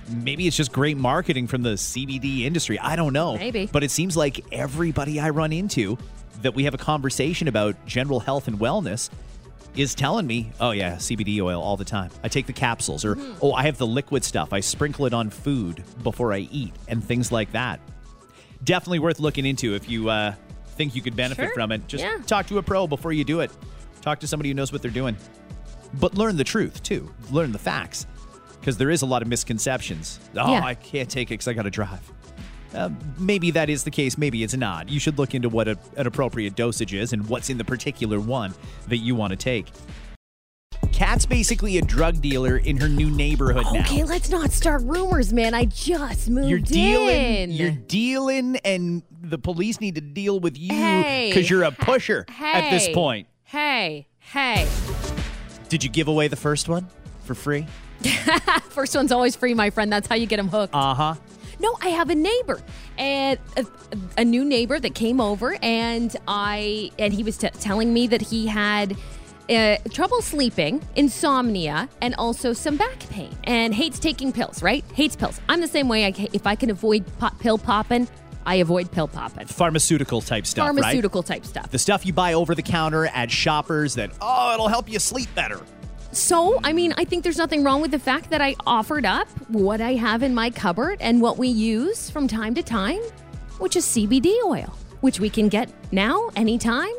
Maybe 0.10 0.48
it's 0.48 0.56
just 0.56 0.72
great 0.72 0.98
marketing 0.98 1.48
from 1.48 1.64
the 1.64 1.74
CBD 1.74 2.42
industry. 2.42 2.80
I 2.80 2.96
don't 2.96 3.14
know. 3.14 3.38
Maybe. 3.38 3.70
But 3.72 3.84
it 3.84 3.92
seems 3.92 4.16
like 4.16 4.46
everybody 4.52 5.20
I 5.20 5.30
run 5.30 5.52
into 5.52 5.98
that 6.42 6.56
we 6.56 6.64
have 6.64 6.74
a 6.74 6.78
conversation 6.78 7.48
about 7.48 7.76
general 7.86 8.20
health 8.20 8.48
and 8.48 8.60
wellness 8.60 9.10
is 9.78 9.96
telling 9.96 10.26
me, 10.26 10.52
oh, 10.60 10.72
yeah, 10.72 10.96
CBD 10.96 11.42
oil 11.42 11.62
all 11.62 11.78
the 11.78 11.86
time. 11.86 12.10
I 12.24 12.28
take 12.28 12.48
the 12.48 12.54
capsules, 12.54 13.06
or 13.06 13.16
mm-hmm. 13.16 13.40
oh, 13.42 13.54
I 13.54 13.64
have 13.64 13.78
the 13.78 13.88
liquid 13.88 14.24
stuff. 14.24 14.54
I 14.54 14.60
sprinkle 14.60 15.06
it 15.06 15.14
on 15.14 15.30
food 15.30 15.84
before 16.04 16.34
I 16.34 16.40
eat, 16.40 16.74
and 16.88 17.04
things 17.04 17.32
like 17.32 17.52
that. 17.52 17.80
Definitely 18.64 19.00
worth 19.00 19.20
looking 19.20 19.46
into 19.46 19.76
if 19.76 19.90
you 19.90 20.10
uh, 20.10 20.34
think 20.70 20.96
you 20.96 21.02
could 21.02 21.16
benefit 21.16 21.46
sure. 21.46 21.54
from 21.54 21.72
it. 21.72 21.88
Just 21.88 22.04
yeah. 22.04 22.18
talk 22.26 22.48
to 22.48 22.58
a 22.58 22.64
pro 22.64 22.88
before 22.88 23.14
you 23.14 23.24
do 23.24 23.42
it. 23.42 23.52
Talk 24.02 24.20
to 24.22 24.28
somebody 24.28 24.50
who 24.50 24.56
knows 24.56 24.72
what 24.72 24.82
they're 24.82 24.92
doing. 24.92 25.18
But 25.94 26.16
learn 26.16 26.38
the 26.38 26.44
truth, 26.44 26.84
too. 26.84 27.14
Learn 27.32 27.52
the 27.52 27.60
facts. 27.60 28.06
Because 28.60 28.78
there 28.78 28.90
is 28.90 29.02
a 29.02 29.06
lot 29.06 29.22
of 29.22 29.28
misconceptions. 29.28 30.20
Oh, 30.36 30.52
yeah. 30.52 30.64
I 30.64 30.76
can't 30.76 31.10
take 31.10 31.30
it 31.30 31.36
because 31.36 31.48
I 31.48 31.54
got 31.54 31.64
to 31.64 31.70
drive. 31.70 32.02
Uh, 32.74 32.90
maybe 33.18 33.52
that 33.52 33.70
is 33.70 33.84
the 33.84 33.92
case, 33.92 34.18
maybe 34.18 34.44
it's 34.44 34.56
not. 34.56 34.90
You 34.90 35.00
should 35.00 35.18
look 35.18 35.34
into 35.34 35.50
what 35.50 35.68
a, 35.68 35.78
an 35.96 36.08
appropriate 36.08 36.56
dosage 36.56 36.94
is 36.94 37.14
and 37.14 37.28
what's 37.28 37.50
in 37.50 37.58
the 37.58 37.64
particular 37.64 38.20
one 38.20 38.54
that 38.88 38.98
you 38.98 39.16
want 39.16 39.32
to 39.32 39.38
take. 39.38 39.68
Kat's 40.92 41.26
basically 41.26 41.78
a 41.78 41.82
drug 41.82 42.22
dealer 42.22 42.58
in 42.58 42.78
her 42.78 42.90
new 42.90 43.10
neighborhood 43.10 43.66
okay, 43.68 43.80
now. 43.80 43.86
Okay, 43.86 44.04
let's 44.04 44.30
not 44.30 44.52
start 44.52 44.82
rumors, 44.84 45.32
man. 45.32 45.54
I 45.54 45.66
just 45.66 46.30
moved 46.30 46.46
in. 46.46 46.50
you're 46.50 46.60
dealing, 46.60 47.26
in. 47.36 47.52
You're 47.52 47.72
dealing, 47.72 48.58
and 48.58 49.04
the 49.22 49.38
police 49.38 49.80
need 49.80 49.96
to 49.96 50.02
deal 50.02 50.40
with 50.40 50.58
you 50.58 50.70
because 50.70 51.34
hey, 51.34 51.46
you're 51.50 51.64
a 51.64 51.72
pusher 51.72 52.26
hey, 52.30 52.52
at 52.52 52.72
this 52.72 52.90
point. 52.90 53.28
Hey, 53.44 54.08
hey. 54.20 54.68
Did 55.70 55.84
you 55.84 55.90
give 55.90 56.08
away 56.08 56.28
the 56.28 56.36
first 56.36 56.68
one 56.68 56.88
for 57.26 57.36
free? 57.36 57.68
first 58.70 58.96
one's 58.96 59.12
always 59.12 59.36
free, 59.36 59.54
my 59.54 59.70
friend. 59.70 59.92
That's 59.92 60.08
how 60.08 60.16
you 60.16 60.26
get 60.26 60.38
them 60.38 60.50
hooked. 60.50 60.74
Uh 60.74 60.94
huh. 60.94 61.16
No, 61.60 61.76
I 61.82 61.90
have 61.90 62.10
a 62.10 62.16
neighbor 62.16 62.62
and 62.98 63.40
a, 63.56 63.66
a 64.18 64.26
new 64.26 64.46
neighbor 64.46 64.80
that 64.80 64.96
came 64.96 65.20
over, 65.20 65.58
and 65.62 66.16
I 66.28 66.92
and 67.00 67.14
he 67.14 67.24
was 67.24 67.38
t- 67.38 67.50
telling 67.50 67.94
me 67.94 68.08
that 68.08 68.22
he 68.22 68.48
had. 68.48 68.96
Uh, 69.50 69.78
trouble 69.94 70.22
sleeping, 70.22 70.86
insomnia, 70.98 71.88
and 72.02 72.14
also 72.16 72.52
some 72.52 72.76
back 72.76 73.00
pain, 73.10 73.34
and 73.46 73.74
hates 73.74 73.98
taking 73.98 74.34
pills. 74.34 74.62
Right? 74.62 74.84
Hates 74.94 75.16
pills. 75.16 75.40
I'm 75.48 75.62
the 75.62 75.70
same 75.70 75.88
way. 75.88 76.06
I, 76.06 76.14
if 76.34 76.46
I 76.46 76.56
can 76.56 76.70
avoid 76.70 77.06
pop, 77.18 77.40
pill 77.40 77.58
popping, 77.58 78.10
I 78.46 78.56
avoid 78.56 78.92
pill 78.92 79.08
popping. 79.08 79.48
Pharmaceutical 79.48 80.20
type 80.20 80.46
stuff, 80.48 80.68
Pharmaceutical 80.68 81.22
right? 81.22 81.28
type 81.28 81.46
stuff. 81.46 81.72
The 81.72 81.80
stuff 81.80 82.06
you 82.06 82.12
buy 82.12 82.34
over 82.34 82.56
the 82.56 82.62
counter 82.62 83.06
at 83.06 83.32
shoppers 83.32 83.96
that 83.96 84.12
oh, 84.20 84.54
it'll 84.54 84.68
help 84.68 84.90
you 84.92 85.00
sleep 85.00 85.34
better. 85.34 85.62
So, 86.18 86.60
I 86.64 86.74
mean, 86.74 86.96
I 86.98 87.06
think 87.06 87.24
there's 87.24 87.38
nothing 87.38 87.64
wrong 87.64 87.80
with 87.80 87.92
the 87.92 88.00
fact 88.00 88.32
that 88.32 88.42
I 88.42 88.56
offered 88.66 89.06
up 89.06 89.28
what 89.50 89.82
I 89.82 89.94
have 89.94 90.24
in 90.24 90.34
my 90.34 90.50
cupboard 90.50 90.98
and 91.00 91.22
what 91.22 91.38
we 91.38 91.48
use 91.48 92.10
from 92.10 92.28
time 92.28 92.56
to 92.56 92.64
time, 92.64 93.00
which 93.60 93.76
is 93.76 93.86
CBD 93.86 94.34
oil, 94.44 94.76
which 95.02 95.20
we 95.20 95.30
can 95.30 95.48
get 95.48 95.70
now, 95.92 96.30
anytime. 96.36 96.92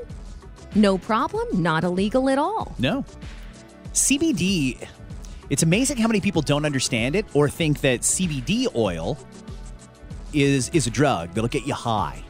No 0.77 0.99
problem, 0.99 1.49
not 1.61 1.83
illegal 1.83 2.31
at 2.31 2.39
all. 2.39 2.77
No. 2.79 3.05
CBD, 3.93 4.87
it's 5.51 5.65
amazing 5.65 5.97
how 5.97 6.07
many 6.07 6.21
people 6.21 6.41
don't 6.41 6.65
understand 6.65 7.17
it 7.17 7.27
or 7.35 7.49
think 7.49 7.81
that 7.81 8.03
CBD 8.03 8.73
oil 8.77 9.19
is 10.33 10.69
is 10.69 10.87
a 10.87 10.91
drug 10.91 11.31
that'll 11.35 11.49
get 11.49 11.67
you 11.67 11.75
high. 11.75 12.23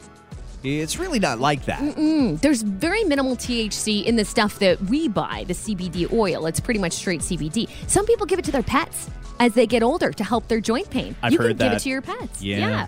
It's 0.63 0.97
really 0.97 1.19
not 1.19 1.39
like 1.39 1.65
that. 1.65 1.79
Mm-mm. 1.79 2.39
There's 2.41 2.61
very 2.61 3.03
minimal 3.03 3.35
THC 3.35 4.05
in 4.05 4.15
the 4.15 4.25
stuff 4.25 4.59
that 4.59 4.81
we 4.83 5.07
buy, 5.07 5.45
the 5.47 5.53
CBD 5.53 6.11
oil. 6.11 6.45
It's 6.45 6.59
pretty 6.59 6.79
much 6.79 6.93
straight 6.93 7.21
CBD. 7.21 7.69
Some 7.87 8.05
people 8.05 8.25
give 8.25 8.39
it 8.39 8.45
to 8.45 8.51
their 8.51 8.63
pets 8.63 9.09
as 9.39 9.53
they 9.53 9.65
get 9.65 9.83
older 9.83 10.11
to 10.11 10.23
help 10.23 10.47
their 10.47 10.59
joint 10.59 10.89
pain. 10.89 11.15
I've 11.21 11.31
you 11.31 11.37
heard 11.37 11.49
can 11.49 11.57
that. 11.57 11.63
give 11.65 11.73
it 11.73 11.79
to 11.81 11.89
your 11.89 12.01
pets. 12.01 12.41
Yeah. 12.41 12.57
yeah. 12.57 12.87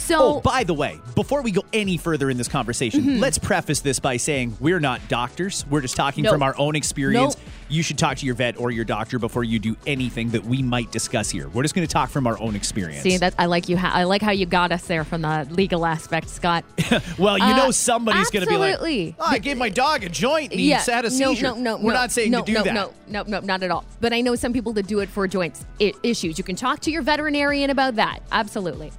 So, 0.00 0.36
oh, 0.36 0.40
by 0.40 0.64
the 0.64 0.72
way, 0.72 0.98
before 1.14 1.42
we 1.42 1.50
go 1.50 1.62
any 1.74 1.98
further 1.98 2.30
in 2.30 2.38
this 2.38 2.48
conversation, 2.48 3.02
mm-hmm. 3.02 3.18
let's 3.20 3.38
preface 3.38 3.80
this 3.80 4.00
by 4.00 4.16
saying 4.16 4.56
we're 4.58 4.80
not 4.80 5.06
doctors. 5.08 5.66
We're 5.68 5.82
just 5.82 5.94
talking 5.94 6.24
nope. 6.24 6.32
from 6.32 6.42
our 6.42 6.56
own 6.56 6.74
experience. 6.74 7.36
Nope. 7.36 7.44
You 7.70 7.84
should 7.84 7.98
talk 7.98 8.16
to 8.16 8.26
your 8.26 8.34
vet 8.34 8.58
or 8.58 8.72
your 8.72 8.84
doctor 8.84 9.20
before 9.20 9.44
you 9.44 9.60
do 9.60 9.76
anything 9.86 10.30
that 10.30 10.44
we 10.44 10.60
might 10.60 10.90
discuss 10.90 11.30
here. 11.30 11.48
We're 11.48 11.62
just 11.62 11.74
going 11.74 11.86
to 11.86 11.92
talk 11.92 12.10
from 12.10 12.26
our 12.26 12.36
own 12.40 12.56
experience. 12.56 13.04
See, 13.04 13.16
that 13.16 13.32
I 13.38 13.46
like 13.46 13.68
you. 13.68 13.76
Ha- 13.76 13.92
I 13.94 14.02
like 14.04 14.22
how 14.22 14.32
you 14.32 14.44
got 14.44 14.72
us 14.72 14.86
there 14.88 15.04
from 15.04 15.22
the 15.22 15.46
legal 15.50 15.86
aspect, 15.86 16.28
Scott. 16.28 16.64
well, 17.18 17.38
you 17.38 17.44
uh, 17.44 17.56
know 17.56 17.70
somebody's 17.70 18.28
going 18.30 18.44
to 18.44 18.50
be 18.50 18.56
like, 18.56 19.14
oh, 19.20 19.24
"I 19.24 19.38
gave 19.38 19.56
my 19.56 19.68
dog 19.68 20.02
a 20.02 20.08
joint 20.08 20.50
and 20.50 20.60
yeah, 20.60 20.82
he 20.82 20.90
had 20.90 21.04
a 21.04 21.10
seizure." 21.12 21.44
No, 21.44 21.54
no, 21.54 21.60
no. 21.60 21.76
We're 21.76 21.92
no, 21.92 22.00
not 22.00 22.10
saying 22.10 22.32
no, 22.32 22.40
to 22.40 22.44
do 22.44 22.54
no, 22.54 22.62
that. 22.64 22.74
No, 22.74 22.92
no, 23.06 23.22
no, 23.22 23.38
not 23.38 23.62
at 23.62 23.70
all. 23.70 23.84
But 24.00 24.12
I 24.12 24.20
know 24.20 24.34
some 24.34 24.52
people 24.52 24.72
that 24.72 24.88
do 24.88 24.98
it 24.98 25.08
for 25.08 25.28
joints 25.28 25.64
I- 25.80 25.94
issues. 26.02 26.38
You 26.38 26.44
can 26.44 26.56
talk 26.56 26.80
to 26.80 26.90
your 26.90 27.02
veterinarian 27.02 27.70
about 27.70 27.94
that. 27.94 28.20
Absolutely. 28.32 28.90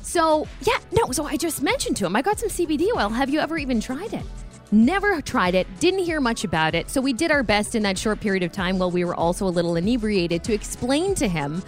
So, 0.00 0.46
yeah, 0.62 0.78
no, 0.92 1.10
so 1.10 1.26
I 1.26 1.36
just 1.36 1.62
mentioned 1.62 1.96
to 1.96 2.06
him, 2.06 2.14
I 2.14 2.22
got 2.22 2.38
some 2.38 2.48
CBD 2.48 2.86
oil. 2.96 3.08
Have 3.08 3.28
you 3.28 3.40
ever 3.40 3.58
even 3.58 3.80
tried 3.80 4.14
it? 4.14 4.22
Never 4.72 5.20
tried 5.22 5.54
it, 5.54 5.66
didn't 5.78 6.00
hear 6.00 6.20
much 6.20 6.42
about 6.44 6.74
it. 6.74 6.90
So, 6.90 7.00
we 7.00 7.12
did 7.12 7.30
our 7.30 7.42
best 7.42 7.74
in 7.74 7.82
that 7.84 7.96
short 7.96 8.20
period 8.20 8.42
of 8.42 8.52
time 8.52 8.78
while 8.78 8.90
we 8.90 9.04
were 9.04 9.14
also 9.14 9.46
a 9.46 9.50
little 9.50 9.76
inebriated 9.76 10.42
to 10.44 10.52
explain 10.52 11.14
to 11.16 11.28
him 11.28 11.62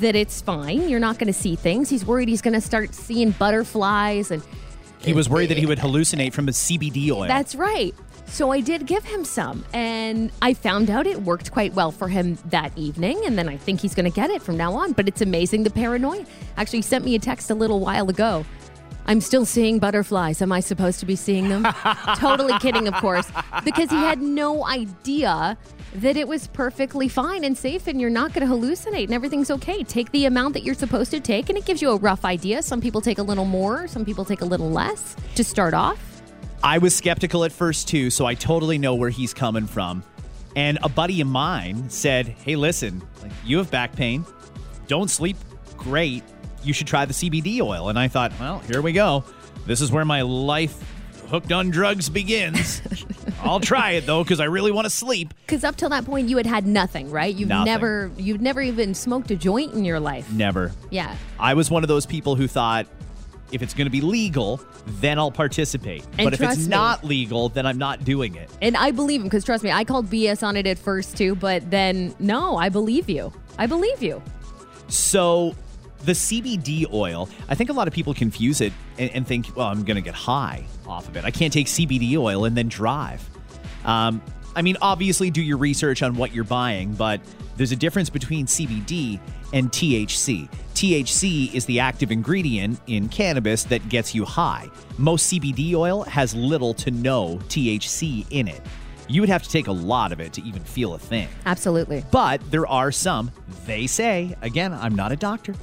that 0.00 0.14
it's 0.14 0.40
fine. 0.40 0.88
You're 0.88 1.00
not 1.00 1.18
going 1.18 1.26
to 1.26 1.38
see 1.38 1.56
things. 1.56 1.88
He's 1.88 2.04
worried 2.04 2.28
he's 2.28 2.42
going 2.42 2.54
to 2.54 2.60
start 2.60 2.94
seeing 2.94 3.30
butterflies 3.32 4.30
and. 4.30 4.42
He 5.00 5.12
was 5.12 5.28
worried 5.28 5.50
that 5.50 5.58
he 5.58 5.66
would 5.66 5.78
hallucinate 5.78 6.32
from 6.32 6.48
a 6.48 6.52
CBD 6.52 7.10
oil. 7.12 7.28
That's 7.28 7.54
right. 7.54 7.94
So 8.26 8.50
I 8.50 8.60
did 8.60 8.86
give 8.86 9.04
him 9.04 9.24
some, 9.24 9.64
and 9.72 10.30
I 10.42 10.52
found 10.52 10.90
out 10.90 11.06
it 11.06 11.22
worked 11.22 11.50
quite 11.50 11.72
well 11.74 11.90
for 11.90 12.08
him 12.08 12.36
that 12.46 12.76
evening. 12.76 13.22
And 13.24 13.38
then 13.38 13.48
I 13.48 13.56
think 13.56 13.80
he's 13.80 13.94
going 13.94 14.10
to 14.10 14.14
get 14.14 14.30
it 14.30 14.42
from 14.42 14.56
now 14.56 14.74
on. 14.74 14.92
But 14.92 15.08
it's 15.08 15.22
amazing 15.22 15.62
the 15.62 15.70
paranoia. 15.70 16.26
Actually, 16.56 16.80
he 16.80 16.82
sent 16.82 17.04
me 17.04 17.14
a 17.14 17.18
text 17.18 17.50
a 17.50 17.54
little 17.54 17.80
while 17.80 18.10
ago. 18.10 18.44
I'm 19.08 19.22
still 19.22 19.46
seeing 19.46 19.78
butterflies. 19.78 20.42
Am 20.42 20.52
I 20.52 20.60
supposed 20.60 21.00
to 21.00 21.06
be 21.06 21.16
seeing 21.16 21.48
them? 21.48 21.66
totally 22.16 22.52
kidding, 22.58 22.86
of 22.86 22.94
course, 22.96 23.26
because 23.64 23.88
he 23.88 23.96
had 23.96 24.20
no 24.20 24.66
idea 24.66 25.56
that 25.94 26.18
it 26.18 26.28
was 26.28 26.48
perfectly 26.48 27.08
fine 27.08 27.42
and 27.42 27.56
safe 27.56 27.86
and 27.86 27.98
you're 27.98 28.10
not 28.10 28.34
going 28.34 28.46
to 28.46 28.54
hallucinate 28.54 29.04
and 29.04 29.14
everything's 29.14 29.50
okay. 29.50 29.82
Take 29.82 30.12
the 30.12 30.26
amount 30.26 30.52
that 30.52 30.62
you're 30.62 30.74
supposed 30.74 31.10
to 31.12 31.20
take, 31.20 31.48
and 31.48 31.56
it 31.56 31.64
gives 31.64 31.80
you 31.80 31.88
a 31.90 31.96
rough 31.96 32.26
idea. 32.26 32.62
Some 32.62 32.82
people 32.82 33.00
take 33.00 33.16
a 33.16 33.22
little 33.22 33.46
more, 33.46 33.88
some 33.88 34.04
people 34.04 34.26
take 34.26 34.42
a 34.42 34.44
little 34.44 34.70
less 34.70 35.16
to 35.36 35.42
start 35.42 35.72
off. 35.72 35.98
I 36.62 36.76
was 36.76 36.94
skeptical 36.94 37.44
at 37.44 37.52
first 37.52 37.88
too, 37.88 38.10
so 38.10 38.26
I 38.26 38.34
totally 38.34 38.76
know 38.76 38.94
where 38.94 39.10
he's 39.10 39.32
coming 39.32 39.66
from. 39.66 40.04
And 40.54 40.78
a 40.82 40.88
buddy 40.90 41.22
of 41.22 41.28
mine 41.28 41.88
said, 41.88 42.26
"Hey, 42.26 42.56
listen, 42.56 43.00
you 43.42 43.56
have 43.56 43.70
back 43.70 43.96
pain. 43.96 44.26
Don't 44.86 45.08
sleep 45.08 45.38
great. 45.78 46.24
You 46.62 46.72
should 46.72 46.86
try 46.86 47.04
the 47.04 47.14
CBD 47.14 47.60
oil." 47.60 47.88
And 47.88 47.98
I 47.98 48.08
thought, 48.08 48.32
"Well, 48.40 48.60
here 48.60 48.82
we 48.82 48.92
go. 48.92 49.24
This 49.66 49.80
is 49.80 49.90
where 49.92 50.04
my 50.04 50.22
life 50.22 50.76
hooked 51.28 51.52
on 51.52 51.70
drugs 51.70 52.08
begins. 52.08 52.80
I'll 53.42 53.60
try 53.60 53.92
it 53.92 54.06
though 54.06 54.24
cuz 54.24 54.40
I 54.40 54.44
really 54.44 54.72
want 54.72 54.86
to 54.86 54.90
sleep." 54.90 55.34
Because 55.46 55.62
up 55.64 55.76
till 55.76 55.90
that 55.90 56.04
point, 56.04 56.28
you 56.28 56.36
had 56.36 56.46
had 56.46 56.66
nothing, 56.66 57.10
right? 57.10 57.34
You've 57.34 57.48
Nothing. 57.48 57.64
never, 57.66 58.10
you've 58.16 58.40
never 58.40 58.60
even 58.60 58.94
smoked 58.94 59.30
a 59.30 59.36
joint 59.36 59.74
in 59.74 59.84
your 59.84 60.00
life. 60.00 60.30
Never. 60.32 60.72
Yeah. 60.90 61.14
I 61.38 61.54
was 61.54 61.70
one 61.70 61.84
of 61.84 61.88
those 61.88 62.06
people 62.06 62.34
who 62.34 62.48
thought 62.48 62.86
if 63.52 63.62
it's 63.62 63.72
going 63.74 63.86
to 63.86 63.90
be 63.90 64.00
legal, 64.00 64.60
then 65.00 65.18
I'll 65.18 65.30
participate. 65.30 66.04
And 66.18 66.24
but 66.26 66.34
if 66.34 66.40
it's 66.40 66.58
me- 66.64 66.68
not 66.68 67.04
legal, 67.04 67.48
then 67.48 67.64
I'm 67.66 67.78
not 67.78 68.04
doing 68.04 68.34
it. 68.34 68.50
And 68.60 68.76
I 68.76 68.90
believe 68.90 69.20
him 69.20 69.26
because 69.26 69.44
trust 69.44 69.64
me, 69.64 69.70
I 69.70 69.84
called 69.84 70.08
BS 70.10 70.42
on 70.46 70.56
it 70.56 70.66
at 70.66 70.78
first 70.78 71.16
too, 71.16 71.34
but 71.34 71.70
then 71.70 72.14
no, 72.18 72.56
I 72.56 72.68
believe 72.68 73.08
you. 73.08 73.32
I 73.58 73.66
believe 73.66 74.02
you. 74.02 74.22
So 74.88 75.54
the 76.04 76.12
CBD 76.12 76.90
oil, 76.92 77.28
I 77.48 77.54
think 77.54 77.70
a 77.70 77.72
lot 77.72 77.88
of 77.88 77.94
people 77.94 78.14
confuse 78.14 78.60
it 78.60 78.72
and, 78.98 79.10
and 79.10 79.26
think, 79.26 79.56
well, 79.56 79.68
I'm 79.68 79.84
going 79.84 79.96
to 79.96 80.02
get 80.02 80.14
high 80.14 80.64
off 80.86 81.08
of 81.08 81.16
it. 81.16 81.24
I 81.24 81.30
can't 81.30 81.52
take 81.52 81.66
CBD 81.66 82.16
oil 82.16 82.44
and 82.44 82.56
then 82.56 82.68
drive. 82.68 83.28
Um, 83.84 84.22
I 84.54 84.62
mean, 84.62 84.76
obviously, 84.82 85.30
do 85.30 85.42
your 85.42 85.56
research 85.56 86.02
on 86.02 86.16
what 86.16 86.34
you're 86.34 86.44
buying, 86.44 86.94
but 86.94 87.20
there's 87.56 87.72
a 87.72 87.76
difference 87.76 88.10
between 88.10 88.46
CBD 88.46 89.20
and 89.52 89.70
THC. 89.70 90.48
THC 90.74 91.52
is 91.54 91.64
the 91.66 91.80
active 91.80 92.10
ingredient 92.10 92.80
in 92.86 93.08
cannabis 93.08 93.64
that 93.64 93.88
gets 93.88 94.14
you 94.14 94.24
high. 94.24 94.68
Most 94.96 95.32
CBD 95.32 95.74
oil 95.74 96.02
has 96.04 96.34
little 96.34 96.74
to 96.74 96.90
no 96.90 97.38
THC 97.48 98.26
in 98.30 98.48
it. 98.48 98.60
You 99.08 99.22
would 99.22 99.30
have 99.30 99.42
to 99.42 99.48
take 99.48 99.68
a 99.68 99.72
lot 99.72 100.12
of 100.12 100.20
it 100.20 100.32
to 100.34 100.42
even 100.42 100.62
feel 100.62 100.94
a 100.94 100.98
thing. 100.98 101.28
Absolutely. 101.46 102.04
But 102.10 102.48
there 102.50 102.66
are 102.66 102.92
some, 102.92 103.32
they 103.66 103.86
say, 103.86 104.36
again, 104.42 104.72
I'm 104.74 104.94
not 104.94 105.12
a 105.12 105.16
doctor, 105.16 105.54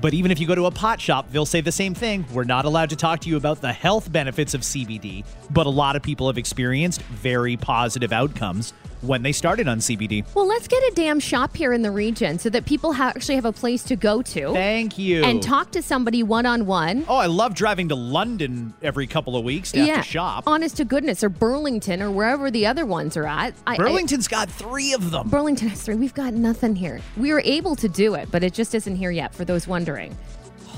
but 0.00 0.14
even 0.14 0.30
if 0.30 0.38
you 0.38 0.46
go 0.46 0.54
to 0.54 0.66
a 0.66 0.70
pot 0.70 1.00
shop, 1.00 1.30
they'll 1.30 1.46
say 1.46 1.60
the 1.60 1.72
same 1.72 1.94
thing. 1.94 2.24
We're 2.32 2.44
not 2.44 2.64
allowed 2.64 2.90
to 2.90 2.96
talk 2.96 3.20
to 3.20 3.28
you 3.28 3.36
about 3.36 3.60
the 3.60 3.72
health 3.72 4.10
benefits 4.10 4.54
of 4.54 4.60
CBD, 4.60 5.24
but 5.50 5.66
a 5.66 5.70
lot 5.70 5.96
of 5.96 6.02
people 6.02 6.26
have 6.28 6.38
experienced 6.38 7.02
very 7.02 7.56
positive 7.56 8.12
outcomes 8.12 8.72
when 9.02 9.22
they 9.22 9.32
started 9.32 9.68
on 9.68 9.78
CBD. 9.78 10.24
Well, 10.34 10.46
let's 10.46 10.68
get 10.68 10.82
a 10.82 10.92
damn 10.94 11.20
shop 11.20 11.56
here 11.56 11.72
in 11.72 11.82
the 11.82 11.90
region 11.90 12.38
so 12.38 12.50
that 12.50 12.64
people 12.66 12.92
ha- 12.94 13.12
actually 13.14 13.36
have 13.36 13.44
a 13.44 13.52
place 13.52 13.82
to 13.84 13.96
go 13.96 14.22
to 14.22 14.52
Thank 14.52 14.98
you. 14.98 15.22
and 15.24 15.42
talk 15.42 15.70
to 15.72 15.82
somebody 15.82 16.22
one 16.22 16.46
on 16.46 16.66
one. 16.66 17.04
Oh, 17.08 17.16
I 17.16 17.26
love 17.26 17.54
driving 17.54 17.88
to 17.90 17.94
London 17.94 18.74
every 18.82 19.06
couple 19.06 19.36
of 19.36 19.44
weeks 19.44 19.72
to 19.72 19.80
have 19.84 19.96
to 20.04 20.10
shop. 20.10 20.44
honest 20.46 20.76
to 20.78 20.84
goodness, 20.84 21.22
or 21.22 21.28
Burlington, 21.28 22.02
or 22.02 22.10
wherever 22.10 22.50
the 22.50 22.66
other 22.66 22.84
ones 22.86 23.16
are 23.16 23.26
at. 23.26 23.54
I- 23.66 23.74
I- 23.74 23.76
Burlington's 23.76 24.28
got 24.28 24.50
three 24.50 24.92
of 24.92 25.10
them. 25.10 25.28
Burlington 25.28 25.68
has 25.68 25.82
three. 25.82 25.94
We've 25.94 26.14
got 26.14 26.34
nothing 26.34 26.74
here. 26.76 27.00
We 27.16 27.32
were 27.32 27.42
able 27.44 27.76
to 27.76 27.88
do 27.88 28.14
it, 28.14 28.28
but 28.30 28.42
it 28.42 28.52
just 28.54 28.74
isn't 28.74 28.96
here 28.96 29.10
yet 29.10 29.34
for 29.34 29.44
those 29.44 29.66
wondering. 29.68 30.16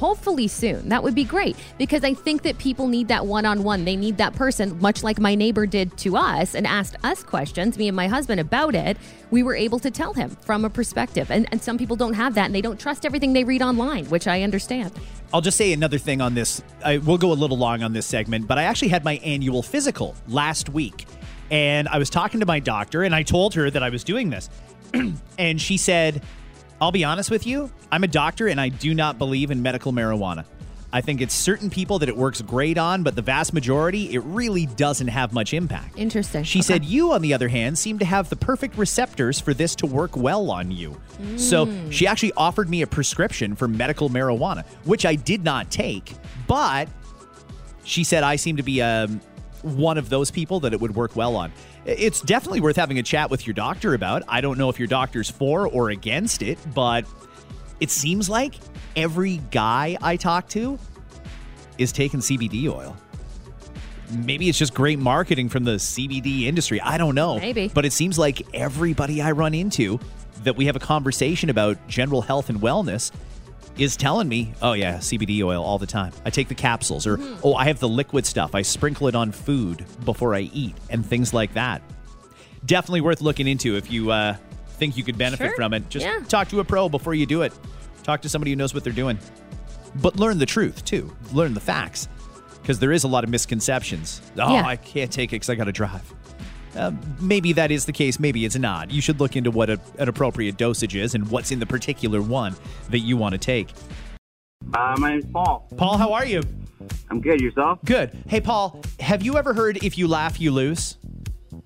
Hopefully 0.01 0.49
soon. 0.49 0.89
That 0.89 1.03
would 1.03 1.15
be 1.15 1.25
great 1.25 1.59
because 1.77 2.05
I 2.05 2.15
think 2.15 2.41
that 2.45 2.57
people 2.57 2.89
need 2.89 3.09
that 3.09 3.27
one 3.27 3.45
on 3.45 3.63
one. 3.65 3.85
They 3.85 3.97
need 3.97 4.17
that 4.17 4.35
person, 4.35 4.81
much 4.81 5.03
like 5.03 5.21
my 5.21 5.35
neighbor 5.35 5.67
did 5.67 5.95
to 5.99 6.17
us 6.17 6.55
and 6.55 6.67
asked 6.67 6.97
us 7.05 7.23
questions, 7.23 7.77
me 7.77 7.87
and 7.87 7.95
my 7.95 8.09
husband, 8.09 8.41
about 8.41 8.75
it. 8.75 8.97
We 9.31 9.43
were 9.43 9.55
able 9.55 9.79
to 9.81 9.91
tell 9.91 10.15
him 10.15 10.31
from 10.31 10.65
a 10.65 10.71
perspective. 10.71 11.31
And, 11.31 11.47
and 11.53 11.63
some 11.63 11.77
people 11.77 11.97
don't 11.97 12.15
have 12.15 12.33
that 12.37 12.47
and 12.47 12.55
they 12.55 12.63
don't 12.63 12.81
trust 12.81 13.05
everything 13.05 13.35
they 13.35 13.45
read 13.45 13.61
online, 13.61 14.07
which 14.07 14.27
I 14.27 14.41
understand. 14.41 14.91
I'll 15.35 15.43
just 15.43 15.59
say 15.59 15.71
another 15.75 15.99
thing 15.99 16.23
on 16.23 16.33
this. 16.33 16.63
I, 16.83 16.97
we'll 16.97 17.19
go 17.19 17.31
a 17.31 17.35
little 17.35 17.59
long 17.59 17.83
on 17.83 17.93
this 17.93 18.07
segment, 18.07 18.49
but 18.49 18.57
I 18.57 18.63
actually 18.63 18.89
had 18.89 19.05
my 19.05 19.19
annual 19.19 19.63
physical 19.63 20.17
last 20.29 20.71
week. 20.71 21.05
And 21.51 21.89
I 21.89 21.99
was 21.99 22.09
talking 22.09 22.41
to 22.41 22.47
my 22.47 22.59
doctor, 22.59 23.03
and 23.03 23.15
I 23.15 23.23
told 23.23 23.53
her 23.53 23.71
that 23.71 23.83
I 23.83 23.91
was 23.91 24.03
doing 24.03 24.31
this. 24.31 24.49
and 25.39 25.61
she 25.61 25.77
said, 25.77 26.23
I'll 26.81 26.93
be 26.93 27.05
honest 27.05 27.31
with 27.31 27.47
you, 27.47 27.71
I'm 27.93 28.05
a 28.05 28.09
doctor, 28.09 28.49
and 28.49 28.61
I 28.61 28.71
do 28.71 28.95
not 28.95 29.19
believe 29.19 29.51
in 29.51 29.61
medical 29.63 29.93
marijuana. 29.93 30.45
I 30.93 31.03
think 31.03 31.21
it's 31.21 31.35
certain 31.35 31.71
people 31.71 32.01
that 32.01 32.09
it 32.09 32.17
works 32.17 32.41
great 32.41 32.77
on, 32.79 33.03
but 33.05 33.15
the 33.15 33.23
vast 33.23 33.53
majority, 33.53 34.13
it 34.15 34.21
really 34.25 34.67
doesn't 34.67 35.07
have 35.09 35.33
much 35.33 35.53
impact. 35.55 35.97
Interesting. 35.97 36.43
She 36.43 36.59
Okay. 36.61 36.67
said, 36.67 36.85
You, 36.85 37.13
on 37.13 37.23
the 37.23 37.33
other 37.35 37.49
hand, 37.49 37.79
seem 37.79 37.99
to 38.01 38.05
have 38.05 38.29
the 38.29 38.35
perfect 38.35 38.77
receptors 38.77 39.39
for 39.39 39.55
this 39.55 39.77
to 39.77 39.87
work 39.87 40.17
well 40.17 40.51
on 40.51 40.71
you. 40.73 40.99
So 41.37 41.67
Mm. 41.67 41.93
she 41.93 42.07
actually 42.09 42.33
offered 42.37 42.69
me 42.69 42.83
a 42.83 42.87
prescription 42.89 43.55
for 43.55 43.69
medical 43.69 44.09
marijuana, 44.11 44.65
which 44.85 45.05
I 45.07 45.15
did 45.15 45.45
not 45.45 45.71
take, 45.71 46.15
but 46.49 46.89
she 47.85 48.03
said 48.03 48.25
I 48.25 48.35
seem 48.37 48.57
to 48.57 48.63
be 48.65 48.83
um, 48.83 49.21
one 49.63 49.97
of 49.97 50.09
those 50.09 50.31
people 50.33 50.59
that 50.61 50.73
it 50.73 50.81
would 50.81 50.97
work 50.97 51.15
well 51.15 51.37
on. 51.37 51.53
It's 51.87 52.21
definitely 52.21 52.61
worth 52.61 52.77
having 52.77 52.99
a 52.99 53.03
chat 53.03 53.31
with 53.31 53.47
your 53.47 53.55
doctor 53.55 53.95
about. 53.95 54.23
I 54.29 54.41
don't 54.41 54.59
know 54.59 54.69
if 54.69 54.79
your 54.79 54.89
doctor's 54.89 55.31
for 55.31 55.67
or 55.67 55.91
against 55.91 56.43
it, 56.43 56.59
but 56.75 57.07
it 57.81 57.91
seems 57.91 58.29
like 58.29 58.55
every 58.97 59.39
guy 59.51 59.97
I 60.03 60.17
talk 60.17 60.49
to 60.51 60.79
is 61.79 61.93
taking 61.93 62.21
CBD 62.21 62.69
oil. 62.69 62.97
Maybe 64.11 64.49
it's 64.49 64.59
just 64.59 64.75
great 64.75 64.99
marketing 64.99 65.49
from 65.49 65.65
the 65.65 65.77
CBD 65.77 66.43
industry. 66.43 66.81
I 66.81 66.99
don't 66.99 67.15
know. 67.15 67.39
Maybe. 67.39 67.69
But 67.69 67.85
it 67.85 67.93
seems 67.93 68.19
like 68.19 68.47
everybody 68.53 69.23
I 69.23 69.31
run 69.31 69.55
into 69.55 70.01
that 70.43 70.57
we 70.57 70.67
have 70.67 70.77
a 70.77 70.81
conversation 70.81 71.49
about 71.49 71.79
general 71.87 72.23
health 72.23 72.51
and 72.51 72.61
wellness 72.61 73.13
is 73.81 73.97
telling 73.97 74.29
me, 74.29 74.53
oh, 74.63 74.73
yeah, 74.73 74.99
CBD 74.99 75.43
oil 75.43 75.63
all 75.63 75.79
the 75.79 75.87
time. 75.87 76.13
I 76.25 76.31
take 76.31 76.49
the 76.49 76.55
capsules, 76.55 77.07
or 77.07 77.17
Mm-hmm. 77.17 77.41
oh, 77.45 77.55
I 77.55 77.67
have 77.67 77.79
the 77.81 77.89
liquid 77.89 78.27
stuff. 78.27 78.55
I 78.55 78.63
sprinkle 78.63 79.09
it 79.09 79.15
on 79.15 79.33
food 79.33 79.85
before 80.05 80.35
I 80.35 80.41
eat, 80.53 80.75
and 80.91 81.05
things 81.05 81.33
like 81.35 81.55
that. 81.55 81.83
Definitely 82.65 83.01
worth 83.03 83.21
looking 83.21 83.47
into 83.49 83.77
if 83.77 83.91
you 83.91 84.11
uh, 84.11 84.37
think 84.79 84.97
you 84.97 85.05
could 85.05 85.17
benefit 85.19 85.47
Sure. 85.49 85.57
from 85.57 85.73
it. 85.75 85.89
Just 85.89 86.05
Yeah. 86.05 86.21
talk 86.29 86.49
to 86.49 86.61
a 86.61 86.65
pro 86.65 86.89
before 86.89 87.15
you 87.15 87.27
do 87.27 87.43
it. 87.43 87.53
Talk 88.03 88.23
to 88.23 88.29
somebody 88.29 88.51
who 88.53 88.57
knows 88.57 88.75
what 88.75 88.85
they're 88.85 88.93
doing. 88.93 89.19
But 89.97 90.17
learn 90.17 90.39
the 90.39 90.47
truth, 90.47 90.85
too. 90.85 91.15
Learn 91.33 91.55
the 91.55 91.61
facts. 91.61 92.09
Because 92.63 92.79
there 92.79 92.93
is 92.93 93.05
a 93.05 93.09
lot 93.09 93.25
of 93.25 93.31
misconceptions. 93.31 94.21
Oh, 94.39 94.53
Yeah. 94.55 94.67
I 94.67 94.77
can't 94.77 95.11
take 95.11 95.31
it 95.31 95.37
because 95.37 95.51
I 95.51 95.55
got 95.55 95.65
to 95.65 95.73
drive. 95.73 96.03
Uh, 96.77 96.93
maybe 97.21 97.53
that 97.55 97.71
is 97.71 97.85
the 97.85 97.93
case. 97.93 98.19
Maybe 98.21 98.45
it's 98.45 98.57
not. 98.57 98.91
You 98.91 99.01
should 99.01 99.21
look 99.21 99.37
into 99.37 99.51
what 99.51 99.71
a, 99.71 99.81
an 99.99 100.09
appropriate 100.09 100.57
dosage 100.57 100.95
is 100.95 101.15
and 101.15 101.29
what's 101.31 101.51
in 101.51 101.59
the 101.59 101.67
particular 101.67 102.23
one 102.23 102.55
that 102.91 103.01
you 103.01 103.17
want 103.17 103.33
to 103.33 103.39
take. 103.39 103.71
Uh, 104.75 104.95
my 104.99 105.11
name's 105.13 105.27
Paul. 105.27 105.67
Paul, 105.77 105.97
how 105.97 106.13
are 106.13 106.27
you? 106.27 106.43
I'm 107.11 107.21
good. 107.21 107.41
Yourself? 107.41 107.81
Good. 107.85 108.17
Hey, 108.29 108.41
Paul, 108.41 108.81
have 109.01 109.23
you 109.23 109.37
ever 109.37 109.53
heard 109.53 109.83
if 109.85 109.99
you 109.99 110.07
laugh, 110.07 110.41
you 110.41 110.53
lose? 110.53 110.97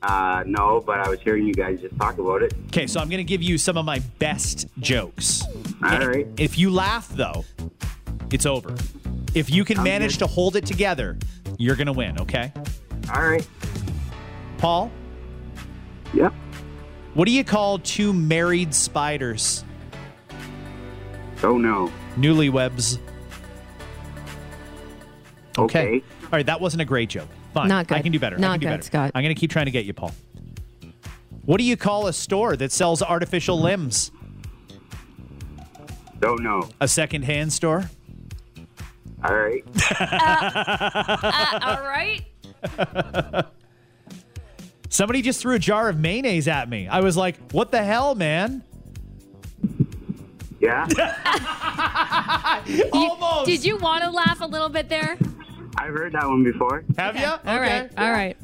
Uh, 0.03 0.43
no, 0.47 0.83
but 0.85 1.01
I 1.01 1.09
was 1.09 1.21
hearing 1.21 1.47
you 1.47 1.55
guys 1.55 1.81
just 1.81 1.97
talk 1.99 2.19
about 2.19 2.43
it. 2.43 2.55
Okay, 2.69 2.87
so 2.87 3.01
I'm 3.01 3.09
going 3.09 3.19
to 3.19 3.25
give 3.25 3.43
you 3.43 3.59
some 3.59 3.77
of 3.77 3.85
my 3.85 4.01
best 4.19 4.67
jokes. 4.79 5.43
All 5.83 6.07
right. 6.07 6.27
If 6.39 6.59
you 6.59 6.71
laugh, 6.71 7.09
though, 7.11 7.45
it's 8.31 8.47
over. 8.47 8.75
If 9.35 9.51
you 9.51 9.65
can 9.65 9.77
Sounds 9.77 9.85
manage 9.85 10.13
good. 10.13 10.21
to 10.21 10.27
hold 10.27 10.57
it 10.57 10.65
together, 10.67 11.19
you're 11.59 11.77
going 11.77 11.87
to 11.87 11.93
win, 11.93 12.21
okay? 12.21 12.53
All 13.15 13.23
right. 13.23 13.47
Paul, 14.65 14.91
Yep. 16.15 16.33
what 17.12 17.27
do 17.27 17.33
you 17.33 17.45
call 17.45 17.79
two 17.81 18.15
married 18.15 18.75
spiders? 18.75 19.62
Oh 21.43 21.59
no. 21.59 21.93
Newlywebs. 22.17 22.99
Okay. 25.59 26.03
All 26.23 26.29
right, 26.33 26.47
that 26.47 26.62
wasn't 26.62 26.81
a 26.81 26.87
great 26.87 27.11
joke. 27.11 27.29
Fine. 27.53 27.69
Not 27.69 27.89
good. 27.89 27.99
I 27.99 28.01
can 28.01 28.11
do 28.11 28.19
better. 28.19 28.37
I 28.37 28.41
Not 28.41 28.53
can 28.53 28.61
do 28.61 28.67
good, 28.69 28.71
better. 28.71 28.83
Scott. 28.85 29.11
I'm 29.15 29.23
going 29.23 29.35
to 29.35 29.39
keep 29.39 29.51
trying 29.51 29.67
to 29.67 29.71
get 29.71 29.85
you, 29.85 29.93
Paul. 29.93 30.12
What 31.45 31.59
do 31.59 31.65
you 31.65 31.77
call 31.77 32.07
a 32.07 32.12
store 32.15 32.57
that 32.57 32.73
sells 32.73 33.03
artificial 33.03 33.61
limbs? 33.61 34.12
Don't 36.21 36.43
know. 36.43 36.71
A 36.81 36.89
secondhand 36.89 37.53
store? 37.53 37.91
All 39.23 39.37
right. 39.37 39.62
Uh, 40.01 41.19
uh, 41.23 41.59
all 41.62 41.87
right. 41.87 43.45
Somebody 44.95 45.23
just 45.23 45.41
threw 45.41 45.57
a 45.57 45.59
jar 45.59 45.89
of 45.89 45.99
mayonnaise 45.99 46.47
at 46.47 46.69
me. 46.69 46.87
I 46.87 47.01
was 47.01 47.17
like, 47.17 47.51
what 47.51 47.73
the 47.73 47.83
hell, 47.83 48.15
man? 48.15 48.63
Yeah. 50.61 50.87
Almost. 52.93 53.47
Did 53.47 53.65
you 53.65 53.77
want 53.77 54.05
to 54.05 54.11
laugh 54.11 54.41
a 54.41 54.47
little 54.47 54.69
bit 54.69 54.89
there? 54.89 55.19
I've 55.77 55.93
heard 55.93 56.13
that 56.13 56.29
one 56.29 56.45
before. 56.45 56.85
Have 56.97 57.17
you? 57.17 57.25
All 57.25 57.59
right. 57.59 57.91
All 57.99 58.13
right. 58.13 58.37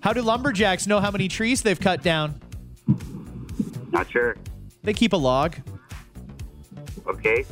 How 0.00 0.14
do 0.14 0.22
lumberjacks 0.22 0.86
know 0.86 0.98
how 0.98 1.10
many 1.10 1.28
trees 1.28 1.60
they've 1.60 1.78
cut 1.78 2.02
down? 2.02 2.40
Not 3.90 4.10
sure. 4.10 4.38
They 4.82 4.94
keep 4.94 5.12
a 5.12 5.18
log. 5.18 5.56
Okay. 7.06 7.44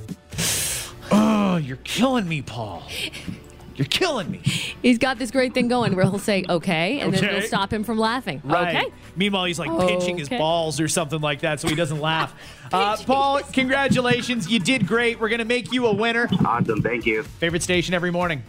Oh, 1.12 1.56
you're 1.56 1.76
killing 1.84 2.26
me, 2.26 2.40
Paul. 2.40 2.84
You're 3.76 3.86
killing 3.86 4.30
me. 4.30 4.38
He's 4.82 4.98
got 4.98 5.18
this 5.18 5.30
great 5.30 5.52
thing 5.54 5.66
going 5.68 5.96
where 5.96 6.04
he'll 6.04 6.18
say, 6.18 6.44
okay, 6.48 7.00
and 7.00 7.12
then 7.12 7.24
Okay. 7.24 7.36
it'll 7.36 7.48
stop 7.48 7.72
him 7.72 7.82
from 7.82 7.98
laughing. 7.98 8.40
Right. 8.44 8.76
Okay. 8.76 8.92
Meanwhile, 9.16 9.44
he's 9.46 9.58
like 9.58 9.70
pinching 9.88 10.16
his 10.16 10.28
balls 10.28 10.80
or 10.80 10.86
something 10.88 11.20
like 11.20 11.40
that 11.40 11.60
so 11.60 11.68
he 11.68 11.74
doesn't 11.74 12.00
laugh. 12.00 12.34
Uh, 12.72 12.96
Paul, 12.96 13.40
congratulations. 13.52 14.50
You 14.50 14.58
did 14.58 14.88
great. 14.88 15.20
We're 15.20 15.28
going 15.28 15.38
to 15.38 15.44
make 15.44 15.70
you 15.72 15.86
a 15.86 15.94
winner. 15.94 16.28
Awesome. 16.44 16.82
Thank 16.82 17.06
you. 17.06 17.22
Favorite 17.22 17.62
station 17.62 17.94
every 17.94 18.10
morning? 18.10 18.42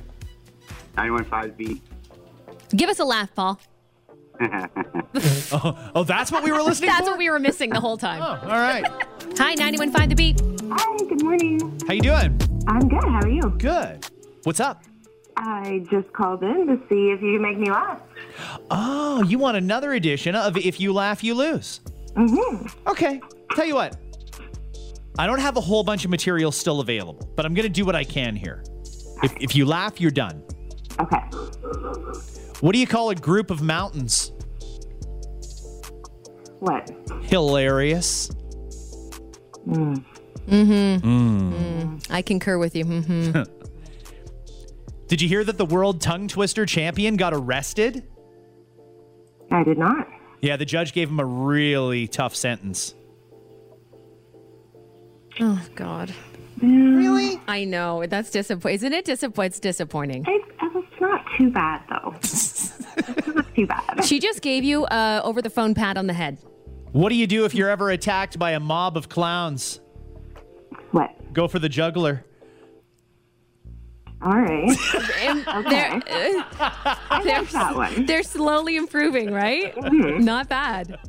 915 0.97 1.51
B. 1.55 1.81
Give 2.75 2.89
us 2.89 2.97
a 2.99 3.05
laugh, 3.05 3.33
Paul. 3.35 3.59
Oh, 5.51 5.91
oh, 5.95 6.03
that's 6.03 6.31
what 6.31 6.43
we 6.43 6.51
were 6.51 6.61
listening 6.61 6.89
to? 6.89 6.93
That's 6.93 7.05
for? 7.05 7.11
what 7.11 7.19
we 7.19 7.29
were 7.29 7.39
missing 7.39 7.69
the 7.69 7.79
whole 7.79 7.97
time. 7.97 8.21
Oh, 8.21 8.49
all 8.49 8.59
right. 8.59 8.85
Hi, 9.37 9.55
91.5 9.55 10.09
The 10.09 10.15
Beat. 10.15 10.41
Hi, 10.71 10.97
good 10.97 11.23
morning. 11.23 11.79
How 11.87 11.93
you 11.93 12.01
doing? 12.01 12.39
I'm 12.67 12.87
good. 12.89 13.03
How 13.03 13.19
are 13.21 13.29
you? 13.29 13.41
Good. 13.59 14.05
What's 14.43 14.59
up? 14.59 14.83
I 15.37 15.83
just 15.91 16.11
called 16.13 16.43
in 16.43 16.67
to 16.67 16.77
see 16.87 17.09
if 17.11 17.21
you 17.21 17.33
can 17.33 17.41
make 17.41 17.57
me 17.57 17.69
laugh. 17.69 18.01
Oh, 18.71 19.23
you 19.23 19.37
want 19.37 19.57
another 19.57 19.93
edition 19.93 20.35
of 20.35 20.55
If 20.57 20.79
You 20.79 20.93
Laugh, 20.93 21.23
You 21.23 21.33
Lose. 21.33 21.81
Mm-hmm. 22.13 22.67
Okay. 22.89 23.19
Tell 23.55 23.65
you 23.65 23.75
what. 23.75 23.97
I 25.17 25.27
don't 25.27 25.39
have 25.39 25.57
a 25.57 25.61
whole 25.61 25.83
bunch 25.83 26.05
of 26.05 26.11
material 26.11 26.51
still 26.51 26.79
available, 26.79 27.29
but 27.35 27.45
I'm 27.45 27.53
going 27.53 27.63
to 27.63 27.69
do 27.69 27.85
what 27.85 27.95
I 27.95 28.03
can 28.03 28.35
here. 28.35 28.63
If, 29.23 29.33
if 29.39 29.55
you 29.55 29.65
laugh, 29.65 29.99
you're 29.99 30.11
done. 30.11 30.43
Okay. 30.99 31.21
What 32.61 32.73
do 32.73 32.79
you 32.79 32.87
call 32.87 33.09
a 33.09 33.15
group 33.15 33.49
of 33.51 33.61
mountains? 33.61 34.31
What? 36.59 36.89
Hilarious. 37.23 38.29
Mm-hmm. 39.67 39.95
Mm. 40.47 41.01
Mm. 41.01 42.07
I 42.09 42.21
concur 42.21 42.57
with 42.57 42.75
you. 42.75 42.85
hmm 42.85 43.31
Did 45.07 45.21
you 45.21 45.27
hear 45.27 45.43
that 45.43 45.57
the 45.57 45.65
world 45.65 46.01
tongue 46.01 46.27
twister 46.27 46.65
champion 46.65 47.15
got 47.15 47.33
arrested? 47.33 48.03
I 49.51 49.63
did 49.63 49.77
not. 49.77 50.07
Yeah, 50.41 50.57
the 50.57 50.65
judge 50.65 50.93
gave 50.93 51.09
him 51.09 51.19
a 51.19 51.25
really 51.25 52.07
tough 52.07 52.35
sentence. 52.35 52.95
Oh, 55.39 55.61
God. 55.75 56.13
Really? 56.61 57.39
I 57.47 57.65
know. 57.65 58.05
That's 58.07 58.31
disappointing. 58.31 58.75
Isn't 58.75 58.93
it 58.93 59.05
disappointing? 59.05 59.47
It's 59.47 59.59
disappointing. 59.59 60.25
It, 60.27 60.41
it's 60.61 61.01
not 61.01 61.25
too 61.37 61.51
bad, 61.51 61.81
though. 61.89 62.15
it's 62.21 63.27
not 63.27 63.55
too 63.55 63.67
bad. 63.67 64.05
She 64.05 64.19
just 64.19 64.41
gave 64.41 64.63
you 64.63 64.85
uh, 64.85 65.21
over 65.23 65.41
the 65.41 65.49
phone 65.49 65.73
pat 65.73 65.97
on 65.97 66.07
the 66.07 66.13
head. 66.13 66.37
What 66.91 67.09
do 67.09 67.15
you 67.15 67.27
do 67.27 67.45
if 67.45 67.53
you're 67.53 67.69
ever 67.69 67.89
attacked 67.89 68.39
by 68.39 68.51
a 68.51 68.59
mob 68.59 68.95
of 68.95 69.09
clowns? 69.09 69.81
What? 70.91 71.33
Go 71.33 71.47
for 71.47 71.59
the 71.59 71.67
juggler. 71.69 72.23
All 74.25 74.31
right. 74.31 74.75
And 75.21 75.45
they're, 75.69 75.91
uh, 75.93 76.95
I 77.09 77.21
like 77.23 77.49
that 77.51 77.75
one. 77.75 78.05
they're 78.05 78.23
slowly 78.23 78.75
improving, 78.75 79.31
right? 79.31 79.73
Not 79.91 80.49
bad. 80.49 80.97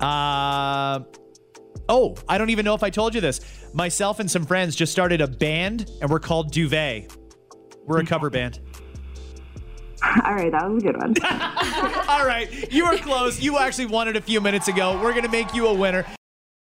Uh, 0.00 0.98
oh, 1.88 2.16
I 2.28 2.36
don't 2.36 2.50
even 2.50 2.64
know 2.64 2.74
if 2.74 2.82
I 2.82 2.90
told 2.90 3.14
you 3.14 3.20
this. 3.20 3.40
Myself 3.72 4.18
and 4.18 4.28
some 4.28 4.44
friends 4.44 4.74
just 4.74 4.90
started 4.90 5.20
a 5.20 5.28
band, 5.28 5.88
and 6.00 6.10
we're 6.10 6.18
called 6.18 6.50
Duvet. 6.50 7.16
We're 7.86 8.00
a 8.00 8.04
cover 8.04 8.28
band. 8.28 8.58
All 10.24 10.34
right, 10.34 10.50
that 10.50 10.68
was 10.68 10.82
a 10.82 10.86
good 10.86 10.96
one. 10.96 11.14
All 12.08 12.26
right, 12.26 12.72
you 12.72 12.84
were 12.84 12.96
close. 12.98 13.40
You 13.40 13.58
actually 13.58 13.86
won 13.86 14.08
it 14.08 14.16
a 14.16 14.20
few 14.20 14.40
minutes 14.40 14.66
ago. 14.66 15.00
We're 15.00 15.12
going 15.12 15.22
to 15.22 15.30
make 15.30 15.54
you 15.54 15.68
a 15.68 15.74
winner. 15.74 16.04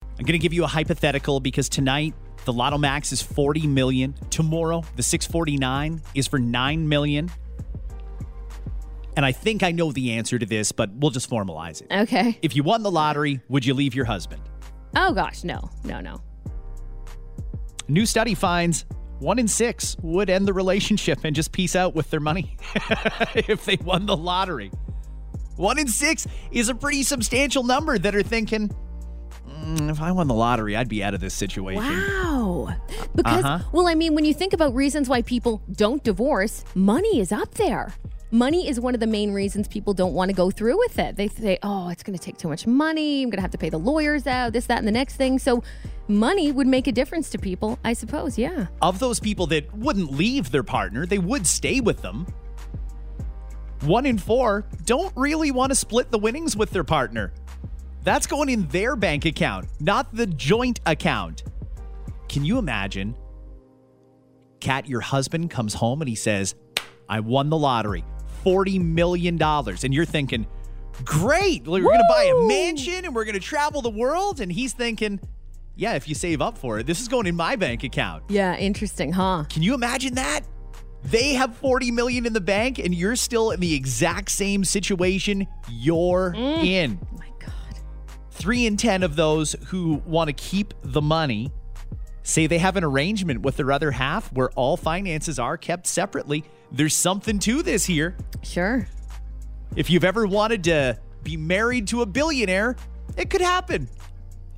I'm 0.03 0.25
going 0.25 0.33
to 0.33 0.39
give 0.39 0.53
you 0.53 0.65
a 0.65 0.69
hypothetical 0.69 1.39
because 1.39 1.69
tonight 1.69 2.15
the 2.45 2.53
Lotto 2.53 2.79
Max 2.79 3.13
is 3.13 3.23
40 3.23 3.67
million. 3.67 4.15
Tomorrow 4.31 4.83
the 4.97 5.03
649 5.03 6.03
is 6.15 6.27
for 6.27 6.39
9 6.39 6.89
million. 6.89 7.31
And 9.17 9.27
I 9.27 9.33
think 9.33 9.63
I 9.63 9.73
know 9.73 9.93
the 9.93 10.13
answer 10.13 10.39
to 10.39 10.47
this, 10.47 10.73
but 10.73 10.91
we'll 10.95 11.11
just 11.11 11.29
formalize 11.29 11.83
it. 11.83 11.89
Okay. 11.91 12.39
If 12.43 12.57
you 12.57 12.63
won 12.63 12.83
the 12.83 12.91
lottery, 12.91 13.41
would 13.49 13.67
you 13.67 13.75
leave 13.75 13.95
your 13.95 14.05
husband? 14.05 14.41
Oh, 14.97 15.13
gosh. 15.13 15.45
No, 15.45 15.71
no, 15.85 16.01
no. 16.01 16.23
New 17.89 18.07
study 18.07 18.35
finds 18.35 18.85
one 19.19 19.39
in 19.39 19.49
six 19.49 19.97
would 20.01 20.31
end 20.31 20.47
the 20.47 20.53
relationship 20.53 21.19
and 21.25 21.37
just 21.37 21.53
peace 21.53 21.77
out 21.77 21.95
with 21.95 22.09
their 22.11 22.21
money 22.21 22.57
if 23.35 23.65
they 23.67 23.77
won 23.85 24.07
the 24.07 24.17
lottery. 24.17 24.71
One 25.57 25.79
in 25.79 25.89
six 25.89 26.27
is 26.51 26.71
a 26.71 26.75
pretty 26.75 27.03
substantial 27.03 27.63
number 27.63 27.99
that 27.99 28.15
are 28.15 28.23
thinking, 28.23 28.69
"Mm, 28.69 28.75
if 29.79 30.01
I 30.01 30.11
won 30.13 30.27
the 30.29 30.35
lottery, 30.35 30.77
I'd 30.77 30.89
be 30.89 31.03
out 31.05 31.15
of 31.15 31.21
this 31.21 31.35
situation. 31.35 31.83
Wow. 31.85 32.75
Because, 33.15 33.45
Uh-huh. 33.45 33.65
well, 33.73 33.87
I 33.89 33.95
mean, 33.95 34.15
when 34.15 34.25
you 34.25 34.35
think 34.35 34.53
about 34.53 34.75
reasons 34.75 35.09
why 35.09 35.23
people 35.23 35.63
don't 35.73 36.03
divorce, 36.03 36.65
money 36.75 37.21
is 37.21 37.31
up 37.33 37.55
there. 37.55 37.95
Money 38.33 38.69
is 38.69 38.79
one 38.79 38.95
of 38.95 39.01
the 39.01 39.09
main 39.09 39.33
reasons 39.33 39.67
people 39.67 39.93
don't 39.93 40.13
want 40.15 40.29
to 40.31 40.35
go 40.35 40.51
through 40.53 40.79
with 40.79 40.99
it. 41.01 41.17
They 41.17 41.27
say, 41.27 41.59
oh, 41.65 41.89
it's 41.89 42.05
going 42.05 42.17
to 42.17 42.25
take 42.25 42.39
too 42.39 42.47
much 42.49 42.65
money. 42.65 43.23
I'm 43.25 43.29
going 43.31 43.39
to 43.39 43.43
have 43.43 43.51
to 43.51 43.59
pay 43.59 43.71
the 43.71 43.79
lawyers 43.79 44.25
out, 44.27 44.53
this, 44.53 44.67
that, 44.67 44.79
and 44.79 44.87
the 44.87 44.93
next 44.93 45.17
thing. 45.17 45.41
So, 45.41 45.65
money 46.07 46.53
would 46.53 46.69
make 46.69 46.87
a 46.87 46.93
difference 46.93 47.29
to 47.31 47.39
people, 47.39 47.79
I 47.85 47.93
suppose. 47.93 48.39
Yeah. 48.39 48.67
Of 48.81 49.01
those 49.01 49.19
people 49.19 49.49
that 49.49 49.75
wouldn't 49.77 50.13
leave 50.13 50.53
their 50.53 50.63
partner, 50.63 51.07
they 51.07 51.19
would 51.19 51.45
stay 51.45 51.81
with 51.81 52.03
them. 52.03 52.25
One 53.83 54.05
in 54.07 54.19
four 54.19 54.67
don't 54.85 55.13
really 55.17 55.51
want 55.51 55.71
to 55.71 55.75
split 55.75 56.11
the 56.11 56.19
winnings 56.19 56.55
with 56.57 56.71
their 56.71 56.85
partner. 56.85 57.33
That's 58.03 58.27
going 58.27 58.49
in 58.49 58.67
their 58.69 58.97
bank 58.97 59.27
account, 59.27 59.69
not 59.79 60.15
the 60.15 60.27
joint 60.27 60.81
account. 60.87 61.45
Can 62.29 62.45
you 62.45 62.59
imagine? 62.59 63.15
Kat, 64.61 64.89
your 64.89 65.01
husband 65.01 65.51
comes 65.51 65.75
home 65.75 66.01
and 66.01 66.09
he 66.09 66.15
says, 66.15 66.55
I 67.09 67.21
won 67.21 67.51
the 67.51 67.59
lottery, 67.59 68.05
$40 68.45 68.81
million. 68.81 69.41
And 69.43 69.95
you're 69.95 70.05
thinking, 70.05 70.47
great, 71.05 71.67
we're 71.67 71.81
going 71.81 71.99
to 71.99 72.07
buy 72.09 72.25
a 72.25 72.47
mansion 72.47 73.05
and 73.05 73.15
we're 73.15 73.25
going 73.25 73.35
to 73.35 73.41
travel 73.41 73.83
the 73.83 73.91
world. 73.91 74.41
And 74.41 74.51
he's 74.51 74.73
thinking, 74.73 75.21
yeah, 75.77 75.95
if 75.95 76.09
you 76.09 76.15
save 76.15 76.41
up 76.41 76.57
for 76.57 76.79
it, 76.79 76.87
this 76.87 77.01
is 77.01 77.09
going 77.09 77.27
in 77.27 77.37
my 77.37 77.57
bank 77.57 77.85
account. 77.85 78.25
Yeah. 78.29 78.57
Interesting, 78.57 79.13
huh? 79.13 79.45
Can 79.51 79.63
you 79.63 79.75
imagine 79.75 80.15
that? 80.15 80.43
They 81.03 81.35
have 81.35 81.57
40 81.57 81.91
million 81.91 82.27
in 82.27 82.33
the 82.33 82.41
bank 82.41 82.79
and 82.79 82.95
you're 82.95 83.17
still 83.17 83.51
in 83.51 83.61
the 83.61 83.75
exact 83.75 84.31
same 84.31 84.65
situation 84.65 85.47
you're 85.71 86.35
mm. 86.37 86.65
in. 86.65 86.99
3 88.41 88.65
in 88.65 88.79
10 88.79 89.03
of 89.03 89.17
those 89.17 89.55
who 89.67 90.03
want 90.07 90.29
to 90.29 90.33
keep 90.33 90.73
the 90.83 91.03
money 91.03 91.53
say 92.23 92.47
they 92.47 92.57
have 92.57 92.77
an 92.77 92.85
arrangement 92.85 93.43
with 93.43 93.59
their 93.59 93.71
other 93.71 93.91
half 93.91 94.33
where 94.33 94.51
all 94.53 94.79
finances 94.79 95.39
are 95.39 95.59
kept 95.59 95.87
separately. 95.87 96.43
There's 96.73 96.97
something 96.97 97.39
to 97.41 97.63
this 97.63 97.85
here. 97.85 98.17
Sure. 98.43 98.89
If 99.77 99.91
you've 99.91 100.05
ever 100.05 100.27
wanted 100.27 100.65
to 100.65 100.99
be 101.23 101.37
married 101.37 101.89
to 101.89 102.01
a 102.01 102.07
billionaire, 102.07 102.77
it 103.19 103.29
could 103.29 103.43
happen. 103.43 103.91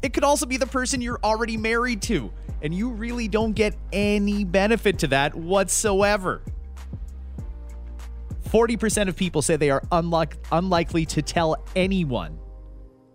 It 0.00 0.12
could 0.12 0.22
also 0.22 0.46
be 0.46 0.58
the 0.58 0.66
person 0.66 1.00
you're 1.00 1.20
already 1.24 1.56
married 1.56 2.02
to, 2.02 2.30
and 2.62 2.72
you 2.72 2.90
really 2.90 3.26
don't 3.26 3.52
get 3.52 3.74
any 3.92 4.44
benefit 4.44 5.00
to 5.00 5.08
that 5.08 5.34
whatsoever. 5.34 6.42
40% 8.48 9.08
of 9.08 9.16
people 9.16 9.42
say 9.42 9.56
they 9.56 9.70
are 9.70 9.82
unlike, 9.90 10.36
unlikely 10.52 11.04
to 11.06 11.22
tell 11.22 11.56
anyone 11.74 12.38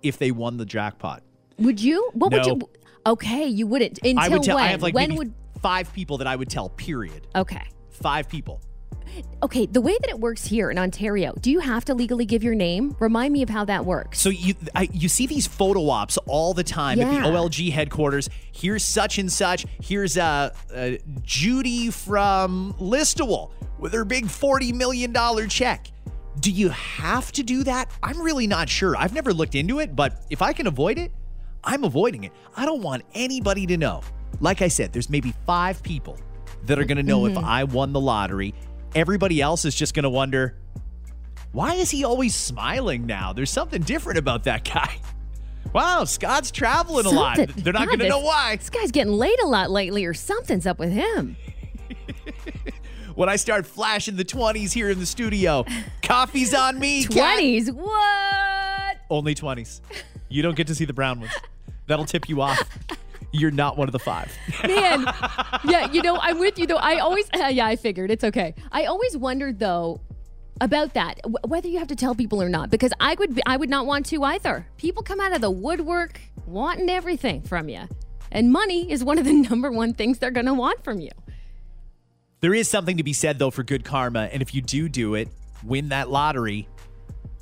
if 0.03 0.17
they 0.17 0.31
won 0.31 0.57
the 0.57 0.65
jackpot. 0.65 1.23
Would 1.59 1.81
you? 1.81 2.09
What 2.13 2.31
would 2.31 2.45
you? 2.45 2.59
Okay, 3.05 3.45
you 3.45 3.67
wouldn't. 3.67 3.99
Until 4.03 4.19
I 4.19 4.27
would 4.29 4.43
tell 4.43 4.55
when? 4.57 4.65
I 4.65 4.67
have 4.69 4.81
like 4.81 4.93
when 4.93 5.15
would? 5.15 5.33
five 5.61 5.91
people 5.93 6.17
that 6.19 6.27
I 6.27 6.35
would 6.35 6.49
tell, 6.49 6.69
period. 6.69 7.27
Okay. 7.35 7.63
Five 7.89 8.29
people. 8.29 8.61
Okay, 9.41 9.65
the 9.65 9.81
way 9.81 9.97
that 10.01 10.09
it 10.09 10.19
works 10.19 10.45
here 10.45 10.69
in 10.69 10.77
Ontario, 10.77 11.33
do 11.39 11.49
you 11.49 11.59
have 11.59 11.85
to 11.85 11.93
legally 11.93 12.25
give 12.25 12.43
your 12.43 12.53
name? 12.53 12.95
Remind 12.99 13.33
me 13.33 13.41
of 13.41 13.49
how 13.49 13.65
that 13.65 13.85
works. 13.85 14.19
So 14.19 14.29
you 14.29 14.53
I, 14.75 14.89
you 14.91 15.09
see 15.09 15.25
these 15.25 15.47
photo 15.47 15.89
ops 15.89 16.17
all 16.27 16.53
the 16.53 16.63
time 16.63 16.99
at 16.99 17.09
the 17.09 17.27
OLG 17.27 17.71
headquarters. 17.71 18.29
Here's 18.51 18.83
such 18.83 19.17
and 19.17 19.31
such. 19.31 19.65
Here's 19.81 20.17
uh, 20.17 20.53
uh, 20.73 20.91
Judy 21.23 21.89
from 21.89 22.73
Listowel 22.79 23.51
with 23.79 23.93
her 23.93 24.05
big 24.05 24.29
forty 24.29 24.71
million 24.71 25.11
dollar 25.11 25.47
check. 25.47 25.87
Do 26.39 26.51
you 26.51 26.69
have 26.69 27.31
to 27.33 27.43
do 27.43 27.63
that? 27.63 27.89
I'm 28.03 28.21
really 28.21 28.47
not 28.47 28.69
sure. 28.69 28.95
I've 28.95 29.13
never 29.13 29.33
looked 29.33 29.55
into 29.55 29.79
it, 29.79 29.95
but 29.95 30.21
if 30.29 30.41
I 30.41 30.53
can 30.53 30.67
avoid 30.67 30.97
it, 30.97 31.11
I'm 31.63 31.83
avoiding 31.83 32.23
it. 32.23 32.31
I 32.55 32.65
don't 32.65 32.81
want 32.81 33.03
anybody 33.13 33.65
to 33.67 33.77
know. 33.77 34.01
Like 34.39 34.61
I 34.61 34.67
said, 34.67 34.93
there's 34.93 35.09
maybe 35.09 35.33
five 35.45 35.81
people 35.81 36.17
that 36.65 36.77
are 36.79 36.85
going 36.85 36.97
to 36.97 37.03
know 37.03 37.25
if 37.25 37.33
mm-hmm. 37.33 37.45
I 37.45 37.63
won 37.63 37.93
the 37.93 37.99
lottery. 37.99 38.53
Everybody 38.93 39.41
else 39.41 39.65
is 39.65 39.75
just 39.75 39.93
going 39.93 40.03
to 40.03 40.09
wonder, 40.09 40.57
why 41.51 41.75
is 41.75 41.89
he 41.89 42.03
always 42.03 42.35
smiling 42.35 43.05
now? 43.05 43.33
There's 43.33 43.49
something 43.49 43.81
different 43.81 44.19
about 44.19 44.43
that 44.43 44.63
guy. 44.63 44.99
Wow, 45.73 46.05
Scott's 46.05 46.49
traveling 46.49 47.05
a 47.05 47.09
lot. 47.09 47.37
They're 47.57 47.73
not 47.73 47.87
going 47.87 47.99
to 47.99 48.07
know 48.07 48.21
why. 48.21 48.55
This 48.55 48.69
guy's 48.69 48.89
getting 48.89 49.11
laid 49.11 49.37
a 49.41 49.45
lot 49.45 49.69
lately, 49.69 50.05
or 50.05 50.13
something's 50.13 50.65
up 50.65 50.79
with 50.79 50.93
him. 50.93 51.35
when 53.17 53.29
I 53.29 53.35
start 53.35 53.65
flashing 53.65 54.15
the 54.15 54.23
20s 54.23 54.71
here 54.71 54.91
in 54.91 54.99
the 54.99 55.05
studio. 55.05 55.65
Coffee's 56.03 56.53
on 56.53 56.77
me. 56.77 57.03
Kat. 57.03 57.39
20s. 57.39 57.71
What? 57.73 58.97
Only 59.09 59.33
20s. 59.33 59.81
You 60.29 60.43
don't 60.43 60.55
get 60.55 60.67
to 60.67 60.75
see 60.75 60.85
the 60.85 60.93
brown 60.93 61.19
ones. 61.19 61.33
That'll 61.87 62.05
tip 62.05 62.29
you 62.29 62.41
off. 62.41 62.61
You're 63.31 63.49
not 63.49 63.75
one 63.75 63.87
of 63.87 63.91
the 63.91 63.99
five. 63.99 64.31
Man. 64.67 65.03
yeah, 65.65 65.91
you 65.91 66.03
know, 66.03 66.19
I'm 66.21 66.37
with 66.37 66.59
you 66.59 66.67
though. 66.67 66.77
I 66.77 66.99
always, 66.99 67.27
uh, 67.33 67.47
yeah, 67.47 67.65
I 67.65 67.75
figured 67.75 68.11
it's 68.11 68.23
okay. 68.23 68.53
I 68.71 68.85
always 68.85 69.17
wondered 69.17 69.57
though 69.57 69.99
about 70.61 70.93
that, 70.93 71.19
whether 71.47 71.67
you 71.67 71.79
have 71.79 71.87
to 71.87 71.95
tell 71.95 72.13
people 72.13 72.39
or 72.41 72.49
not, 72.49 72.69
because 72.69 72.93
I 72.99 73.15
would, 73.15 73.33
be, 73.33 73.41
I 73.47 73.57
would 73.57 73.69
not 73.69 73.87
want 73.87 74.05
to 74.07 74.23
either. 74.23 74.67
People 74.77 75.01
come 75.01 75.19
out 75.19 75.33
of 75.33 75.41
the 75.41 75.51
woodwork 75.51 76.21
wanting 76.45 76.89
everything 76.89 77.41
from 77.41 77.67
you, 77.67 77.81
and 78.31 78.51
money 78.51 78.91
is 78.91 79.03
one 79.03 79.17
of 79.17 79.25
the 79.25 79.33
number 79.49 79.71
one 79.71 79.95
things 79.95 80.19
they're 80.19 80.29
going 80.29 80.45
to 80.45 80.53
want 80.53 80.83
from 80.83 80.99
you. 80.99 81.11
There 82.39 82.53
is 82.53 82.69
something 82.69 82.97
to 82.97 83.03
be 83.03 83.13
said, 83.13 83.39
though, 83.39 83.49
for 83.49 83.63
good 83.63 83.83
karma. 83.83 84.29
And 84.31 84.43
if 84.43 84.53
you 84.53 84.61
do 84.61 84.87
do 84.87 85.15
it, 85.15 85.27
win 85.63 85.89
that 85.89 86.09
lottery, 86.09 86.67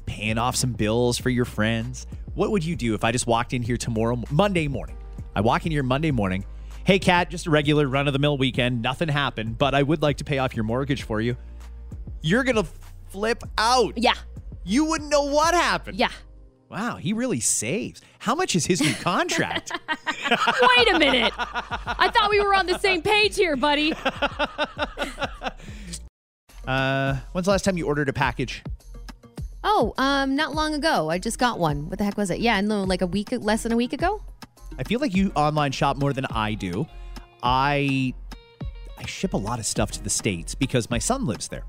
paying 0.06 0.38
off 0.38 0.56
some 0.56 0.72
bills 0.72 1.18
for 1.18 1.30
your 1.30 1.44
friends. 1.44 2.08
What 2.34 2.52
would 2.52 2.64
you 2.64 2.78
do 2.78 2.94
if 2.94 3.04
I 3.04 3.12
just 3.12 3.28
walked 3.28 3.54
in 3.54 3.62
here 3.62 3.76
tomorrow, 3.76 4.24
Monday 4.32 4.70
morning? 4.70 4.98
I 5.36 5.42
walk 5.42 5.66
in 5.66 5.72
here 5.74 5.84
Monday 5.84 6.12
morning. 6.12 6.46
Hey, 6.86 6.98
Kat, 7.00 7.30
just 7.30 7.46
a 7.46 7.50
regular 7.50 7.90
run 7.90 8.08
of 8.08 8.14
the 8.14 8.20
mill 8.20 8.38
weekend. 8.38 8.82
Nothing 8.82 9.10
happened, 9.10 9.58
but 9.58 9.76
I 9.76 9.84
would 9.84 10.02
like 10.02 10.18
to 10.18 10.24
pay 10.24 10.38
off 10.38 10.56
your 10.56 10.64
mortgage 10.64 11.04
for 11.04 11.20
you. 11.20 11.36
You're 12.22 12.44
going 12.44 12.56
to 12.56 12.68
flip 13.08 13.44
out. 13.58 13.98
Yeah. 13.98 14.16
You 14.64 14.86
wouldn't 14.86 15.10
know 15.12 15.24
what 15.24 15.54
happened. 15.54 15.98
Yeah. 15.98 16.12
Wow, 16.76 16.98
he 16.98 17.14
really 17.14 17.40
saves. 17.40 18.02
How 18.20 18.36
much 18.36 18.54
is 18.54 18.66
his 18.66 18.82
new 18.82 18.94
contract? 19.02 19.72
Wait 20.02 20.94
a 20.94 21.00
minute. 21.00 21.32
I 21.38 22.12
thought 22.14 22.30
we 22.30 22.42
were 22.42 22.54
on 22.54 22.66
the 22.66 22.78
same 22.80 23.02
page 23.02 23.38
here, 23.38 23.56
buddy. 23.56 23.94
uh, 26.68 27.16
when's 27.32 27.46
the 27.46 27.52
last 27.52 27.64
time 27.64 27.78
you 27.78 27.88
ordered 27.88 28.10
a 28.10 28.14
package? 28.14 28.62
Oh, 29.64 29.94
um, 29.98 30.36
not 30.36 30.54
long 30.54 30.74
ago. 30.74 31.10
I 31.10 31.18
just 31.18 31.40
got 31.40 31.60
one. 31.60 31.88
What 31.88 31.98
the 31.98 32.04
heck 32.04 32.18
was 32.18 32.30
it? 32.30 32.40
Yeah, 32.40 32.60
no, 32.60 32.84
like 32.84 33.02
a 33.02 33.08
week, 33.08 33.30
less 33.32 33.64
than 33.64 33.72
a 33.72 33.78
week 33.78 33.94
ago. 33.94 34.22
I 34.78 34.84
feel 34.84 35.00
like 35.00 35.16
you 35.16 35.32
online 35.34 35.72
shop 35.72 35.96
more 35.96 36.12
than 36.12 36.26
I 36.26 36.56
do. 36.56 36.86
I 37.42 38.14
I 38.98 39.06
ship 39.06 39.34
a 39.34 39.38
lot 39.38 39.60
of 39.60 39.66
stuff 39.66 39.92
to 39.92 40.04
the 40.04 40.10
states 40.10 40.56
because 40.56 40.90
my 40.90 41.00
son 41.00 41.26
lives 41.26 41.48
there. 41.48 41.64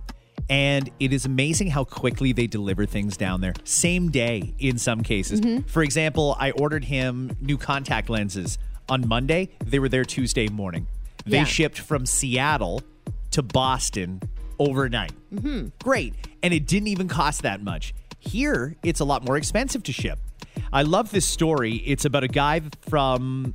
And 0.49 0.91
it 1.01 1.13
is 1.13 1.25
amazing 1.25 1.71
how 1.71 1.85
quickly 1.85 2.33
they 2.33 2.47
deliver 2.47 2.87
things 2.87 3.17
down 3.17 3.41
there. 3.41 3.53
Same 3.65 4.11
day 4.11 4.55
in 4.59 4.79
some 4.79 5.03
cases. 5.03 5.41
For 5.67 5.83
example, 5.83 6.37
I 6.39 6.53
ordered 6.53 6.85
him 6.85 7.37
new 7.41 7.59
contact 7.59 8.09
lenses 8.09 8.59
on 8.89 9.09
Monday. 9.09 9.51
They 9.65 9.81
were 9.81 9.89
there 9.89 10.05
Tuesday 10.05 10.49
morning. 10.49 10.87
They 11.25 11.39
Yeah. 11.39 11.45
shipped 11.45 11.79
from 11.79 12.07
Seattle 12.07 12.83
to 13.33 13.43
Boston 13.43 14.23
overnight. 14.61 15.13
Mm-hmm. 15.35 15.69
Great. 15.83 16.15
And 16.43 16.55
it 16.55 16.67
didn't 16.67 16.89
even 16.89 17.09
cost 17.09 17.43
that 17.43 17.61
much. 17.63 17.93
Here, 18.21 18.77
it's 18.85 19.01
a 19.01 19.05
lot 19.05 19.25
more 19.25 19.37
expensive 19.37 19.83
to 19.85 19.93
ship. 19.93 20.21
I 20.73 20.83
love 20.83 21.11
this 21.11 21.27
story. 21.27 21.75
It's 21.85 22.05
about 22.05 22.23
a 22.23 22.29
guy 22.29 22.61
from 22.89 23.55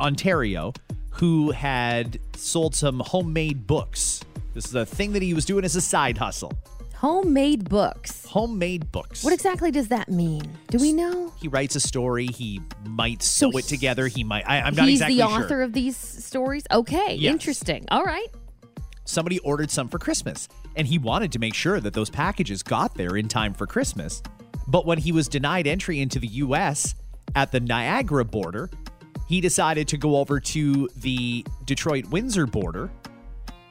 Ontario 0.00 0.72
who 1.12 1.50
had 1.52 2.18
sold 2.36 2.74
some 2.74 3.00
homemade 3.00 3.66
books. 3.66 4.20
This 4.54 4.66
is 4.66 4.74
a 4.74 4.86
thing 4.86 5.12
that 5.12 5.22
he 5.22 5.34
was 5.34 5.44
doing 5.44 5.64
as 5.64 5.76
a 5.76 5.80
side 5.80 6.18
hustle. 6.18 6.52
Homemade 6.96 7.68
books. 7.68 8.24
Homemade 8.26 8.90
books. 8.90 9.22
What 9.22 9.32
exactly 9.32 9.70
does 9.70 9.88
that 9.88 10.08
mean? 10.08 10.42
Do 10.68 10.78
we 10.78 10.92
know? 10.92 11.32
he 11.40 11.46
writes 11.46 11.76
a 11.76 11.80
story. 11.80 12.26
He 12.26 12.60
might 12.84 13.22
sew 13.22 13.50
it 13.50 13.66
he- 13.66 13.76
together. 13.76 14.08
He 14.08 14.24
might. 14.24 14.48
I, 14.48 14.60
I'm 14.60 14.74
not 14.74 14.88
exactly. 14.88 14.88
Sure. 14.88 14.88
He's 14.88 15.00
exactly 15.00 15.16
the 15.16 15.28
sure. 15.28 15.44
author 15.44 15.62
of 15.62 15.72
these 15.72 15.96
stories. 15.96 16.64
Okay, 16.72 17.14
Yes. 17.14 17.32
interesting. 17.32 17.86
All 17.90 18.04
right. 18.04 18.26
somebody 19.04 19.38
ordered 19.40 19.70
some 19.70 19.88
for 19.88 19.98
Christmas, 19.98 20.48
and 20.76 20.86
he 20.88 20.98
wanted 20.98 21.30
to 21.32 21.38
make 21.38 21.54
sure 21.54 21.78
that 21.80 21.94
those 21.94 22.10
packages 22.10 22.62
got 22.62 22.94
there 22.94 23.16
in 23.16 23.26
time 23.28 23.54
for 23.54 23.66
Christmas. 23.66 24.22
But 24.66 24.84
when 24.84 24.98
he 24.98 25.12
was 25.12 25.28
denied 25.28 25.66
entry 25.66 26.00
into 26.00 26.18
the 26.18 26.26
U.S. 26.26 26.94
at 27.36 27.50
the 27.52 27.60
Niagara 27.60 28.24
border, 28.24 28.68
he 29.28 29.40
decided 29.40 29.86
to 29.88 29.96
go 29.96 30.16
over 30.16 30.40
to 30.40 30.88
the 30.96 31.46
Detroit 31.64 32.06
Windsor 32.06 32.46
border. 32.46 32.90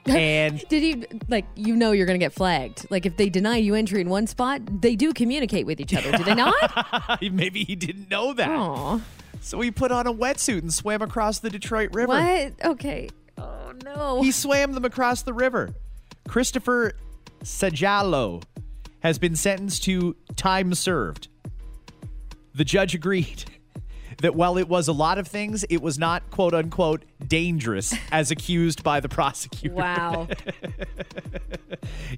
And 0.18 0.64
Did 0.70 0.84
he 0.84 1.06
like 1.28 1.46
you 1.56 1.76
know 1.76 1.92
you're 1.92 2.06
gonna 2.06 2.18
get 2.18 2.34
flagged? 2.34 2.90
Like 2.90 3.06
if 3.06 3.18
they 3.18 3.30
deny 3.30 3.58
you 3.58 3.76
entry 3.76 4.02
in 4.02 4.10
one 4.10 4.28
spot, 4.28 4.62
they 4.82 4.96
do 4.96 5.14
communicate 5.14 5.66
with 5.66 5.80
each 5.80 5.94
other, 5.94 6.12
do 6.12 6.24
they 6.24 6.36
not? 6.36 7.22
maybe 7.32 7.64
he 7.64 7.76
didn't 7.76 8.10
know 8.10 8.34
that. 8.34 8.50
Aw. 8.50 9.00
So 9.42 9.60
he 9.62 9.72
put 9.72 9.92
on 9.92 10.08
a 10.08 10.14
wetsuit 10.14 10.60
and 10.60 10.74
swam 10.74 11.02
across 11.02 11.40
the 11.40 11.50
Detroit 11.50 11.92
River. 11.94 12.08
What? 12.08 12.54
Okay. 12.64 13.10
Oh 13.38 13.74
no. 13.84 14.22
He 14.22 14.32
swam 14.32 14.74
them 14.74 14.86
across 14.86 15.24
the 15.24 15.34
river. 15.34 15.70
Christopher 16.28 16.94
Sajalo 17.44 18.44
has 19.02 19.20
been 19.20 19.36
sentenced 19.36 19.84
to 19.84 20.16
time 20.36 20.74
served. 20.74 21.28
The 22.56 22.66
judge 22.66 22.96
agreed 22.96 23.46
that 24.22 24.36
while 24.36 24.58
it 24.58 24.68
was 24.68 24.88
a 24.88 24.94
lot 24.94 25.18
of 25.18 25.28
things, 25.28 25.64
it 25.70 25.82
was 25.82 25.98
not 26.00 26.30
quote 26.32 26.54
unquote 26.54 27.04
dangerous 27.28 27.94
as 28.12 28.32
accused 28.32 28.84
by 28.84 29.00
the 29.00 29.10
prosecutor. 29.10 29.76
Wow. 29.76 30.28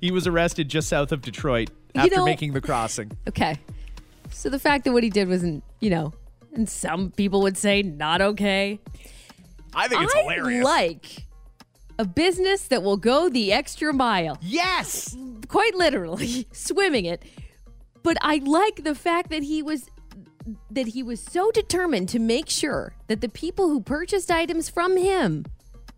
He 0.01 0.11
was 0.11 0.27
arrested 0.27 0.69
just 0.69 0.87
south 0.87 1.11
of 1.11 1.21
Detroit 1.21 1.69
You 1.93 2.01
after 2.01 2.15
know- 2.17 2.25
making 2.25 2.53
the 2.53 2.61
crossing. 2.61 3.11
Okay. 3.27 3.57
So 4.31 4.49
the 4.49 4.59
fact 4.59 4.85
that 4.85 4.93
what 4.93 5.03
he 5.03 5.09
did 5.09 5.27
wasn't, 5.27 5.63
you 5.79 5.89
know, 5.89 6.13
and 6.53 6.69
some 6.69 7.11
people 7.11 7.41
would 7.41 7.57
say 7.57 7.81
not 7.81 8.21
okay. 8.21 8.79
I 9.73 9.87
think 9.87 10.01
it's 10.03 10.13
hilarious. 10.13 10.37
I 10.39 10.45
hilarious. 10.49 10.65
like 10.65 11.25
a 11.97 12.05
business 12.05 12.67
that 12.67 12.81
will 12.83 12.97
go 12.97 13.29
the 13.29 13.51
extra 13.51 13.93
mile. 13.93 14.37
yes. 14.41 15.15
Quite 15.47 15.73
literally, 15.75 16.47
swimming 16.51 17.05
it. 17.05 17.23
But 18.03 18.17
I 18.21 18.37
like 18.45 18.83
the 18.83 18.95
fact 18.95 19.29
that 19.31 19.43
he 19.43 19.61
was 19.63 19.89
that 20.71 20.87
he 20.89 21.03
was 21.03 21.19
so 21.21 21.51
determined 21.51 22.09
to 22.09 22.19
make 22.19 22.49
sure 22.49 22.93
that 23.07 23.21
the 23.21 23.29
people 23.29 23.67
who 23.69 23.81
purchased 23.81 24.31
items 24.31 24.69
from 24.69 24.97
him 24.97 25.45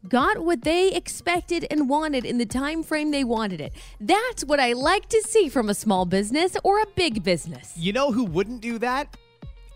got 0.09 0.39
what 0.39 0.63
they 0.63 0.91
expected 0.91 1.65
and 1.69 1.87
wanted 1.87 2.25
in 2.25 2.37
the 2.39 2.45
time 2.45 2.81
frame 2.81 3.11
they 3.11 3.23
wanted 3.23 3.61
it. 3.61 3.71
That's 3.99 4.43
what 4.43 4.59
I 4.59 4.73
like 4.73 5.07
to 5.09 5.21
see 5.21 5.47
from 5.47 5.69
a 5.69 5.73
small 5.75 6.05
business 6.05 6.57
or 6.63 6.79
a 6.79 6.85
big 6.95 7.23
business. 7.23 7.73
You 7.77 7.93
know 7.93 8.11
who 8.11 8.25
wouldn't 8.25 8.61
do 8.61 8.79
that? 8.79 9.15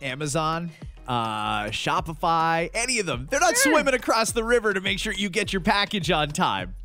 Amazon, 0.01 0.71
uh, 1.07 1.65
Shopify, 1.65 2.69
any 2.73 2.99
of 2.99 3.05
them. 3.05 3.27
They're 3.29 3.39
not 3.39 3.55
swimming 3.57 3.93
across 3.93 4.31
the 4.31 4.43
river 4.43 4.73
to 4.73 4.81
make 4.81 4.99
sure 4.99 5.13
you 5.13 5.29
get 5.29 5.53
your 5.53 5.61
package 5.61 6.09
on 6.11 6.29
time. 6.29 6.75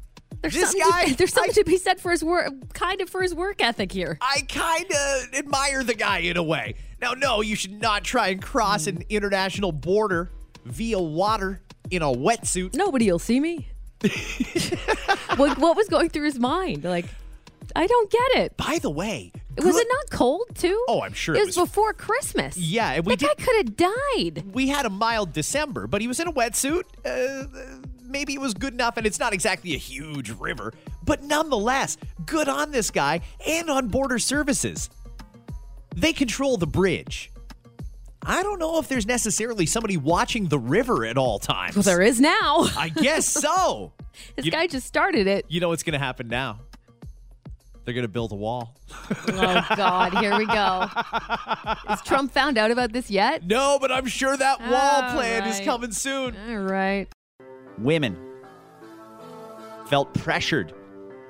There's 0.42 0.54
This 0.54 0.70
something, 0.70 0.80
guy- 0.90 1.04
to, 1.06 1.14
there's 1.18 1.32
something 1.32 1.54
to 1.54 1.64
be 1.64 1.76
said 1.76 2.00
for 2.00 2.10
his 2.10 2.22
work, 2.22 2.52
kind 2.72 3.00
of 3.00 3.10
for 3.10 3.22
his 3.22 3.34
work 3.34 3.62
ethic 3.62 3.92
here. 3.92 4.18
I 4.20 4.42
kind 4.48 4.84
of 4.90 5.34
admire 5.34 5.82
the 5.82 5.94
guy 5.94 6.18
in 6.18 6.36
a 6.36 6.42
way. 6.42 6.74
Now, 7.00 7.12
no, 7.14 7.40
you 7.40 7.56
should 7.56 7.80
not 7.80 8.04
try 8.04 8.28
and 8.28 8.42
cross 8.42 8.86
an 8.86 9.04
international 9.08 9.72
border 9.72 10.30
via 10.64 10.98
water 11.00 11.60
in 11.90 12.02
a 12.02 12.06
wetsuit. 12.12 12.74
Nobody 12.74 13.10
will 13.10 13.18
see 13.18 13.40
me. 13.40 13.68
what, 15.36 15.58
what 15.58 15.76
was 15.76 15.88
going 15.88 16.10
through 16.10 16.24
his 16.24 16.38
mind? 16.38 16.84
Like, 16.84 17.06
I 17.74 17.86
don't 17.86 18.10
get 18.10 18.30
it. 18.44 18.56
By 18.56 18.78
the 18.82 18.90
way, 18.90 19.32
Was 19.56 19.64
good- 19.74 19.82
it 19.82 19.88
not 19.90 20.10
cold 20.10 20.48
too? 20.54 20.84
Oh, 20.88 21.02
I'm 21.02 21.12
sure 21.12 21.34
it 21.34 21.38
it 21.40 21.46
was, 21.46 21.56
was- 21.56 21.68
before 21.68 21.92
Christmas. 21.92 22.56
Yeah, 22.56 22.92
and 22.92 23.06
we 23.06 23.16
that 23.16 23.18
did- 23.20 23.38
guy 23.38 23.44
could 23.44 23.56
have 23.56 23.76
died. 23.76 24.54
we 24.54 24.68
had 24.68 24.86
a 24.86 24.90
mild 24.90 25.32
December, 25.32 25.86
but 25.86 26.00
he 26.00 26.08
was 26.08 26.20
in 26.20 26.28
a 26.28 26.32
wetsuit. 26.32 26.82
Uh, 27.04 27.46
maybe 28.02 28.34
it 28.34 28.40
was 28.40 28.54
good 28.54 28.74
enough, 28.74 28.96
and 28.96 29.06
it's 29.06 29.18
not 29.20 29.32
exactly 29.32 29.74
a 29.74 29.78
huge 29.78 30.30
river, 30.32 30.72
but 31.04 31.22
nonetheless, 31.22 31.96
good 32.26 32.48
on 32.48 32.72
this 32.72 32.90
guy 32.90 33.20
and 33.46 33.70
on 33.70 33.88
border 33.88 34.18
services. 34.18 34.90
They 36.00 36.12
control 36.12 36.56
the 36.56 36.66
bridge. 36.66 37.30
I 38.22 38.42
don't 38.42 38.58
know 38.58 38.78
if 38.78 38.88
there's 38.88 39.06
necessarily 39.06 39.66
somebody 39.66 39.96
watching 39.96 40.48
the 40.48 40.58
river 40.58 41.04
at 41.06 41.16
all 41.16 41.38
times. 41.38 41.76
Well, 41.76 41.82
there 41.82 42.02
is 42.02 42.20
now. 42.20 42.66
I 42.76 42.90
guess 42.94 43.26
so. 43.42 43.92
this 44.36 44.46
you- 44.46 44.52
guy 44.52 44.66
just 44.66 44.86
started 44.86 45.26
it. 45.26 45.46
You 45.48 45.60
know 45.60 45.68
what's 45.68 45.82
going 45.82 45.92
to 45.94 46.04
happen 46.04 46.28
now? 46.28 46.60
They're 47.84 47.94
going 47.94 48.04
to 48.04 48.08
build 48.08 48.30
a 48.32 48.36
wall. 48.36 48.76
Oh 49.28 49.64
God, 49.74 50.14
here 50.18 50.36
we 50.36 50.44
go. 50.46 50.52
Has 51.86 52.02
Trump 52.02 52.30
found 52.30 52.58
out 52.58 52.70
about 52.70 52.92
this 52.92 53.10
yet? 53.10 53.44
No, 53.46 53.78
but 53.80 53.90
I'm 53.90 54.06
sure 54.06 54.36
that 54.36 54.60
wall 54.60 55.02
All 55.02 55.12
plan 55.14 55.48
is 55.48 55.60
coming 55.60 55.90
soon. 55.90 56.36
All 56.48 56.58
right. 56.58 57.08
women 57.78 58.16
felt 59.86 60.12
pressured 60.14 60.72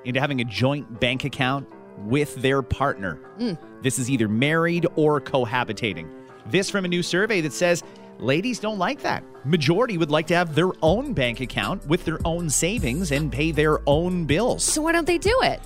into 0.05 0.21
having 0.21 0.41
a 0.41 0.45
joint 0.45 1.01
bank 1.01 1.25
account 1.25 1.66
with 2.07 2.34
their 2.36 2.62
partner. 2.62 3.18
Mm. 3.38 3.59
This 3.82 3.98
is 3.98 4.11
either 4.11 4.28
married 4.28 4.86
or 4.96 5.20
cohabitating. 5.20 6.09
This 6.46 6.70
from 6.70 6.84
a 6.84 6.88
new 6.88 7.03
survey 7.03 7.40
that 7.40 7.53
says 7.53 7.82
ladies 8.18 8.59
don't 8.59 8.78
like 8.78 9.01
that. 9.03 9.24
Majority 9.44 9.98
would 9.98 10.11
like 10.11 10.26
to 10.28 10.34
have 10.34 10.55
their 10.55 10.70
own 10.82 11.12
bank 11.12 11.40
account 11.40 11.86
with 11.86 12.05
their 12.05 12.18
own 12.24 12.51
savings 12.51 13.12
and 13.12 13.32
pay 13.32 13.51
their 13.51 13.80
own 13.88 14.24
bills. 14.24 14.62
So 14.62 14.82
why 14.82 14.92
don't 14.92 15.07
they 15.07 15.18
do 15.18 15.36
it? 15.42 15.61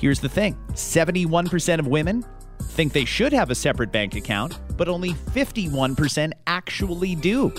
Here's 0.00 0.20
the 0.20 0.28
thing 0.28 0.56
71% 0.72 1.78
of 1.78 1.86
women 1.86 2.24
think 2.60 2.92
they 2.92 3.04
should 3.04 3.32
have 3.32 3.50
a 3.50 3.54
separate 3.54 3.92
bank 3.92 4.14
account, 4.14 4.58
but 4.76 4.88
only 4.88 5.12
51% 5.12 6.32
actually 6.46 7.14
do. 7.14 7.52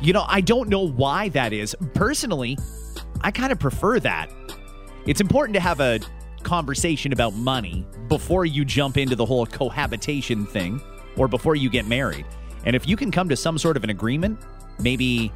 You 0.00 0.12
know, 0.12 0.24
I 0.28 0.40
don't 0.40 0.68
know 0.68 0.86
why 0.86 1.28
that 1.30 1.52
is. 1.52 1.74
Personally, 1.94 2.58
I 3.20 3.30
kind 3.30 3.52
of 3.52 3.58
prefer 3.58 4.00
that. 4.00 4.30
It's 5.06 5.20
important 5.20 5.54
to 5.54 5.60
have 5.60 5.80
a 5.80 6.00
conversation 6.44 7.12
about 7.12 7.34
money 7.34 7.86
before 8.08 8.44
you 8.44 8.64
jump 8.64 8.96
into 8.96 9.16
the 9.16 9.26
whole 9.26 9.46
cohabitation 9.46 10.46
thing 10.46 10.80
or 11.16 11.26
before 11.28 11.56
you 11.56 11.68
get 11.70 11.86
married. 11.86 12.26
And 12.64 12.76
if 12.76 12.86
you 12.86 12.96
can 12.96 13.10
come 13.10 13.28
to 13.28 13.36
some 13.36 13.58
sort 13.58 13.76
of 13.76 13.84
an 13.84 13.90
agreement, 13.90 14.38
maybe 14.78 15.32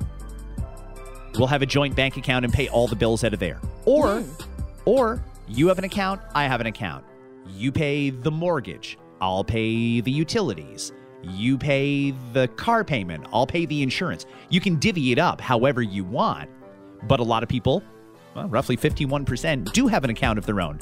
we'll 1.37 1.49
have 1.49 1.63
a 1.63 1.67
joint 1.67 1.95
bank 1.95 2.17
account 2.17 2.45
and 2.45 2.55
pay 2.55 2.69
all 2.69 2.87
the 2.87 2.97
bills 2.97 3.25
out 3.25 3.33
of 3.33 3.41
there. 3.41 3.61
Or 3.85 4.21
hmm. 4.21 4.43
or 4.85 5.25
you 5.47 5.69
have 5.69 5.79
an 5.79 5.85
account, 5.85 6.21
I 6.35 6.45
have 6.45 6.61
an 6.61 6.67
account. 6.67 7.05
You 7.49 7.73
pay 7.73 8.11
the 8.11 8.31
mortgage, 8.31 8.99
I'll 9.21 9.45
pay 9.45 10.01
the 10.01 10.11
utilities. 10.11 10.93
You 11.25 11.59
pay 11.59 12.13
the 12.33 12.47
car 12.49 12.85
payment, 12.85 13.27
I'll 13.33 13.47
pay 13.47 13.67
the 13.67 13.83
insurance. 13.83 14.27
You 14.51 14.61
can 14.61 14.77
divvy 14.77 15.11
it 15.13 15.19
up 15.19 15.41
however 15.41 15.83
you 15.83 16.05
want. 16.05 16.49
But 17.05 17.21
a 17.21 17.23
lot 17.23 17.43
of 17.43 17.49
people, 17.49 17.83
well, 18.39 18.49
roughly 18.49 18.77
51%, 18.77 19.73
do 19.73 19.89
have 19.89 20.05
an 20.05 20.11
account 20.11 20.39
of 20.39 20.47
their 20.47 20.61
own. 20.61 20.79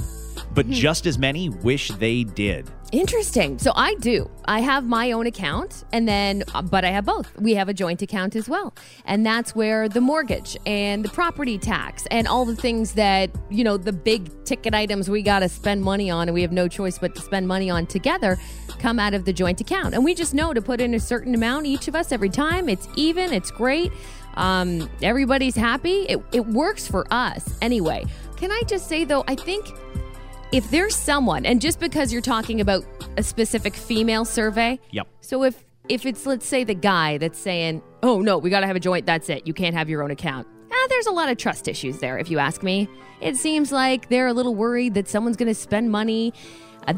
But 0.54 0.68
just 0.70 1.06
as 1.06 1.18
many 1.18 1.48
wish 1.48 1.90
they 1.92 2.24
did. 2.24 2.70
Interesting. 2.92 3.58
So 3.58 3.72
I 3.74 3.94
do. 3.96 4.30
I 4.44 4.60
have 4.60 4.86
my 4.86 5.12
own 5.12 5.26
account 5.26 5.84
and 5.92 6.06
then, 6.06 6.44
uh, 6.54 6.62
but 6.62 6.84
I 6.84 6.90
have 6.90 7.04
both. 7.04 7.36
We 7.38 7.54
have 7.54 7.68
a 7.68 7.74
joint 7.74 8.00
account 8.00 8.36
as 8.36 8.48
well. 8.48 8.74
And 9.04 9.26
that's 9.26 9.54
where 9.56 9.88
the 9.88 10.00
mortgage 10.00 10.56
and 10.64 11.04
the 11.04 11.08
property 11.08 11.58
tax 11.58 12.06
and 12.10 12.28
all 12.28 12.44
the 12.44 12.54
things 12.54 12.92
that, 12.92 13.30
you 13.50 13.64
know, 13.64 13.76
the 13.76 13.92
big 13.92 14.30
ticket 14.44 14.72
items 14.72 15.10
we 15.10 15.22
got 15.22 15.40
to 15.40 15.48
spend 15.48 15.82
money 15.82 16.10
on 16.10 16.28
and 16.28 16.34
we 16.34 16.42
have 16.42 16.52
no 16.52 16.68
choice 16.68 16.98
but 16.98 17.14
to 17.16 17.20
spend 17.22 17.48
money 17.48 17.68
on 17.68 17.86
together 17.86 18.38
come 18.78 19.00
out 19.00 19.14
of 19.14 19.24
the 19.24 19.32
joint 19.32 19.60
account. 19.60 19.94
And 19.94 20.04
we 20.04 20.14
just 20.14 20.32
know 20.32 20.54
to 20.54 20.62
put 20.62 20.80
in 20.80 20.94
a 20.94 21.00
certain 21.00 21.34
amount 21.34 21.66
each 21.66 21.88
of 21.88 21.96
us 21.96 22.12
every 22.12 22.30
time. 22.30 22.68
It's 22.68 22.88
even, 22.94 23.32
it's 23.32 23.50
great. 23.50 23.90
Um, 24.36 24.88
everybody's 25.02 25.56
happy. 25.56 26.02
It, 26.08 26.22
it 26.32 26.46
works 26.46 26.86
for 26.86 27.06
us 27.10 27.58
anyway. 27.62 28.04
Can 28.36 28.50
I 28.52 28.62
just 28.66 28.88
say 28.88 29.04
though, 29.04 29.24
I 29.28 29.34
think 29.34 29.66
if 30.52 30.70
there's 30.70 30.94
someone, 30.94 31.44
and 31.46 31.60
just 31.60 31.80
because 31.80 32.12
you're 32.12 32.22
talking 32.22 32.60
about 32.60 32.84
a 33.16 33.22
specific 33.22 33.74
female 33.74 34.24
survey, 34.24 34.78
Yep. 34.92 35.08
so 35.20 35.42
if 35.42 35.64
if 35.88 36.04
it's 36.04 36.26
let's 36.26 36.46
say 36.46 36.64
the 36.64 36.74
guy 36.74 37.16
that's 37.18 37.38
saying, 37.38 37.80
"Oh 38.02 38.20
no, 38.20 38.38
we 38.38 38.50
got 38.50 38.60
to 38.60 38.66
have 38.66 38.76
a 38.76 38.80
joint. 38.80 39.06
That's 39.06 39.28
it. 39.28 39.46
You 39.46 39.54
can't 39.54 39.74
have 39.74 39.88
your 39.88 40.02
own 40.02 40.10
account." 40.10 40.46
Ah, 40.70 40.86
there's 40.88 41.06
a 41.06 41.12
lot 41.12 41.28
of 41.30 41.36
trust 41.38 41.68
issues 41.68 41.98
there, 42.00 42.18
if 42.18 42.30
you 42.30 42.38
ask 42.38 42.62
me. 42.62 42.88
It 43.20 43.36
seems 43.36 43.72
like 43.72 44.08
they're 44.08 44.26
a 44.26 44.32
little 44.32 44.54
worried 44.54 44.94
that 44.94 45.08
someone's 45.08 45.36
going 45.36 45.48
to 45.48 45.54
spend 45.54 45.90
money 45.90 46.32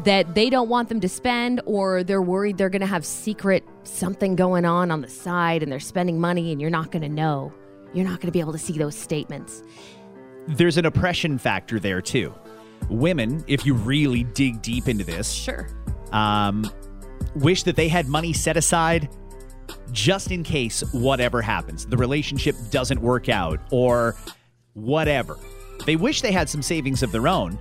that 0.03 0.35
they 0.35 0.49
don't 0.49 0.69
want 0.69 0.89
them 0.89 0.99
to 0.99 1.09
spend, 1.09 1.61
or 1.65 2.03
they're 2.03 2.21
worried 2.21 2.57
they're 2.57 2.69
going 2.69 2.81
to 2.81 2.87
have 2.87 3.05
secret 3.05 3.63
something 3.83 4.35
going 4.35 4.65
on 4.65 4.91
on 4.91 5.01
the 5.01 5.09
side, 5.09 5.63
and 5.63 5.71
they're 5.71 5.79
spending 5.79 6.19
money, 6.19 6.51
and 6.51 6.61
you're 6.61 6.69
not 6.69 6.91
going 6.91 7.01
to 7.01 7.09
know. 7.09 7.51
You're 7.93 8.05
not 8.05 8.17
going 8.19 8.27
to 8.27 8.31
be 8.31 8.39
able 8.39 8.51
to 8.51 8.59
see 8.59 8.77
those 8.77 8.95
statements. 8.95 9.63
There's 10.47 10.77
an 10.77 10.85
oppression 10.85 11.37
factor 11.37 11.79
there 11.79 12.01
too. 12.01 12.33
Women, 12.89 13.43
if 13.47 13.65
you 13.65 13.73
really 13.73 14.23
dig 14.23 14.61
deep 14.61 14.87
into 14.87 15.03
this, 15.03 15.31
Sure. 15.31 15.67
um, 16.11 16.69
wish 17.35 17.63
that 17.63 17.75
they 17.75 17.87
had 17.87 18.07
money 18.07 18.33
set 18.33 18.57
aside 18.57 19.09
just 19.91 20.31
in 20.31 20.43
case 20.43 20.81
whatever 20.93 21.41
happens. 21.41 21.85
The 21.85 21.97
relationship 21.97 22.55
doesn't 22.71 23.01
work 23.01 23.27
out 23.29 23.59
or 23.71 24.15
whatever. 24.73 25.37
They 25.85 25.95
wish 25.95 26.21
they 26.21 26.31
had 26.31 26.49
some 26.49 26.61
savings 26.61 27.03
of 27.03 27.11
their 27.11 27.27
own, 27.27 27.57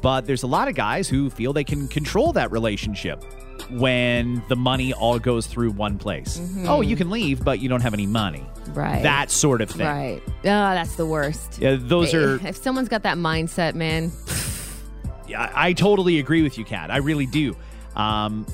but 0.00 0.26
there's 0.26 0.42
a 0.42 0.46
lot 0.46 0.68
of 0.68 0.74
guys 0.74 1.08
who 1.08 1.30
feel 1.30 1.52
they 1.52 1.64
can 1.64 1.88
control 1.88 2.32
that 2.34 2.50
relationship 2.50 3.24
when 3.70 4.42
the 4.48 4.56
money 4.56 4.92
all 4.92 5.18
goes 5.18 5.46
through 5.46 5.70
one 5.72 5.98
place. 5.98 6.40
Oh, 6.66 6.80
you 6.80 6.96
can 6.96 7.10
leave, 7.10 7.44
but 7.44 7.60
you 7.60 7.68
don't 7.68 7.82
have 7.82 7.94
any 7.94 8.06
money. 8.06 8.44
Right. 8.68 9.02
That 9.02 9.30
sort 9.30 9.60
of 9.60 9.70
thing. 9.70 9.86
Right. 9.86 10.22
Oh, 10.26 10.30
that's 10.42 10.96
the 10.96 11.06
worst. 11.06 11.58
Yeah, 11.60 11.76
those 11.78 12.14
are 12.14 12.36
If 12.46 12.56
someone's 12.56 12.88
got 12.88 13.02
that 13.02 13.16
mindset, 13.18 13.74
man, 13.74 14.12
Yeah, 15.28 15.42
I 15.54 15.68
I 15.68 15.72
totally 15.74 16.18
agree 16.18 16.42
with 16.42 16.56
you, 16.58 16.64
Kat. 16.64 16.90
I 16.90 16.96
really 16.98 17.26
do. 17.26 17.54
Um, 17.94 18.46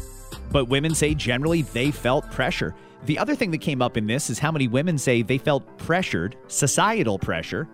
but 0.51 0.67
women 0.67 0.95
say 0.95 1.15
generally 1.15 1.63
they 1.63 1.91
felt 1.91 2.31
pressure. 2.31 2.75
The 3.05 3.19
other 3.19 3.35
thing 3.35 3.51
that 3.53 3.59
came 3.59 3.83
up 3.83 3.97
in 3.97 4.07
this 4.07 4.31
is 4.31 4.39
how 4.39 4.51
many 4.51 4.67
women 4.67 4.99
say 4.99 5.23
they 5.23 5.39
felt 5.39 5.79
pressured, 5.79 6.37
societal 6.49 7.19
pressure, 7.19 7.69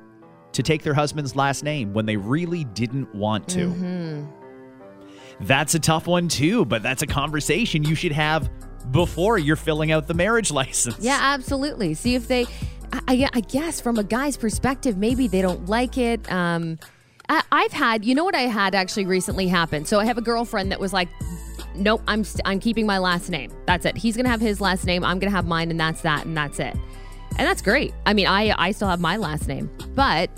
to 0.52 0.62
take 0.62 0.82
their 0.82 0.94
husband's 0.94 1.36
last 1.36 1.62
name 1.64 1.92
when 1.92 2.06
they 2.06 2.16
really 2.16 2.64
didn't 2.64 3.14
want 3.14 3.48
to. 3.48 4.26
That's 5.40 5.74
a 5.74 5.78
tough 5.78 6.06
one, 6.06 6.28
too, 6.28 6.64
but 6.64 6.82
that's 6.82 7.02
a 7.02 7.06
conversation 7.06 7.82
you 7.84 7.94
should 7.94 8.12
have 8.12 8.50
before 8.90 9.38
you're 9.38 9.56
filling 9.56 9.92
out 9.92 10.06
the 10.06 10.14
marriage 10.14 10.50
license. 10.52 10.98
Yeah, 11.00 11.18
absolutely. 11.20 11.94
See 11.94 12.14
if 12.14 12.28
they, 12.28 12.46
I, 12.92 13.28
I 13.32 13.40
guess 13.40 13.80
from 13.80 13.98
a 13.98 14.04
guy's 14.04 14.36
perspective, 14.36 14.96
maybe 14.98 15.28
they 15.28 15.40
don't 15.40 15.66
like 15.66 15.96
it. 15.96 16.30
Um, 16.30 16.78
I, 17.28 17.42
I've 17.52 17.72
had, 17.72 18.04
you 18.04 18.14
know 18.14 18.24
what 18.24 18.34
I 18.34 18.42
had 18.42 18.74
actually 18.74 19.06
recently 19.06 19.48
happen. 19.48 19.84
So 19.84 19.98
I 19.98 20.04
have 20.04 20.18
a 20.18 20.22
girlfriend 20.22 20.72
that 20.72 20.80
was 20.80 20.92
like, 20.92 21.08
nope, 21.74 22.02
I'm 22.08 22.24
st- 22.24 22.42
I'm 22.44 22.58
keeping 22.58 22.84
my 22.86 22.98
last 22.98 23.30
name. 23.30 23.50
That's 23.66 23.86
it. 23.86 23.96
He's 23.96 24.16
gonna 24.16 24.28
have 24.28 24.40
his 24.40 24.60
last 24.60 24.84
name. 24.84 25.04
I'm 25.04 25.18
gonna 25.18 25.30
have 25.30 25.46
mine, 25.46 25.70
and 25.70 25.78
that's 25.78 26.02
that, 26.02 26.26
and 26.26 26.36
that's 26.36 26.58
it. 26.58 26.76
And 27.40 27.48
that's 27.48 27.62
great. 27.62 27.94
I 28.04 28.12
mean, 28.12 28.26
I 28.26 28.54
I 28.58 28.70
still 28.72 28.88
have 28.88 29.00
my 29.00 29.16
last 29.16 29.48
name, 29.48 29.70
but 29.94 30.28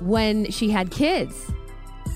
when 0.00 0.50
she 0.50 0.68
had 0.68 0.90
kids, 0.90 1.50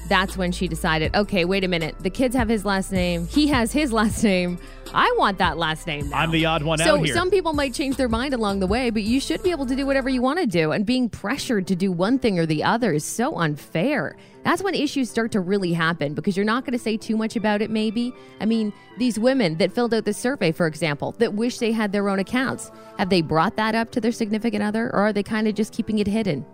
that's 0.09 0.37
when 0.37 0.53
she 0.53 0.69
decided, 0.69 1.15
okay, 1.15 1.45
wait 1.45 1.65
a 1.65 1.69
minute. 1.69 1.97
The 2.01 2.11
kids 2.11 2.35
have 2.35 2.49
his 2.49 2.65
last 2.65 2.93
name. 2.93 3.27
He 3.29 3.47
has 3.49 3.73
his 3.73 3.93
last 3.93 4.25
name. 4.25 4.59
I 4.95 5.15
want 5.19 5.39
that 5.39 5.59
last 5.59 5.87
name 5.87 6.09
now. 6.09 6.19
I'm 6.19 6.31
the 6.31 6.47
odd 6.47 6.63
one 6.63 6.79
so 6.79 6.97
out 6.97 7.05
here. 7.05 7.15
some 7.15 7.31
people 7.31 7.53
might 7.53 7.75
change 7.75 7.97
their 7.97 8.09
mind 8.09 8.33
along 8.33 8.61
the 8.61 8.67
way, 8.67 8.91
but 8.91 9.03
you 9.03 9.21
should 9.21 9.43
be 9.43 9.51
able 9.51 9.67
to 9.67 9.77
do 9.77 9.85
whatever 9.85 10.09
you 10.09 10.23
want 10.23 10.39
to 10.39 10.47
do. 10.47 10.73
And 10.73 10.87
being 10.87 11.09
pressured 11.09 11.67
to 11.67 11.77
do 11.77 11.93
one 11.93 12.19
thing 12.19 12.39
or 12.39 12.47
the 12.47 12.65
other 12.65 12.93
is 12.93 13.05
so 13.05 13.37
unfair. 13.37 14.17
That's 14.45 14.63
when 14.63 14.75
issues 14.75 15.11
start 15.11 15.31
to 15.33 15.41
really 15.41 15.73
happen 15.73 16.15
because 16.15 16.37
you're 16.37 16.47
not 16.47 16.65
going 16.65 16.73
to 16.73 16.79
say 16.79 16.97
too 16.97 17.17
much 17.17 17.37
about 17.37 17.61
it, 17.61 17.71
maybe. 17.71 18.15
I 18.41 18.47
mean, 18.47 18.73
these 18.97 19.19
women 19.19 19.59
that 19.59 19.73
filled 19.73 19.93
out 19.93 20.05
the 20.07 20.15
survey, 20.15 20.53
for 20.53 20.67
example, 20.67 21.13
that 21.19 21.35
wish 21.35 21.59
they 21.59 21.73
had 21.73 21.93
their 21.93 22.09
own 22.09 22.19
accounts, 22.19 22.71
have 22.97 23.11
they 23.11 23.21
brought 23.21 23.57
that 23.57 23.75
up 23.75 23.91
to 23.93 24.01
their 24.01 24.13
significant 24.13 24.63
other 24.63 24.87
or 24.87 25.01
are 25.01 25.13
they 25.13 25.23
kind 25.23 25.49
of 25.49 25.55
just 25.55 25.75
keeping 25.75 25.99
it 25.99 26.07
hidden? 26.07 26.47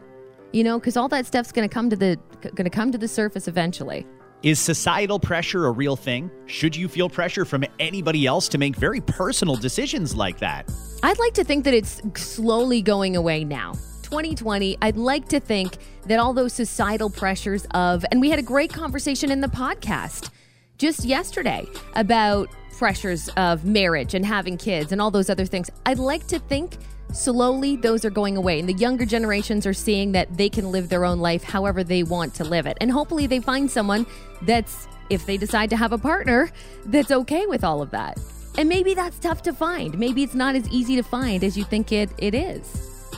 You 0.54 0.62
know, 0.62 0.78
because 0.78 0.96
all 0.96 1.08
that 1.08 1.26
stuff's 1.26 1.50
going 1.50 1.68
to 1.68 1.72
come 1.72 1.90
to 1.90 1.96
the 1.96 2.16
going 2.42 2.62
to 2.62 2.70
come 2.70 2.92
to 2.92 2.98
the 2.98 3.08
surface 3.08 3.48
eventually. 3.48 4.06
Is 4.44 4.60
societal 4.60 5.18
pressure 5.18 5.66
a 5.66 5.72
real 5.72 5.96
thing? 5.96 6.30
Should 6.46 6.76
you 6.76 6.86
feel 6.86 7.08
pressure 7.08 7.44
from 7.44 7.64
anybody 7.80 8.24
else 8.24 8.46
to 8.50 8.58
make 8.58 8.76
very 8.76 9.00
personal 9.00 9.56
decisions 9.56 10.14
like 10.14 10.38
that? 10.38 10.70
I'd 11.02 11.18
like 11.18 11.34
to 11.34 11.42
think 11.42 11.64
that 11.64 11.74
it's 11.74 12.00
slowly 12.14 12.82
going 12.82 13.16
away 13.16 13.42
now. 13.42 13.72
2020, 14.04 14.78
I'd 14.80 14.96
like 14.96 15.28
to 15.30 15.40
think 15.40 15.78
that 16.06 16.20
all 16.20 16.32
those 16.32 16.52
societal 16.52 17.10
pressures 17.10 17.66
of, 17.72 18.04
and 18.12 18.20
we 18.20 18.30
had 18.30 18.38
a 18.38 18.42
great 18.42 18.72
conversation 18.72 19.32
in 19.32 19.40
the 19.40 19.48
podcast 19.48 20.30
just 20.78 21.04
yesterday 21.04 21.66
about 21.96 22.48
pressures 22.78 23.28
of 23.30 23.64
marriage 23.64 24.14
and 24.14 24.24
having 24.24 24.56
kids 24.56 24.92
and 24.92 25.00
all 25.00 25.10
those 25.10 25.30
other 25.30 25.46
things. 25.46 25.68
I'd 25.84 25.98
like 25.98 26.28
to 26.28 26.38
think 26.38 26.76
slowly 27.14 27.76
those 27.76 28.04
are 28.04 28.10
going 28.10 28.36
away 28.36 28.58
and 28.58 28.68
the 28.68 28.74
younger 28.74 29.06
generations 29.06 29.66
are 29.66 29.72
seeing 29.72 30.12
that 30.12 30.36
they 30.36 30.48
can 30.48 30.70
live 30.70 30.88
their 30.88 31.04
own 31.04 31.20
life 31.20 31.42
however 31.42 31.84
they 31.84 32.02
want 32.02 32.34
to 32.34 32.44
live 32.44 32.66
it. 32.66 32.76
And 32.80 32.90
hopefully 32.90 33.26
they 33.26 33.40
find 33.40 33.70
someone 33.70 34.06
that's, 34.42 34.88
if 35.10 35.24
they 35.26 35.36
decide 35.36 35.70
to 35.70 35.76
have 35.76 35.92
a 35.92 35.98
partner, 35.98 36.50
that's 36.86 37.10
okay 37.10 37.46
with 37.46 37.64
all 37.64 37.80
of 37.80 37.90
that. 37.92 38.18
And 38.56 38.68
maybe 38.68 38.94
that's 38.94 39.18
tough 39.18 39.42
to 39.42 39.52
find. 39.52 39.98
Maybe 39.98 40.22
it's 40.22 40.34
not 40.34 40.54
as 40.54 40.68
easy 40.68 40.96
to 40.96 41.02
find 41.02 41.42
as 41.42 41.56
you 41.56 41.64
think 41.64 41.92
it, 41.92 42.10
it 42.18 42.34
is. 42.34 43.10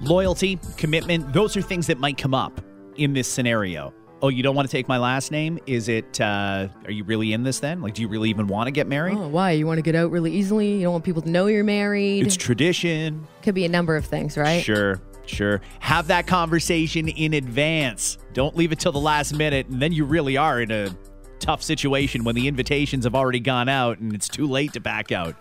Loyalty, 0.00 0.58
commitment, 0.76 1.32
those 1.32 1.56
are 1.56 1.62
things 1.62 1.86
that 1.88 1.98
might 1.98 2.18
come 2.18 2.34
up 2.34 2.60
in 2.96 3.12
this 3.12 3.28
scenario. 3.28 3.92
Oh, 4.22 4.28
you 4.28 4.42
don't 4.42 4.54
want 4.54 4.68
to 4.68 4.72
take 4.72 4.86
my 4.86 4.98
last 4.98 5.30
name? 5.30 5.58
Is 5.66 5.88
it, 5.88 6.20
uh, 6.20 6.68
are 6.84 6.90
you 6.90 7.04
really 7.04 7.32
in 7.32 7.42
this 7.42 7.58
then? 7.58 7.80
Like, 7.80 7.94
do 7.94 8.02
you 8.02 8.08
really 8.08 8.28
even 8.28 8.48
want 8.48 8.66
to 8.66 8.70
get 8.70 8.86
married? 8.86 9.16
Oh, 9.16 9.28
why? 9.28 9.52
You 9.52 9.66
want 9.66 9.78
to 9.78 9.82
get 9.82 9.94
out 9.94 10.10
really 10.10 10.30
easily? 10.32 10.74
You 10.74 10.82
don't 10.82 10.92
want 10.92 11.04
people 11.04 11.22
to 11.22 11.30
know 11.30 11.46
you're 11.46 11.64
married? 11.64 12.26
It's 12.26 12.36
tradition. 12.36 13.26
Could 13.42 13.54
be 13.54 13.64
a 13.64 13.68
number 13.68 13.96
of 13.96 14.04
things, 14.04 14.36
right? 14.36 14.62
Sure, 14.62 15.00
sure. 15.24 15.62
Have 15.78 16.08
that 16.08 16.26
conversation 16.26 17.08
in 17.08 17.32
advance. 17.32 18.18
Don't 18.34 18.54
leave 18.56 18.72
it 18.72 18.78
till 18.78 18.92
the 18.92 19.00
last 19.00 19.32
minute, 19.32 19.68
and 19.68 19.80
then 19.80 19.92
you 19.92 20.04
really 20.04 20.36
are 20.36 20.60
in 20.60 20.70
a 20.70 20.94
tough 21.38 21.62
situation 21.62 22.22
when 22.22 22.34
the 22.34 22.46
invitations 22.46 23.04
have 23.04 23.14
already 23.14 23.40
gone 23.40 23.70
out 23.70 23.98
and 24.00 24.14
it's 24.14 24.28
too 24.28 24.46
late 24.46 24.74
to 24.74 24.80
back 24.80 25.10
out. 25.10 25.34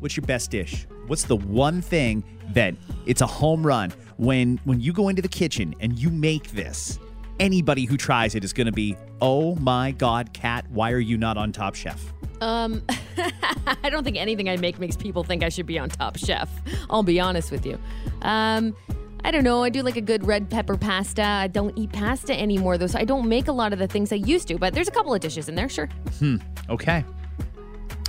What's 0.00 0.16
your 0.16 0.26
best 0.26 0.50
dish? 0.50 0.88
What's 1.06 1.22
the 1.22 1.36
one 1.36 1.80
thing 1.80 2.24
that 2.54 2.74
it's 3.06 3.20
a 3.20 3.26
home 3.26 3.64
run 3.64 3.92
when 4.16 4.58
when 4.64 4.80
you 4.80 4.92
go 4.92 5.08
into 5.08 5.22
the 5.22 5.28
kitchen 5.28 5.76
and 5.78 5.96
you 5.96 6.10
make 6.10 6.50
this? 6.50 6.98
Anybody 7.40 7.84
who 7.84 7.96
tries 7.96 8.34
it 8.34 8.44
is 8.44 8.52
going 8.52 8.66
to 8.66 8.72
be, 8.72 8.96
"Oh 9.20 9.54
my 9.56 9.92
god, 9.92 10.32
Kat, 10.32 10.66
why 10.70 10.92
are 10.92 10.98
you 10.98 11.16
not 11.16 11.36
on 11.36 11.52
Top 11.52 11.74
Chef?" 11.74 12.12
Um, 12.40 12.82
I 13.82 13.90
don't 13.90 14.04
think 14.04 14.16
anything 14.16 14.48
I 14.48 14.56
make 14.56 14.78
makes 14.78 14.96
people 14.96 15.24
think 15.24 15.42
I 15.42 15.48
should 15.48 15.66
be 15.66 15.78
on 15.78 15.88
Top 15.88 16.16
Chef. 16.16 16.50
I'll 16.90 17.02
be 17.02 17.20
honest 17.20 17.50
with 17.50 17.66
you. 17.66 17.78
Um, 18.22 18.76
I 19.24 19.30
don't 19.30 19.44
know. 19.44 19.62
I 19.62 19.70
do 19.70 19.82
like 19.82 19.96
a 19.96 20.00
good 20.00 20.26
red 20.26 20.48
pepper 20.48 20.76
pasta. 20.76 21.22
I 21.22 21.48
don't 21.48 21.76
eat 21.76 21.92
pasta 21.92 22.38
anymore, 22.38 22.78
though, 22.78 22.86
so 22.86 22.98
I 22.98 23.04
don't 23.04 23.28
make 23.28 23.48
a 23.48 23.52
lot 23.52 23.72
of 23.72 23.78
the 23.78 23.88
things 23.88 24.12
I 24.12 24.16
used 24.16 24.48
to. 24.48 24.58
But 24.58 24.74
there's 24.74 24.88
a 24.88 24.92
couple 24.92 25.12
of 25.12 25.20
dishes 25.20 25.48
in 25.48 25.54
there, 25.54 25.68
sure. 25.68 25.88
Hmm. 26.18 26.36
Okay. 26.70 27.04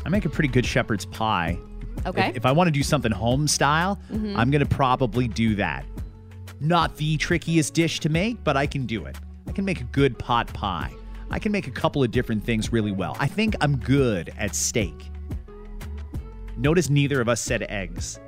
I 0.05 0.09
make 0.09 0.25
a 0.25 0.29
pretty 0.29 0.49
good 0.49 0.65
shepherd's 0.65 1.05
pie. 1.05 1.57
Okay. 2.05 2.29
If, 2.29 2.37
if 2.37 2.45
I 2.45 2.51
want 2.51 2.67
to 2.67 2.71
do 2.71 2.83
something 2.83 3.11
home 3.11 3.47
style, 3.47 3.99
I'm 4.11 4.51
going 4.51 4.65
to 4.65 4.65
probably 4.65 5.27
do 5.27 5.55
that. 5.55 5.83
Not 6.59 6.95
the 6.97 7.17
trickiest 7.17 7.73
dish 7.73 7.99
to 8.01 8.09
make, 8.09 8.43
but 8.43 8.57
I 8.57 8.67
can 8.67 8.85
do 8.85 9.05
it. 9.05 9.17
I 9.47 9.51
can 9.51 9.65
make 9.65 9.81
a 9.81 9.85
good 9.85 10.17
pot 10.19 10.47
pie. 10.53 10.93
I 11.31 11.39
can 11.39 11.51
make 11.51 11.67
a 11.67 11.71
couple 11.71 12.03
of 12.03 12.11
different 12.11 12.43
things 12.43 12.71
really 12.73 12.91
well. 12.91 13.15
I 13.19 13.27
think 13.27 13.55
I'm 13.61 13.77
good 13.77 14.33
at 14.37 14.55
steak. 14.55 15.09
Notice 16.57 16.89
neither 16.89 17.21
of 17.21 17.29
us 17.29 17.41
said 17.41 17.63
eggs. 17.69 18.19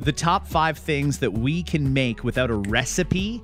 The 0.00 0.12
top 0.12 0.46
five 0.46 0.76
things 0.78 1.18
that 1.18 1.32
we 1.32 1.62
can 1.62 1.92
make 1.92 2.24
without 2.24 2.50
a 2.50 2.54
recipe 2.54 3.42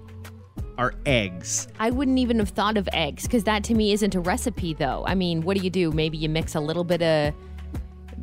are 0.77 0.95
eggs. 1.07 1.69
I 1.79 1.91
wouldn't 1.91 2.19
even 2.19 2.39
have 2.39 2.51
thought 2.51 2.77
of 2.77 2.89
eggs 2.93 3.23
because 3.23 3.45
that 3.45 3.65
to 3.65 3.75
me 3.75 3.93
isn't 3.93 4.15
a 4.15 4.21
recipe, 4.21 4.75
though. 4.75 5.05
I 5.07 5.15
mean, 5.15 5.43
what 5.43 5.57
do 5.57 5.63
you 5.63 5.71
do? 5.71 5.91
Maybe 5.93 6.19
you 6.19 6.29
mix 6.29 6.55
a 6.55 6.61
little 6.61 6.85
bit 6.85 7.01
of 7.03 7.35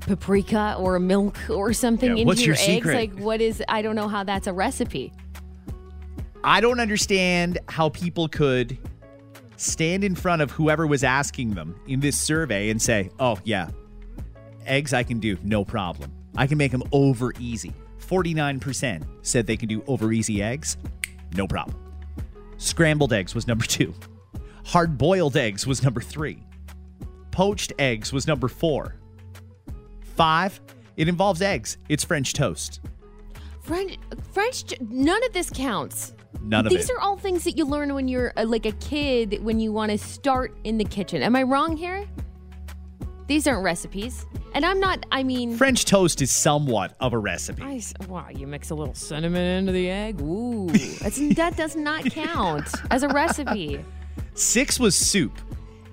paprika 0.01 0.75
or 0.77 0.99
milk 0.99 1.37
or 1.49 1.73
something 1.73 2.09
Yeah, 2.09 2.15
into 2.17 2.25
what's 2.25 2.45
your 2.45 2.55
eggs. 2.55 2.65
secret? 2.65 2.95
Like, 2.95 3.19
what 3.19 3.41
is? 3.41 3.63
I 3.67 3.81
don't 3.81 3.95
know 3.95 4.07
how 4.07 4.23
that's 4.23 4.45
a 4.47 4.53
recipe. 4.53 5.11
I 6.43 6.59
don't 6.59 6.79
understand 6.79 7.59
how 7.69 7.89
people 7.89 8.27
could 8.27 8.77
stand 9.55 10.03
in 10.03 10.13
front 10.13 10.41
of 10.41 10.51
whoever 10.51 10.85
was 10.85 11.03
asking 11.03 11.51
them 11.51 11.79
in 11.87 12.01
this 12.01 12.17
survey 12.17 12.69
and 12.69 12.81
say, 12.81 13.09
oh, 13.19 13.39
yeah, 13.45 13.69
eggs 14.65 14.93
I 14.93 15.03
can 15.03 15.19
do, 15.19 15.37
no 15.43 15.63
problem. 15.63 16.11
I 16.35 16.47
can 16.47 16.57
make 16.57 16.71
them 16.71 16.83
over 16.91 17.33
easy. 17.39 17.73
49% 17.99 19.05
said 19.21 19.47
they 19.47 19.55
can 19.55 19.69
do 19.69 19.83
over 19.87 20.11
easy 20.11 20.43
eggs, 20.43 20.77
no 21.35 21.47
problem. 21.47 21.77
Scrambled 22.57 23.13
eggs 23.13 23.33
was 23.33 23.47
number 23.47 23.65
two. 23.65 23.93
Hard 24.65 24.97
boiled 24.97 25.37
eggs 25.37 25.65
was 25.65 25.81
number 25.81 26.01
three. 26.01 26.43
Poached 27.31 27.71
eggs 27.79 28.11
was 28.11 28.27
number 28.27 28.47
four. 28.47 28.95
Five, 30.15 30.59
it 30.97 31.07
involves 31.07 31.41
eggs. 31.41 31.77
It's 31.89 32.03
French 32.03 32.33
toast. 32.33 32.81
French, 33.61 33.97
French, 34.33 34.73
none 34.81 35.23
of 35.23 35.31
this 35.33 35.49
counts. 35.49 36.13
None 36.41 36.65
of 36.65 36.71
These 36.71 36.89
it. 36.89 36.93
are 36.95 36.99
all 36.99 37.17
things 37.17 37.43
that 37.45 37.57
you 37.57 37.65
learn 37.65 37.93
when 37.93 38.07
you're 38.07 38.33
uh, 38.35 38.45
like 38.45 38.65
a 38.65 38.71
kid 38.73 39.43
when 39.43 39.59
you 39.59 39.71
want 39.71 39.91
to 39.91 39.97
start 39.97 40.55
in 40.63 40.77
the 40.77 40.83
kitchen. 40.83 41.21
Am 41.21 41.35
I 41.35 41.43
wrong 41.43 41.77
here? 41.77 42.05
These 43.27 43.47
aren't 43.47 43.63
recipes. 43.63 44.25
And 44.53 44.65
I'm 44.65 44.79
not, 44.79 45.05
I 45.11 45.23
mean, 45.23 45.55
French 45.57 45.85
toast 45.85 46.21
is 46.21 46.31
somewhat 46.31 46.95
of 46.99 47.13
a 47.13 47.17
recipe. 47.17 47.63
I 47.63 47.75
s- 47.77 47.93
wow, 48.07 48.27
you 48.29 48.45
mix 48.45 48.69
a 48.69 48.75
little 48.75 48.93
cinnamon 48.93 49.41
into 49.41 49.71
the 49.71 49.89
egg. 49.89 50.21
Ooh, 50.21 50.67
that's, 51.01 51.17
that 51.35 51.55
does 51.57 51.75
not 51.75 52.03
count 52.05 52.67
as 52.91 53.03
a 53.03 53.07
recipe. 53.07 53.83
Six 54.35 54.79
was 54.79 54.95
soup. 54.95 55.37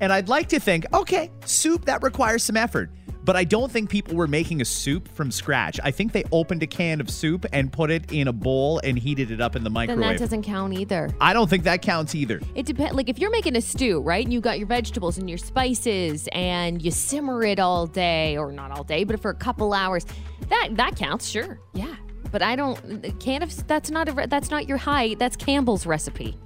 And 0.01 0.13
I'd 0.13 0.29
like 0.29 0.49
to 0.49 0.59
think, 0.61 0.87
okay, 0.95 1.31
soup, 1.45 1.85
that 1.85 2.03
requires 2.03 2.43
some 2.43 2.57
effort. 2.57 2.91
But 3.23 3.37
I 3.37 3.45
don't 3.45 3.71
think 3.71 3.91
people 3.91 4.17
were 4.17 4.27
making 4.27 4.61
a 4.61 4.65
soup 4.65 5.09
from 5.09 5.31
scratch. 5.31 5.79
I 5.85 5.91
think 5.91 6.13
they 6.13 6.25
opened 6.33 6.63
a 6.63 6.67
can 6.67 7.01
of 7.01 7.11
soup 7.11 7.45
and 7.53 7.71
put 7.73 7.91
it 7.91 8.13
in 8.13 8.29
a 8.29 8.33
bowl 8.33 8.81
and 8.83 8.99
heated 8.99 9.31
it 9.31 9.41
up 9.41 9.57
in 9.57 9.65
the 9.65 9.71
microwave. 9.71 10.01
Then 10.01 10.13
that 10.15 10.19
doesn't 10.19 10.43
count 10.43 10.73
either. 10.73 11.11
I 11.21 11.33
don't 11.33 11.49
think 11.49 11.65
that 11.65 11.83
counts 11.83 12.15
either. 12.15 12.41
It 12.55 12.67
depends. 12.67 12.95
Like 12.95 13.09
if 13.09 13.19
you're 13.19 13.31
making 13.31 13.57
a 13.57 13.61
stew, 13.61 14.01
right? 14.01 14.25
And 14.25 14.33
you 14.33 14.41
got 14.41 14.59
your 14.59 14.67
vegetables 14.67 15.19
and 15.19 15.29
your 15.29 15.39
spices, 15.39 16.29
and 16.33 16.83
you 16.83 16.91
simmer 16.91 17.43
it 17.45 17.61
all 17.61 17.87
day, 17.87 18.37
or 18.37 18.53
not 18.53 18.71
all 18.71 18.85
day, 18.85 19.05
but 19.05 19.21
for 19.21 19.31
a 19.31 19.35
couple 19.35 19.75
hours, 19.75 20.07
that 20.49 20.71
that 20.73 20.97
counts. 20.97 21.29
Sure, 21.29 21.61
yeah. 21.75 21.97
But 22.33 22.43
I 22.43 22.57
don't. 22.57 22.79
Can't 23.21 23.43
have. 23.43 23.67
That's 23.67 23.91
not 23.91 24.09
a. 24.09 24.27
That's 24.29 24.51
not 24.51 24.67
your 24.67 24.79
height. 24.79 25.19
That's 25.19 25.37
Campbell's 25.37 25.85
recipe. 25.85 26.39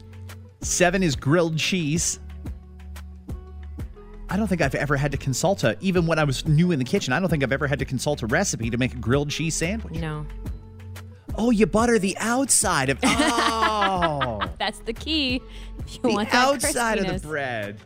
Seven 0.60 1.02
is 1.02 1.14
grilled 1.14 1.58
cheese. 1.58 2.18
I 4.34 4.36
don't 4.36 4.48
think 4.48 4.62
I've 4.62 4.74
ever 4.74 4.96
had 4.96 5.12
to 5.12 5.16
consult 5.16 5.62
a, 5.62 5.76
even 5.80 6.08
when 6.08 6.18
I 6.18 6.24
was 6.24 6.44
new 6.44 6.72
in 6.72 6.80
the 6.80 6.84
kitchen, 6.84 7.12
I 7.12 7.20
don't 7.20 7.28
think 7.28 7.44
I've 7.44 7.52
ever 7.52 7.68
had 7.68 7.78
to 7.78 7.84
consult 7.84 8.20
a 8.22 8.26
recipe 8.26 8.68
to 8.68 8.76
make 8.76 8.92
a 8.92 8.96
grilled 8.96 9.30
cheese 9.30 9.54
sandwich. 9.54 9.94
No, 9.94 10.26
Oh, 11.36 11.52
you 11.52 11.66
butter 11.66 12.00
the 12.00 12.18
outside 12.18 12.90
of, 12.90 12.98
oh. 13.04 14.40
that's 14.58 14.80
the 14.80 14.92
key. 14.92 15.40
If 15.78 15.94
you 15.94 16.00
the 16.02 16.08
want 16.08 16.30
that 16.32 16.48
outside 16.48 16.98
of 16.98 17.06
the 17.22 17.24
bread. 17.24 17.78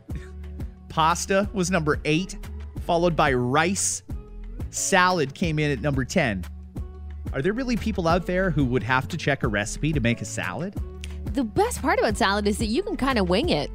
Pasta 0.88 1.50
was 1.52 1.70
number 1.70 2.00
eight, 2.06 2.38
followed 2.86 3.14
by 3.14 3.34
rice. 3.34 4.02
Salad 4.70 5.34
came 5.34 5.58
in 5.58 5.70
at 5.70 5.82
number 5.82 6.02
10. 6.02 6.46
Are 7.34 7.42
there 7.42 7.52
really 7.52 7.76
people 7.76 8.08
out 8.08 8.24
there 8.24 8.50
who 8.50 8.64
would 8.64 8.82
have 8.84 9.06
to 9.08 9.18
check 9.18 9.42
a 9.42 9.48
recipe 9.48 9.92
to 9.92 10.00
make 10.00 10.22
a 10.22 10.24
salad? 10.24 10.74
The 11.34 11.44
best 11.44 11.82
part 11.82 11.98
about 11.98 12.16
salad 12.16 12.46
is 12.46 12.56
that 12.56 12.68
you 12.68 12.82
can 12.82 12.96
kind 12.96 13.18
of 13.18 13.28
wing 13.28 13.50
it. 13.50 13.70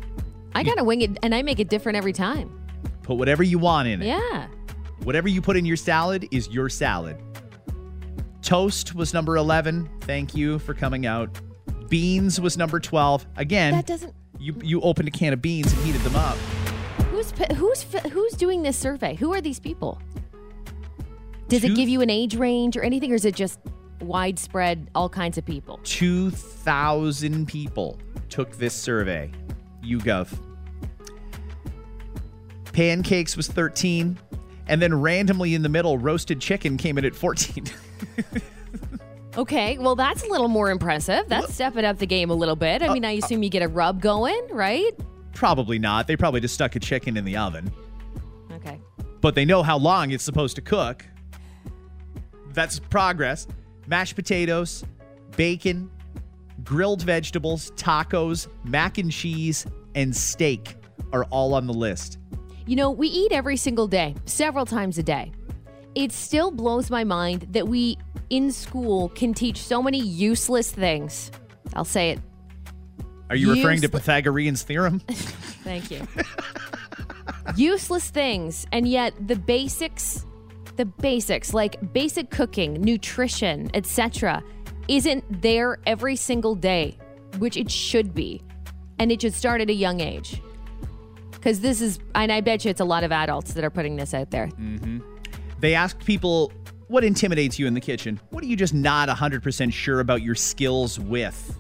I 0.56 0.64
kind 0.64 0.80
of 0.80 0.88
wing 0.88 1.02
it, 1.02 1.18
and 1.22 1.36
I 1.36 1.44
make 1.44 1.60
it 1.60 1.70
different 1.70 1.98
every 1.98 2.14
time. 2.14 2.63
Put 3.04 3.18
whatever 3.18 3.44
you 3.44 3.60
want 3.60 3.88
in 3.88 4.02
it. 4.02 4.08
Yeah. 4.08 4.48
Whatever 5.04 5.28
you 5.28 5.42
put 5.42 5.58
in 5.58 5.66
your 5.66 5.76
salad 5.78 6.28
is 6.32 6.48
your 6.50 6.70
salad. 6.70 7.18
Toast 8.42 8.96
was 8.96 9.14
number 9.14 9.38
11. 9.38 9.90
Thank 10.02 10.36
you 10.36 10.60
for 10.60 10.74
coming 10.74 11.06
out. 11.06 11.40
Beans 11.90 12.40
was 12.42 12.58
number 12.58 12.80
12. 12.80 13.26
Again, 13.38 13.74
That 13.74 13.86
doesn't. 13.86 14.14
you, 14.40 14.56
you 14.64 14.82
opened 14.82 15.08
a 15.08 15.12
can 15.12 15.34
of 15.34 15.42
beans 15.42 15.72
and 15.74 15.82
heated 15.86 16.02
them 16.02 16.16
up. 16.16 16.38
Who's 17.12 17.32
who's 17.56 17.84
who's 18.12 18.34
doing 18.34 18.64
this 18.64 18.78
survey? 18.78 19.16
Who 19.16 19.34
are 19.34 19.42
these 19.42 19.60
people? 19.60 20.02
Does 21.48 21.64
it 21.64 21.76
give 21.76 21.88
you 21.88 22.02
an 22.02 22.10
age 22.10 22.36
range 22.36 22.76
or 22.76 22.82
anything, 22.82 23.12
or 23.12 23.16
is 23.16 23.26
it 23.26 23.36
just 23.36 23.60
widespread, 24.02 24.90
all 24.96 25.08
kinds 25.10 25.38
of 25.38 25.46
people? 25.46 25.80
2,000 25.84 27.48
people 27.48 28.00
took 28.30 28.52
this 28.58 28.74
survey. 28.74 29.32
YouGov. 29.84 30.36
Pancakes 32.74 33.38
was 33.38 33.48
13. 33.48 34.20
And 34.68 34.82
then 34.82 35.00
randomly 35.00 35.56
in 35.56 35.62
the 35.62 35.70
middle, 35.70 35.98
roasted 35.98 36.40
chicken 36.40 36.78
came 36.78 36.98
in 36.98 37.06
at 37.06 37.16
14. 37.16 37.66
Okay, 39.36 39.80
well 39.80 39.96
that's 39.96 40.24
a 40.24 40.28
little 40.28 40.48
more 40.48 40.70
impressive. 40.70 41.28
That's 41.28 41.56
stepping 41.56 41.86
up 41.86 41.98
the 41.98 42.06
game 42.06 42.30
a 42.30 42.36
little 42.36 42.56
bit. 42.56 42.84
I 42.84 42.94
mean, 42.94 43.04
uh, 43.04 43.10
I 43.10 43.16
uh, 43.16 43.18
assume 43.18 43.42
you 43.42 43.50
get 43.50 43.64
a 43.64 43.68
rub 43.68 44.00
going, 44.00 44.40
right? 44.52 44.92
probably 45.34 45.80
not. 45.80 46.08
They 46.08 46.16
probably 46.16 46.40
just 46.40 46.54
stuck 46.54 46.76
a 46.76 46.80
chicken 46.80 47.18
in 47.18 47.26
the 47.26 47.38
oven. 47.38 47.72
Okay. 48.52 48.80
but 49.20 49.36
they 49.36 49.46
know 49.46 49.64
how 49.64 49.78
long 49.78 50.12
it's 50.12 50.24
supposed 50.24 50.56
to 50.56 50.62
cook. 50.62 51.04
That's 52.54 52.80
progress. 52.80 53.48
Mashed 53.88 54.16
potatoes, 54.16 54.86
bacon, 55.36 55.90
grilled 56.64 57.02
vegetables, 57.02 57.72
tacos, 57.72 58.48
mac 58.64 59.00
and 59.00 59.12
cheese, 59.12 59.66
and 59.96 60.16
steak 60.16 60.78
are 61.12 61.26
all 61.26 61.54
on 61.56 61.66
the 61.68 61.74
list. 61.74 62.20
You 62.66 62.78
know, 62.78 62.92
we 62.92 63.08
eat 63.08 63.32
every 63.32 63.58
single 63.58 63.88
day, 63.88 64.16
several 64.26 64.66
times 64.66 64.98
a 64.98 65.04
day. 65.04 65.32
It 65.96 66.12
still 66.12 66.50
blows 66.50 66.90
my 66.90 67.04
mind 67.04 67.48
that 67.52 67.68
we 67.68 67.98
in 68.30 68.52
school 68.52 69.10
can 69.10 69.34
teach 69.34 69.62
so 69.62 69.84
many 69.84 70.00
useless 70.00 70.72
things. 70.72 71.30
I'll 71.74 71.86
say 71.86 72.12
it. 72.12 72.20
Are 73.30 73.36
you 73.36 73.54
referring 73.54 73.82
to 73.82 73.90
Pythagorean's 73.90 74.64
theorem? 74.64 75.00
Thank 75.64 75.92
you. 75.92 76.08
useless 77.56 78.10
things, 78.10 78.66
and 78.72 78.88
yet 78.88 79.14
the 79.28 79.36
basics, 79.36 80.26
the 80.78 80.86
basics 80.86 81.54
like 81.54 81.94
basic 81.94 82.30
cooking, 82.30 82.82
nutrition, 82.82 83.70
etc., 83.74 84.42
isn't 84.88 85.42
there 85.42 85.80
every 85.86 86.16
single 86.16 86.56
day, 86.56 86.98
which 87.40 87.58
it 87.58 87.70
should 87.70 88.14
be. 88.14 88.42
And 89.00 89.12
it 89.12 89.22
should 89.22 89.34
start 89.34 89.62
at 89.62 89.70
a 89.70 89.74
young 89.74 90.00
age. 90.00 90.42
Because 91.44 91.60
this 91.60 91.82
is, 91.82 92.00
and 92.16 92.32
I 92.32 92.40
bet 92.40 92.64
you 92.64 92.72
it's 92.72 92.80
a 92.80 92.86
lot 92.86 93.04
of 93.04 93.12
adults 93.12 93.54
that 93.56 93.66
are 93.66 93.70
putting 93.70 93.98
this 93.98 94.14
out 94.14 94.32
there. 94.32 94.50
They 95.60 95.76
asked 95.76 96.06
people, 96.06 96.54
what 96.88 97.04
intimidates 97.04 97.60
you 97.60 97.68
in 97.68 97.74
the 97.74 97.82
kitchen? 97.82 98.18
What 98.30 98.46
are 98.46 98.48
you 98.48 98.56
just 98.56 98.74
not 98.74 99.10
100% 99.10 99.74
sure 99.74 100.00
about 100.00 100.22
your 100.22 100.36
skills 100.36 100.98
with? 100.98 101.58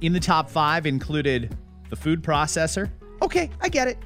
In 0.00 0.12
the 0.12 0.20
top 0.20 0.48
five 0.48 0.86
included 0.86 1.56
the 1.90 1.96
food 1.96 2.22
processor. 2.22 2.88
Okay, 3.20 3.50
I 3.60 3.68
get 3.68 3.88
it. 3.88 3.98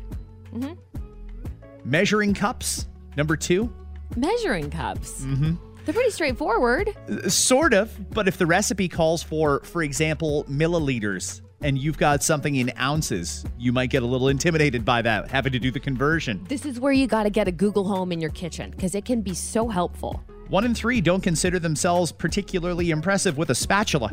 Measuring 1.85 2.33
cups, 2.33 2.87
number 3.14 3.37
two. 3.37 3.70
Measuring 4.16 4.70
cups. 4.70 5.20
Mm-hmm. 5.20 5.53
They're 5.85 5.93
pretty 5.93 6.12
straightforward. 6.12 6.97
Sort 7.31 7.75
of, 7.75 7.95
but 8.11 8.27
if 8.27 8.39
the 8.39 8.47
recipe 8.47 8.89
calls 8.89 9.23
for, 9.23 9.61
for 9.64 9.83
example, 9.83 10.45
milliliters, 10.45 11.43
and 11.63 11.79
you've 11.79 11.99
got 11.99 12.23
something 12.23 12.57
in 12.57 12.73
ounces, 12.79 13.45
you 13.59 13.73
might 13.73 13.91
get 13.91 14.03
a 14.03 14.07
little 14.07 14.29
intimidated 14.29 14.85
by 14.85 15.03
that, 15.03 15.31
having 15.31 15.53
to 15.53 15.59
do 15.59 15.71
the 15.71 15.81
conversion. 15.81 16.45
This 16.49 16.65
is 16.65 16.81
where 16.81 16.93
you 16.93 17.07
got 17.07 17.23
to 17.25 17.31
get 17.31 17.49
a 17.49 17.53
Google 17.53 17.85
Home 17.85 18.13
in 18.13 18.21
your 18.21 18.31
kitchen 18.31 18.71
because 18.71 18.95
it 18.95 19.05
can 19.05 19.23
be 19.23 19.35
so 19.35 19.69
helpful. 19.69 20.23
One 20.49 20.65
in 20.65 20.75
three 20.75 21.01
don't 21.01 21.23
consider 21.23 21.59
themselves 21.59 22.13
particularly 22.13 22.91
impressive 22.91 23.39
with 23.39 23.51
a 23.51 23.55
spatula. 23.55 24.13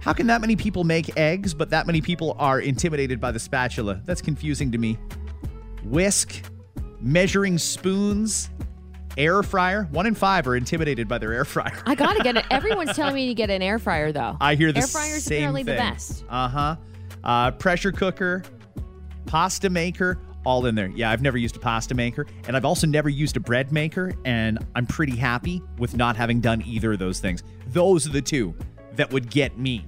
How 0.00 0.12
can 0.12 0.26
that 0.26 0.40
many 0.40 0.56
people 0.56 0.84
make 0.84 1.16
eggs, 1.16 1.54
but 1.54 1.70
that 1.70 1.86
many 1.86 2.00
people 2.00 2.36
are 2.38 2.60
intimidated 2.60 3.20
by 3.20 3.32
the 3.32 3.38
spatula? 3.38 4.00
That's 4.04 4.20
confusing 4.20 4.70
to 4.72 4.78
me. 4.78 4.98
Whisk, 5.84 6.44
measuring 7.00 7.58
spoons, 7.58 8.50
air 9.16 9.42
fryer. 9.42 9.84
One 9.90 10.06
in 10.06 10.14
five 10.14 10.46
are 10.46 10.56
intimidated 10.56 11.08
by 11.08 11.18
their 11.18 11.32
air 11.32 11.44
fryer. 11.44 11.82
I 11.86 11.94
gotta 11.94 12.22
get 12.22 12.36
it. 12.36 12.44
Everyone's 12.50 12.94
telling 12.94 13.14
me 13.14 13.28
to 13.28 13.34
get 13.34 13.50
an 13.50 13.62
air 13.62 13.78
fryer 13.78 14.12
though. 14.12 14.36
I 14.40 14.54
hear 14.54 14.72
the 14.72 14.80
air 14.80 14.86
fryer's 14.86 15.24
same 15.24 15.38
apparently 15.38 15.62
the 15.62 15.74
best. 15.74 16.24
Uh-huh. 16.28 16.76
Uh 17.22 17.50
Pressure 17.52 17.92
cooker, 17.92 18.42
pasta 19.26 19.70
maker, 19.70 20.18
all 20.44 20.66
in 20.66 20.74
there. 20.74 20.88
Yeah, 20.88 21.10
I've 21.10 21.22
never 21.22 21.38
used 21.38 21.56
a 21.56 21.60
pasta 21.60 21.94
maker, 21.94 22.26
and 22.46 22.56
I've 22.56 22.64
also 22.64 22.86
never 22.86 23.08
used 23.08 23.36
a 23.36 23.40
bread 23.40 23.72
maker, 23.72 24.12
and 24.24 24.64
I'm 24.74 24.86
pretty 24.86 25.16
happy 25.16 25.62
with 25.78 25.96
not 25.96 26.16
having 26.16 26.40
done 26.40 26.62
either 26.66 26.92
of 26.92 26.98
those 26.98 27.20
things. 27.20 27.42
Those 27.68 28.06
are 28.06 28.10
the 28.10 28.22
two 28.22 28.54
that 28.92 29.12
would 29.12 29.30
get 29.30 29.58
me? 29.58 29.86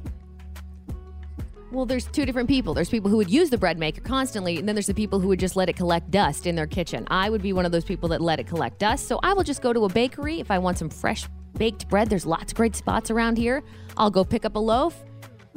Well, 1.76 1.84
there's 1.84 2.06
two 2.06 2.24
different 2.24 2.48
people. 2.48 2.72
There's 2.72 2.88
people 2.88 3.10
who 3.10 3.18
would 3.18 3.28
use 3.28 3.50
the 3.50 3.58
bread 3.58 3.78
maker 3.78 4.00
constantly, 4.00 4.56
and 4.56 4.66
then 4.66 4.74
there's 4.74 4.86
the 4.86 4.94
people 4.94 5.20
who 5.20 5.28
would 5.28 5.38
just 5.38 5.56
let 5.56 5.68
it 5.68 5.76
collect 5.76 6.10
dust 6.10 6.46
in 6.46 6.54
their 6.54 6.66
kitchen. 6.66 7.06
I 7.10 7.28
would 7.28 7.42
be 7.42 7.52
one 7.52 7.66
of 7.66 7.72
those 7.72 7.84
people 7.84 8.08
that 8.08 8.22
let 8.22 8.40
it 8.40 8.46
collect 8.46 8.78
dust. 8.78 9.06
So 9.06 9.20
I 9.22 9.34
will 9.34 9.42
just 9.42 9.60
go 9.60 9.74
to 9.74 9.84
a 9.84 9.88
bakery 9.90 10.40
if 10.40 10.50
I 10.50 10.58
want 10.58 10.78
some 10.78 10.88
fresh 10.88 11.28
baked 11.58 11.86
bread. 11.90 12.08
There's 12.08 12.24
lots 12.24 12.52
of 12.52 12.56
great 12.56 12.76
spots 12.76 13.10
around 13.10 13.36
here. 13.36 13.62
I'll 13.98 14.10
go 14.10 14.24
pick 14.24 14.46
up 14.46 14.56
a 14.56 14.58
loaf, 14.58 15.04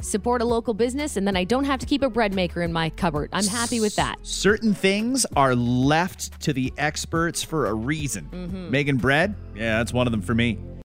support 0.02 0.42
a 0.42 0.46
local 0.46 0.74
business, 0.74 1.16
and 1.16 1.26
then 1.26 1.38
I 1.38 1.46
don't 1.46 1.64
have 1.64 1.80
to 1.80 1.86
keep 1.86 2.04
a 2.04 2.10
bread 2.10 2.34
maker 2.34 2.64
in 2.64 2.74
my 2.74 2.90
cupboard. 2.90 3.30
I'm 3.32 3.48
happy 3.48 3.80
with 3.80 3.96
that. 3.96 4.18
Certain 4.24 4.74
things 4.74 5.26
are 5.38 5.56
left 5.56 6.42
to 6.42 6.52
the 6.52 6.74
experts 6.78 7.44
for 7.44 7.68
a 7.68 7.74
reason. 7.74 8.28
Mm-hmm. 8.30 8.72
Making 8.72 8.98
bread, 8.98 9.36
yeah, 9.56 9.78
that's 9.78 9.94
one 9.94 10.06
of 10.06 10.12
them 10.12 10.22
for 10.22 10.36
me. 10.36 10.58